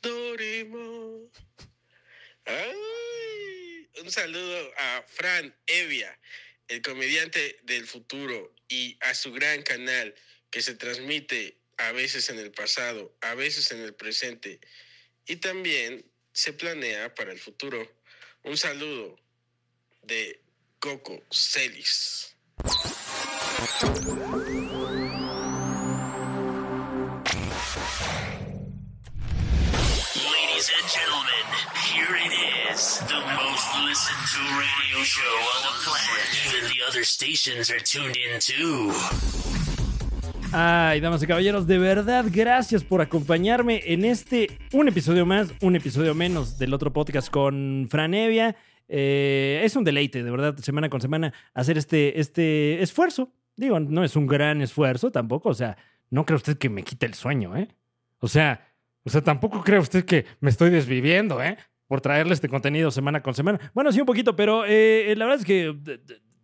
Dorimo. 0.00 1.28
Un 4.00 4.10
saludo 4.10 4.72
a 4.76 5.02
Fran 5.08 5.52
Evia, 5.66 6.16
el 6.68 6.80
comediante 6.80 7.58
del 7.64 7.88
futuro, 7.88 8.54
y 8.68 8.96
a 9.00 9.12
su 9.14 9.32
gran 9.32 9.62
canal 9.62 10.14
que 10.50 10.62
se 10.62 10.76
transmite 10.76 11.56
a 11.76 11.90
veces 11.90 12.30
en 12.30 12.38
el 12.38 12.52
pasado, 12.52 13.12
a 13.20 13.34
veces 13.34 13.72
en 13.72 13.80
el 13.80 13.94
presente, 13.94 14.60
y 15.26 15.36
también 15.36 16.04
se 16.32 16.52
planea 16.52 17.16
para 17.16 17.32
el 17.32 17.38
futuro. 17.40 18.00
Un 18.44 18.56
saludo 18.56 19.18
de 20.02 20.40
Coco 20.80 21.20
Celis. 21.30 22.34
Ladies 30.24 30.70
and 30.72 30.86
gentlemen, 30.88 31.44
here 31.84 32.16
it 32.16 32.32
is, 32.72 33.00
the 33.00 33.20
most 33.36 33.68
listened 33.84 34.24
to 34.32 34.40
radio 34.56 35.04
show 35.04 35.22
on 35.52 35.60
the 35.68 35.74
planet. 35.84 36.24
Even 36.48 36.64
the 36.70 36.80
other 36.88 37.04
stations 37.04 37.70
are 37.70 37.78
tuned 37.80 38.16
in 38.16 38.40
too. 38.40 38.90
Ay, 40.52 41.00
damas 41.00 41.22
y 41.22 41.26
caballeros, 41.26 41.66
de 41.66 41.78
verdad, 41.78 42.24
gracias 42.28 42.82
por 42.84 43.02
acompañarme 43.02 43.82
en 43.84 44.06
este, 44.06 44.58
un 44.72 44.88
episodio 44.88 45.26
más, 45.26 45.52
un 45.60 45.76
episodio 45.76 46.14
menos 46.14 46.58
del 46.58 46.72
otro 46.72 46.90
podcast 46.90 47.30
con 47.30 47.86
Franevia. 47.90 48.56
Eh, 48.92 49.62
es 49.64 49.76
un 49.76 49.84
deleite, 49.84 50.24
de 50.24 50.30
verdad, 50.30 50.56
semana 50.58 50.90
con 50.90 51.00
semana, 51.00 51.32
hacer 51.54 51.78
este, 51.78 52.18
este 52.18 52.82
esfuerzo. 52.82 53.32
Digo, 53.56 53.78
no 53.78 54.02
es 54.02 54.16
un 54.16 54.26
gran 54.26 54.60
esfuerzo 54.60 55.12
tampoco, 55.12 55.50
o 55.50 55.54
sea, 55.54 55.76
no 56.10 56.26
cree 56.26 56.36
usted 56.36 56.58
que 56.58 56.68
me 56.68 56.82
quite 56.82 57.06
el 57.06 57.14
sueño, 57.14 57.56
¿eh? 57.56 57.68
O 58.18 58.26
sea, 58.26 58.66
o 59.04 59.10
sea, 59.10 59.22
tampoco 59.22 59.62
cree 59.62 59.78
usted 59.78 60.04
que 60.04 60.26
me 60.40 60.50
estoy 60.50 60.70
desviviendo, 60.70 61.40
¿eh? 61.42 61.56
Por 61.86 62.00
traerle 62.00 62.34
este 62.34 62.48
contenido 62.48 62.90
semana 62.90 63.22
con 63.22 63.34
semana. 63.34 63.60
Bueno, 63.74 63.92
sí, 63.92 64.00
un 64.00 64.06
poquito, 64.06 64.34
pero 64.34 64.64
eh, 64.66 65.14
la 65.16 65.24
verdad 65.24 65.40
es 65.40 65.46
que 65.46 65.74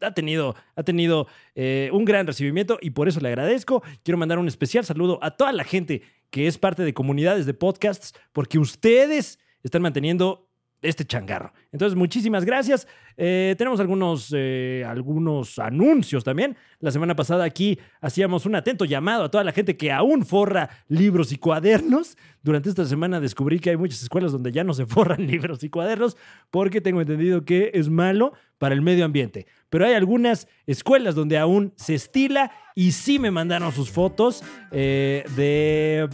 ha 0.00 0.12
tenido, 0.12 0.54
ha 0.74 0.82
tenido 0.82 1.26
eh, 1.54 1.90
un 1.92 2.04
gran 2.04 2.26
recibimiento 2.26 2.78
y 2.80 2.90
por 2.90 3.08
eso 3.08 3.20
le 3.20 3.28
agradezco. 3.28 3.82
Quiero 4.02 4.18
mandar 4.18 4.38
un 4.38 4.48
especial 4.48 4.84
saludo 4.84 5.18
a 5.22 5.32
toda 5.32 5.52
la 5.52 5.64
gente 5.64 6.02
que 6.30 6.46
es 6.46 6.58
parte 6.58 6.82
de 6.82 6.94
comunidades 6.94 7.46
de 7.46 7.54
podcasts, 7.54 8.14
porque 8.32 8.58
ustedes 8.58 9.38
están 9.62 9.82
manteniendo 9.82 10.45
este 10.88 11.04
changarro. 11.04 11.52
Entonces, 11.72 11.96
muchísimas 11.96 12.44
gracias. 12.44 12.86
Eh, 13.16 13.54
tenemos 13.56 13.80
algunos, 13.80 14.32
eh, 14.36 14.84
algunos 14.86 15.58
anuncios 15.58 16.22
también. 16.22 16.56
La 16.80 16.90
semana 16.90 17.16
pasada 17.16 17.44
aquí 17.44 17.78
hacíamos 18.00 18.46
un 18.46 18.54
atento 18.54 18.84
llamado 18.84 19.24
a 19.24 19.30
toda 19.30 19.44
la 19.44 19.52
gente 19.52 19.76
que 19.76 19.90
aún 19.90 20.24
forra 20.24 20.68
libros 20.88 21.32
y 21.32 21.36
cuadernos. 21.36 22.16
Durante 22.42 22.68
esta 22.68 22.84
semana 22.84 23.20
descubrí 23.20 23.58
que 23.58 23.70
hay 23.70 23.76
muchas 23.76 24.02
escuelas 24.02 24.32
donde 24.32 24.52
ya 24.52 24.64
no 24.64 24.74
se 24.74 24.86
forran 24.86 25.26
libros 25.26 25.64
y 25.64 25.70
cuadernos 25.70 26.16
porque 26.50 26.80
tengo 26.80 27.00
entendido 27.00 27.44
que 27.44 27.70
es 27.74 27.88
malo 27.88 28.32
para 28.58 28.74
el 28.74 28.82
medio 28.82 29.04
ambiente. 29.04 29.46
Pero 29.70 29.86
hay 29.86 29.94
algunas 29.94 30.48
escuelas 30.66 31.14
donde 31.14 31.38
aún 31.38 31.72
se 31.76 31.94
estila 31.94 32.52
y 32.74 32.92
sí 32.92 33.18
me 33.18 33.30
mandaron 33.30 33.72
sus 33.72 33.90
fotos 33.90 34.42
eh, 34.70 35.24
de 35.36 36.08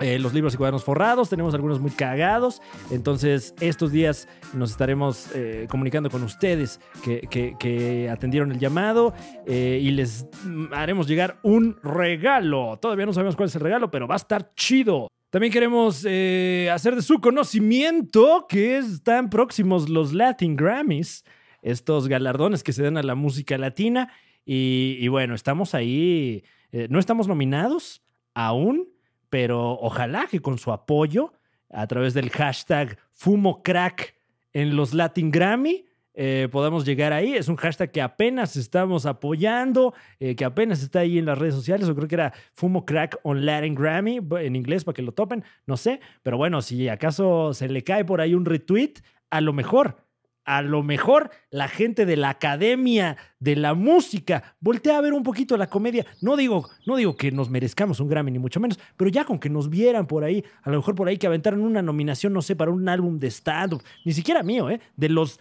eh, 0.00 0.18
los 0.18 0.32
libros 0.34 0.54
y 0.54 0.56
cuadernos 0.56 0.82
forrados, 0.84 1.28
tenemos 1.28 1.54
algunos 1.54 1.78
muy 1.78 1.90
cagados, 1.90 2.60
entonces 2.90 3.54
estos 3.60 3.92
días 3.92 4.28
nos 4.54 4.70
estaremos 4.70 5.28
eh, 5.34 5.66
comunicando 5.70 6.10
con 6.10 6.22
ustedes 6.22 6.80
que, 7.04 7.20
que- 7.58 8.08
atendieron 8.10 8.50
el 8.52 8.58
llamado 8.58 9.12
eh, 9.46 9.78
y 9.82 9.90
les 9.90 10.26
mm, 10.44 10.72
haremos 10.72 11.06
llegar 11.06 11.38
un 11.42 11.76
regalo. 11.82 12.78
Todavía 12.80 13.06
no 13.06 13.12
sabemos 13.12 13.36
cuál 13.36 13.48
es 13.48 13.54
el 13.54 13.60
regalo, 13.60 13.90
pero 13.90 14.08
va 14.08 14.14
a 14.14 14.16
estar 14.16 14.52
chido. 14.54 15.08
También 15.30 15.52
queremos 15.52 15.98
hacer 15.98 16.96
de 16.96 17.02
su 17.02 17.20
conocimiento 17.20 18.46
que 18.48 18.78
están 18.78 19.30
próximos 19.30 19.88
los 19.88 20.12
Latin 20.12 20.56
Grammys, 20.56 21.24
estos 21.62 22.08
galardones 22.08 22.62
que 22.64 22.72
se 22.72 22.82
dan 22.82 22.96
a 22.96 23.02
la 23.02 23.14
música 23.14 23.56
latina. 23.58 24.12
Y, 24.44 24.96
y 24.98 25.06
bueno, 25.08 25.34
estamos 25.34 25.74
ahí, 25.74 26.42
no 26.88 26.98
estamos 26.98 27.28
nominados 27.28 28.02
aún, 28.34 28.88
pero 29.30 29.78
ojalá 29.80 30.26
que 30.30 30.40
con 30.40 30.58
su 30.58 30.72
apoyo 30.72 31.32
a 31.70 31.86
través 31.86 32.14
del 32.14 32.30
hashtag 32.30 32.98
FumoCrack 33.12 34.14
en 34.52 34.76
los 34.76 34.92
Latin 34.92 35.30
Grammy 35.30 35.86
eh, 36.14 36.48
podamos 36.50 36.84
llegar 36.84 37.12
ahí. 37.12 37.34
Es 37.34 37.48
un 37.48 37.56
hashtag 37.56 37.92
que 37.92 38.02
apenas 38.02 38.56
estamos 38.56 39.06
apoyando, 39.06 39.94
eh, 40.18 40.34
que 40.34 40.44
apenas 40.44 40.82
está 40.82 41.00
ahí 41.00 41.18
en 41.18 41.24
las 41.24 41.38
redes 41.38 41.54
sociales. 41.54 41.86
Yo 41.86 41.94
creo 41.94 42.08
que 42.08 42.16
era 42.16 42.32
FumoCrack 42.54 43.20
on 43.22 43.46
Latin 43.46 43.74
Grammy 43.74 44.18
en 44.38 44.56
inglés 44.56 44.84
para 44.84 44.94
que 44.94 45.02
lo 45.02 45.12
topen, 45.12 45.44
no 45.66 45.76
sé. 45.76 46.00
Pero 46.22 46.36
bueno, 46.36 46.60
si 46.62 46.88
acaso 46.88 47.54
se 47.54 47.68
le 47.68 47.84
cae 47.84 48.04
por 48.04 48.20
ahí 48.20 48.34
un 48.34 48.44
retweet, 48.44 48.94
a 49.30 49.40
lo 49.40 49.52
mejor 49.52 50.04
a 50.44 50.62
lo 50.62 50.82
mejor 50.82 51.30
la 51.50 51.68
gente 51.68 52.06
de 52.06 52.16
la 52.16 52.30
academia 52.30 53.16
de 53.38 53.56
la 53.56 53.74
música 53.74 54.56
voltea 54.60 54.98
a 54.98 55.00
ver 55.00 55.12
un 55.12 55.22
poquito 55.22 55.56
la 55.56 55.68
comedia. 55.68 56.06
No 56.22 56.36
digo, 56.36 56.68
no 56.86 56.96
digo 56.96 57.16
que 57.16 57.30
nos 57.30 57.50
merezcamos 57.50 58.00
un 58.00 58.08
Grammy, 58.08 58.30
ni 58.32 58.38
mucho 58.38 58.58
menos, 58.60 58.78
pero 58.96 59.10
ya 59.10 59.24
con 59.24 59.38
que 59.38 59.48
nos 59.50 59.68
vieran 59.70 60.06
por 60.06 60.24
ahí, 60.24 60.42
a 60.62 60.70
lo 60.70 60.78
mejor 60.78 60.94
por 60.94 61.08
ahí 61.08 61.18
que 61.18 61.26
aventaran 61.26 61.60
una 61.60 61.82
nominación, 61.82 62.32
no 62.32 62.42
sé, 62.42 62.56
para 62.56 62.70
un 62.70 62.88
álbum 62.88 63.18
de 63.18 63.28
stand-up, 63.30 63.82
ni 64.04 64.12
siquiera 64.12 64.42
mío, 64.42 64.70
¿eh? 64.70 64.80
De 64.96 65.08
los 65.08 65.38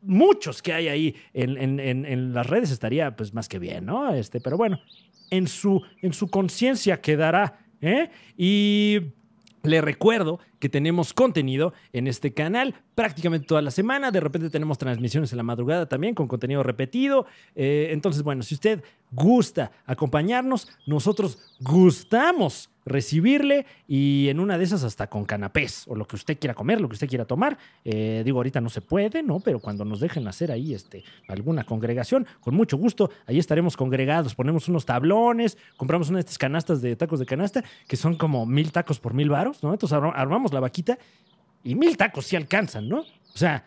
muchos 0.00 0.62
que 0.62 0.72
hay 0.72 0.88
ahí 0.88 1.16
en, 1.32 1.56
en- 1.58 1.80
en- 1.80 2.06
en 2.06 2.32
las 2.32 2.46
redes 2.46 2.70
estaría 2.70 3.14
pues 3.16 3.34
más 3.34 3.48
que 3.48 3.58
bien, 3.58 3.84
¿no? 3.86 4.14
Este, 4.14 4.40
pero 4.40 4.56
bueno, 4.56 4.80
en 5.30 5.46
su, 5.48 5.82
en 6.02 6.12
su 6.12 6.28
conciencia 6.28 7.00
quedará, 7.00 7.58
¿eh? 7.80 8.08
Y 8.36 9.00
le 9.68 9.80
recuerdo 9.80 10.40
que 10.58 10.68
tenemos 10.68 11.12
contenido 11.12 11.72
en 11.92 12.06
este 12.06 12.32
canal 12.32 12.74
prácticamente 12.94 13.46
toda 13.46 13.62
la 13.62 13.70
semana. 13.70 14.10
De 14.10 14.20
repente 14.20 14.50
tenemos 14.50 14.78
transmisiones 14.78 15.32
en 15.32 15.36
la 15.36 15.42
madrugada 15.42 15.86
también 15.86 16.14
con 16.14 16.26
contenido 16.26 16.62
repetido. 16.62 17.26
Eh, 17.54 17.88
entonces, 17.92 18.22
bueno, 18.22 18.42
si 18.42 18.54
usted 18.54 18.82
gusta 19.10 19.70
acompañarnos, 19.86 20.68
nosotros 20.86 21.38
gustamos 21.60 22.70
recibirle 22.88 23.66
y 23.86 24.28
en 24.28 24.40
una 24.40 24.58
de 24.58 24.64
esas 24.64 24.82
hasta 24.84 25.06
con 25.08 25.24
canapés 25.24 25.84
o 25.86 25.94
lo 25.94 26.06
que 26.06 26.16
usted 26.16 26.38
quiera 26.38 26.54
comer, 26.54 26.80
lo 26.80 26.88
que 26.88 26.94
usted 26.94 27.08
quiera 27.08 27.24
tomar. 27.24 27.56
Eh, 27.84 28.22
digo, 28.24 28.38
ahorita 28.38 28.60
no 28.60 28.68
se 28.68 28.80
puede, 28.80 29.22
¿no? 29.22 29.40
Pero 29.40 29.60
cuando 29.60 29.84
nos 29.84 30.00
dejen 30.00 30.26
hacer 30.26 30.50
ahí 30.50 30.74
este, 30.74 31.04
alguna 31.28 31.64
congregación, 31.64 32.26
con 32.40 32.54
mucho 32.54 32.76
gusto, 32.76 33.10
ahí 33.26 33.38
estaremos 33.38 33.76
congregados. 33.76 34.34
Ponemos 34.34 34.68
unos 34.68 34.84
tablones, 34.86 35.56
compramos 35.76 36.08
una 36.08 36.16
de 36.18 36.20
estas 36.20 36.38
canastas 36.38 36.82
de 36.82 36.96
tacos 36.96 37.18
de 37.20 37.26
canasta 37.26 37.62
que 37.86 37.96
son 37.96 38.16
como 38.16 38.46
mil 38.46 38.72
tacos 38.72 38.98
por 38.98 39.14
mil 39.14 39.28
varos, 39.28 39.62
¿no? 39.62 39.72
Entonces 39.72 39.96
arma- 39.96 40.14
armamos 40.14 40.52
la 40.52 40.60
vaquita 40.60 40.98
y 41.62 41.74
mil 41.74 41.96
tacos 41.96 42.26
sí 42.26 42.36
alcanzan, 42.36 42.88
¿no? 42.88 43.00
O 43.00 43.36
sea, 43.38 43.64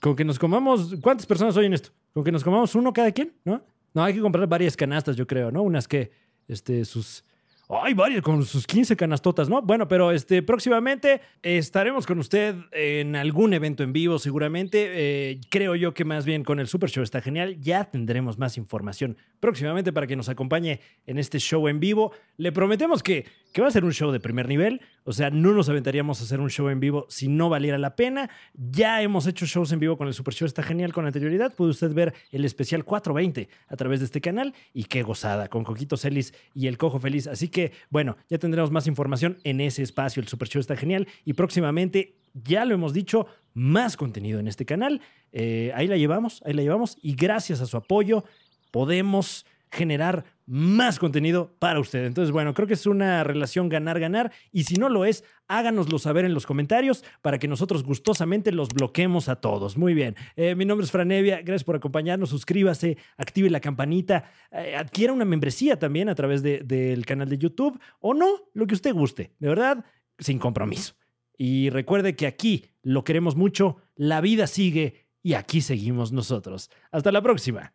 con 0.00 0.16
que 0.16 0.24
nos 0.24 0.38
comamos, 0.38 0.96
¿cuántas 1.00 1.26
personas 1.26 1.56
oyen 1.56 1.74
esto? 1.74 1.90
Con 2.12 2.24
que 2.24 2.32
nos 2.32 2.42
comamos 2.42 2.74
uno 2.74 2.92
cada 2.92 3.12
quien, 3.12 3.32
¿no? 3.44 3.62
No, 3.92 4.04
hay 4.04 4.14
que 4.14 4.20
comprar 4.20 4.46
varias 4.46 4.76
canastas, 4.76 5.16
yo 5.16 5.26
creo, 5.26 5.50
¿no? 5.50 5.62
Unas 5.62 5.86
que, 5.88 6.12
este, 6.48 6.84
sus... 6.84 7.24
Ay, 7.72 7.94
varias, 7.94 8.22
con 8.22 8.44
sus 8.44 8.66
15 8.66 8.96
canastotas, 8.96 9.48
¿no? 9.48 9.62
Bueno, 9.62 9.86
pero 9.86 10.10
este, 10.10 10.42
próximamente 10.42 11.20
estaremos 11.40 12.04
con 12.04 12.18
usted 12.18 12.56
en 12.72 13.14
algún 13.14 13.54
evento 13.54 13.84
en 13.84 13.92
vivo, 13.92 14.18
seguramente. 14.18 14.88
Eh, 14.90 15.40
creo 15.50 15.76
yo 15.76 15.94
que 15.94 16.04
más 16.04 16.24
bien 16.24 16.42
con 16.42 16.58
el 16.58 16.66
Super 16.66 16.90
Show 16.90 17.04
está 17.04 17.20
genial. 17.20 17.60
Ya 17.60 17.84
tendremos 17.84 18.38
más 18.38 18.56
información 18.56 19.16
próximamente 19.38 19.92
para 19.92 20.08
que 20.08 20.16
nos 20.16 20.28
acompañe 20.28 20.80
en 21.06 21.18
este 21.18 21.38
show 21.38 21.68
en 21.68 21.78
vivo. 21.78 22.10
Le 22.38 22.50
prometemos 22.50 23.04
que, 23.04 23.26
que 23.52 23.62
va 23.62 23.68
a 23.68 23.70
ser 23.70 23.84
un 23.84 23.92
show 23.92 24.10
de 24.10 24.18
primer 24.18 24.48
nivel. 24.48 24.80
O 25.04 25.12
sea, 25.12 25.30
no 25.30 25.52
nos 25.52 25.68
aventaríamos 25.68 26.20
a 26.20 26.24
hacer 26.24 26.40
un 26.40 26.50
show 26.50 26.68
en 26.68 26.80
vivo 26.80 27.06
si 27.08 27.28
no 27.28 27.48
valiera 27.48 27.78
la 27.78 27.96
pena. 27.96 28.30
Ya 28.54 29.02
hemos 29.02 29.26
hecho 29.26 29.46
shows 29.46 29.72
en 29.72 29.80
vivo 29.80 29.96
con 29.96 30.08
el 30.08 30.14
Super 30.14 30.34
Show, 30.34 30.46
está 30.46 30.62
genial 30.62 30.92
con 30.92 31.06
anterioridad. 31.06 31.54
Puede 31.54 31.70
usted 31.70 31.92
ver 31.94 32.14
el 32.30 32.44
especial 32.44 32.84
420 32.84 33.48
a 33.68 33.76
través 33.76 34.00
de 34.00 34.06
este 34.06 34.20
canal. 34.20 34.54
Y 34.74 34.84
qué 34.84 35.02
gozada, 35.02 35.48
con 35.48 35.64
Coquito 35.64 35.96
Celis 35.96 36.34
y 36.54 36.66
el 36.66 36.76
Cojo 36.76 37.00
Feliz. 37.00 37.26
Así 37.26 37.48
que, 37.48 37.72
bueno, 37.88 38.16
ya 38.28 38.38
tendremos 38.38 38.70
más 38.70 38.86
información 38.86 39.38
en 39.44 39.60
ese 39.60 39.82
espacio. 39.82 40.20
El 40.20 40.28
Super 40.28 40.48
Show 40.48 40.60
está 40.60 40.76
genial. 40.76 41.08
Y 41.24 41.32
próximamente, 41.32 42.16
ya 42.34 42.64
lo 42.64 42.74
hemos 42.74 42.92
dicho, 42.92 43.26
más 43.54 43.96
contenido 43.96 44.38
en 44.38 44.48
este 44.48 44.66
canal. 44.66 45.00
Eh, 45.32 45.72
ahí 45.74 45.86
la 45.86 45.96
llevamos, 45.96 46.42
ahí 46.44 46.52
la 46.52 46.62
llevamos. 46.62 46.98
Y 47.02 47.14
gracias 47.14 47.60
a 47.60 47.66
su 47.66 47.76
apoyo, 47.76 48.24
podemos 48.70 49.46
generar 49.70 50.24
más 50.52 50.98
contenido 50.98 51.54
para 51.60 51.78
usted. 51.78 52.04
Entonces, 52.06 52.32
bueno, 52.32 52.54
creo 52.54 52.66
que 52.66 52.74
es 52.74 52.84
una 52.84 53.22
relación 53.22 53.68
ganar-ganar 53.68 54.32
y 54.50 54.64
si 54.64 54.74
no 54.74 54.88
lo 54.88 55.04
es, 55.04 55.22
háganoslo 55.46 56.00
saber 56.00 56.24
en 56.24 56.34
los 56.34 56.44
comentarios 56.44 57.04
para 57.22 57.38
que 57.38 57.46
nosotros 57.46 57.84
gustosamente 57.84 58.50
los 58.50 58.70
bloquemos 58.70 59.28
a 59.28 59.36
todos. 59.36 59.76
Muy 59.76 59.94
bien. 59.94 60.16
Eh, 60.34 60.56
mi 60.56 60.64
nombre 60.64 60.84
es 60.84 60.90
Franevia, 60.90 61.36
gracias 61.42 61.62
por 61.62 61.76
acompañarnos, 61.76 62.30
suscríbase, 62.30 62.98
active 63.16 63.48
la 63.48 63.60
campanita, 63.60 64.24
eh, 64.50 64.74
adquiera 64.76 65.12
una 65.12 65.24
membresía 65.24 65.78
también 65.78 66.08
a 66.08 66.16
través 66.16 66.42
de- 66.42 66.64
del 66.64 67.06
canal 67.06 67.28
de 67.28 67.38
YouTube 67.38 67.78
o 68.00 68.12
no, 68.12 68.50
lo 68.52 68.66
que 68.66 68.74
usted 68.74 68.92
guste, 68.92 69.36
de 69.38 69.48
verdad, 69.48 69.84
sin 70.18 70.40
compromiso. 70.40 70.94
Y 71.38 71.70
recuerde 71.70 72.16
que 72.16 72.26
aquí 72.26 72.66
lo 72.82 73.04
queremos 73.04 73.36
mucho, 73.36 73.76
la 73.94 74.20
vida 74.20 74.48
sigue 74.48 75.06
y 75.22 75.34
aquí 75.34 75.60
seguimos 75.60 76.10
nosotros. 76.10 76.70
Hasta 76.90 77.12
la 77.12 77.22
próxima. 77.22 77.72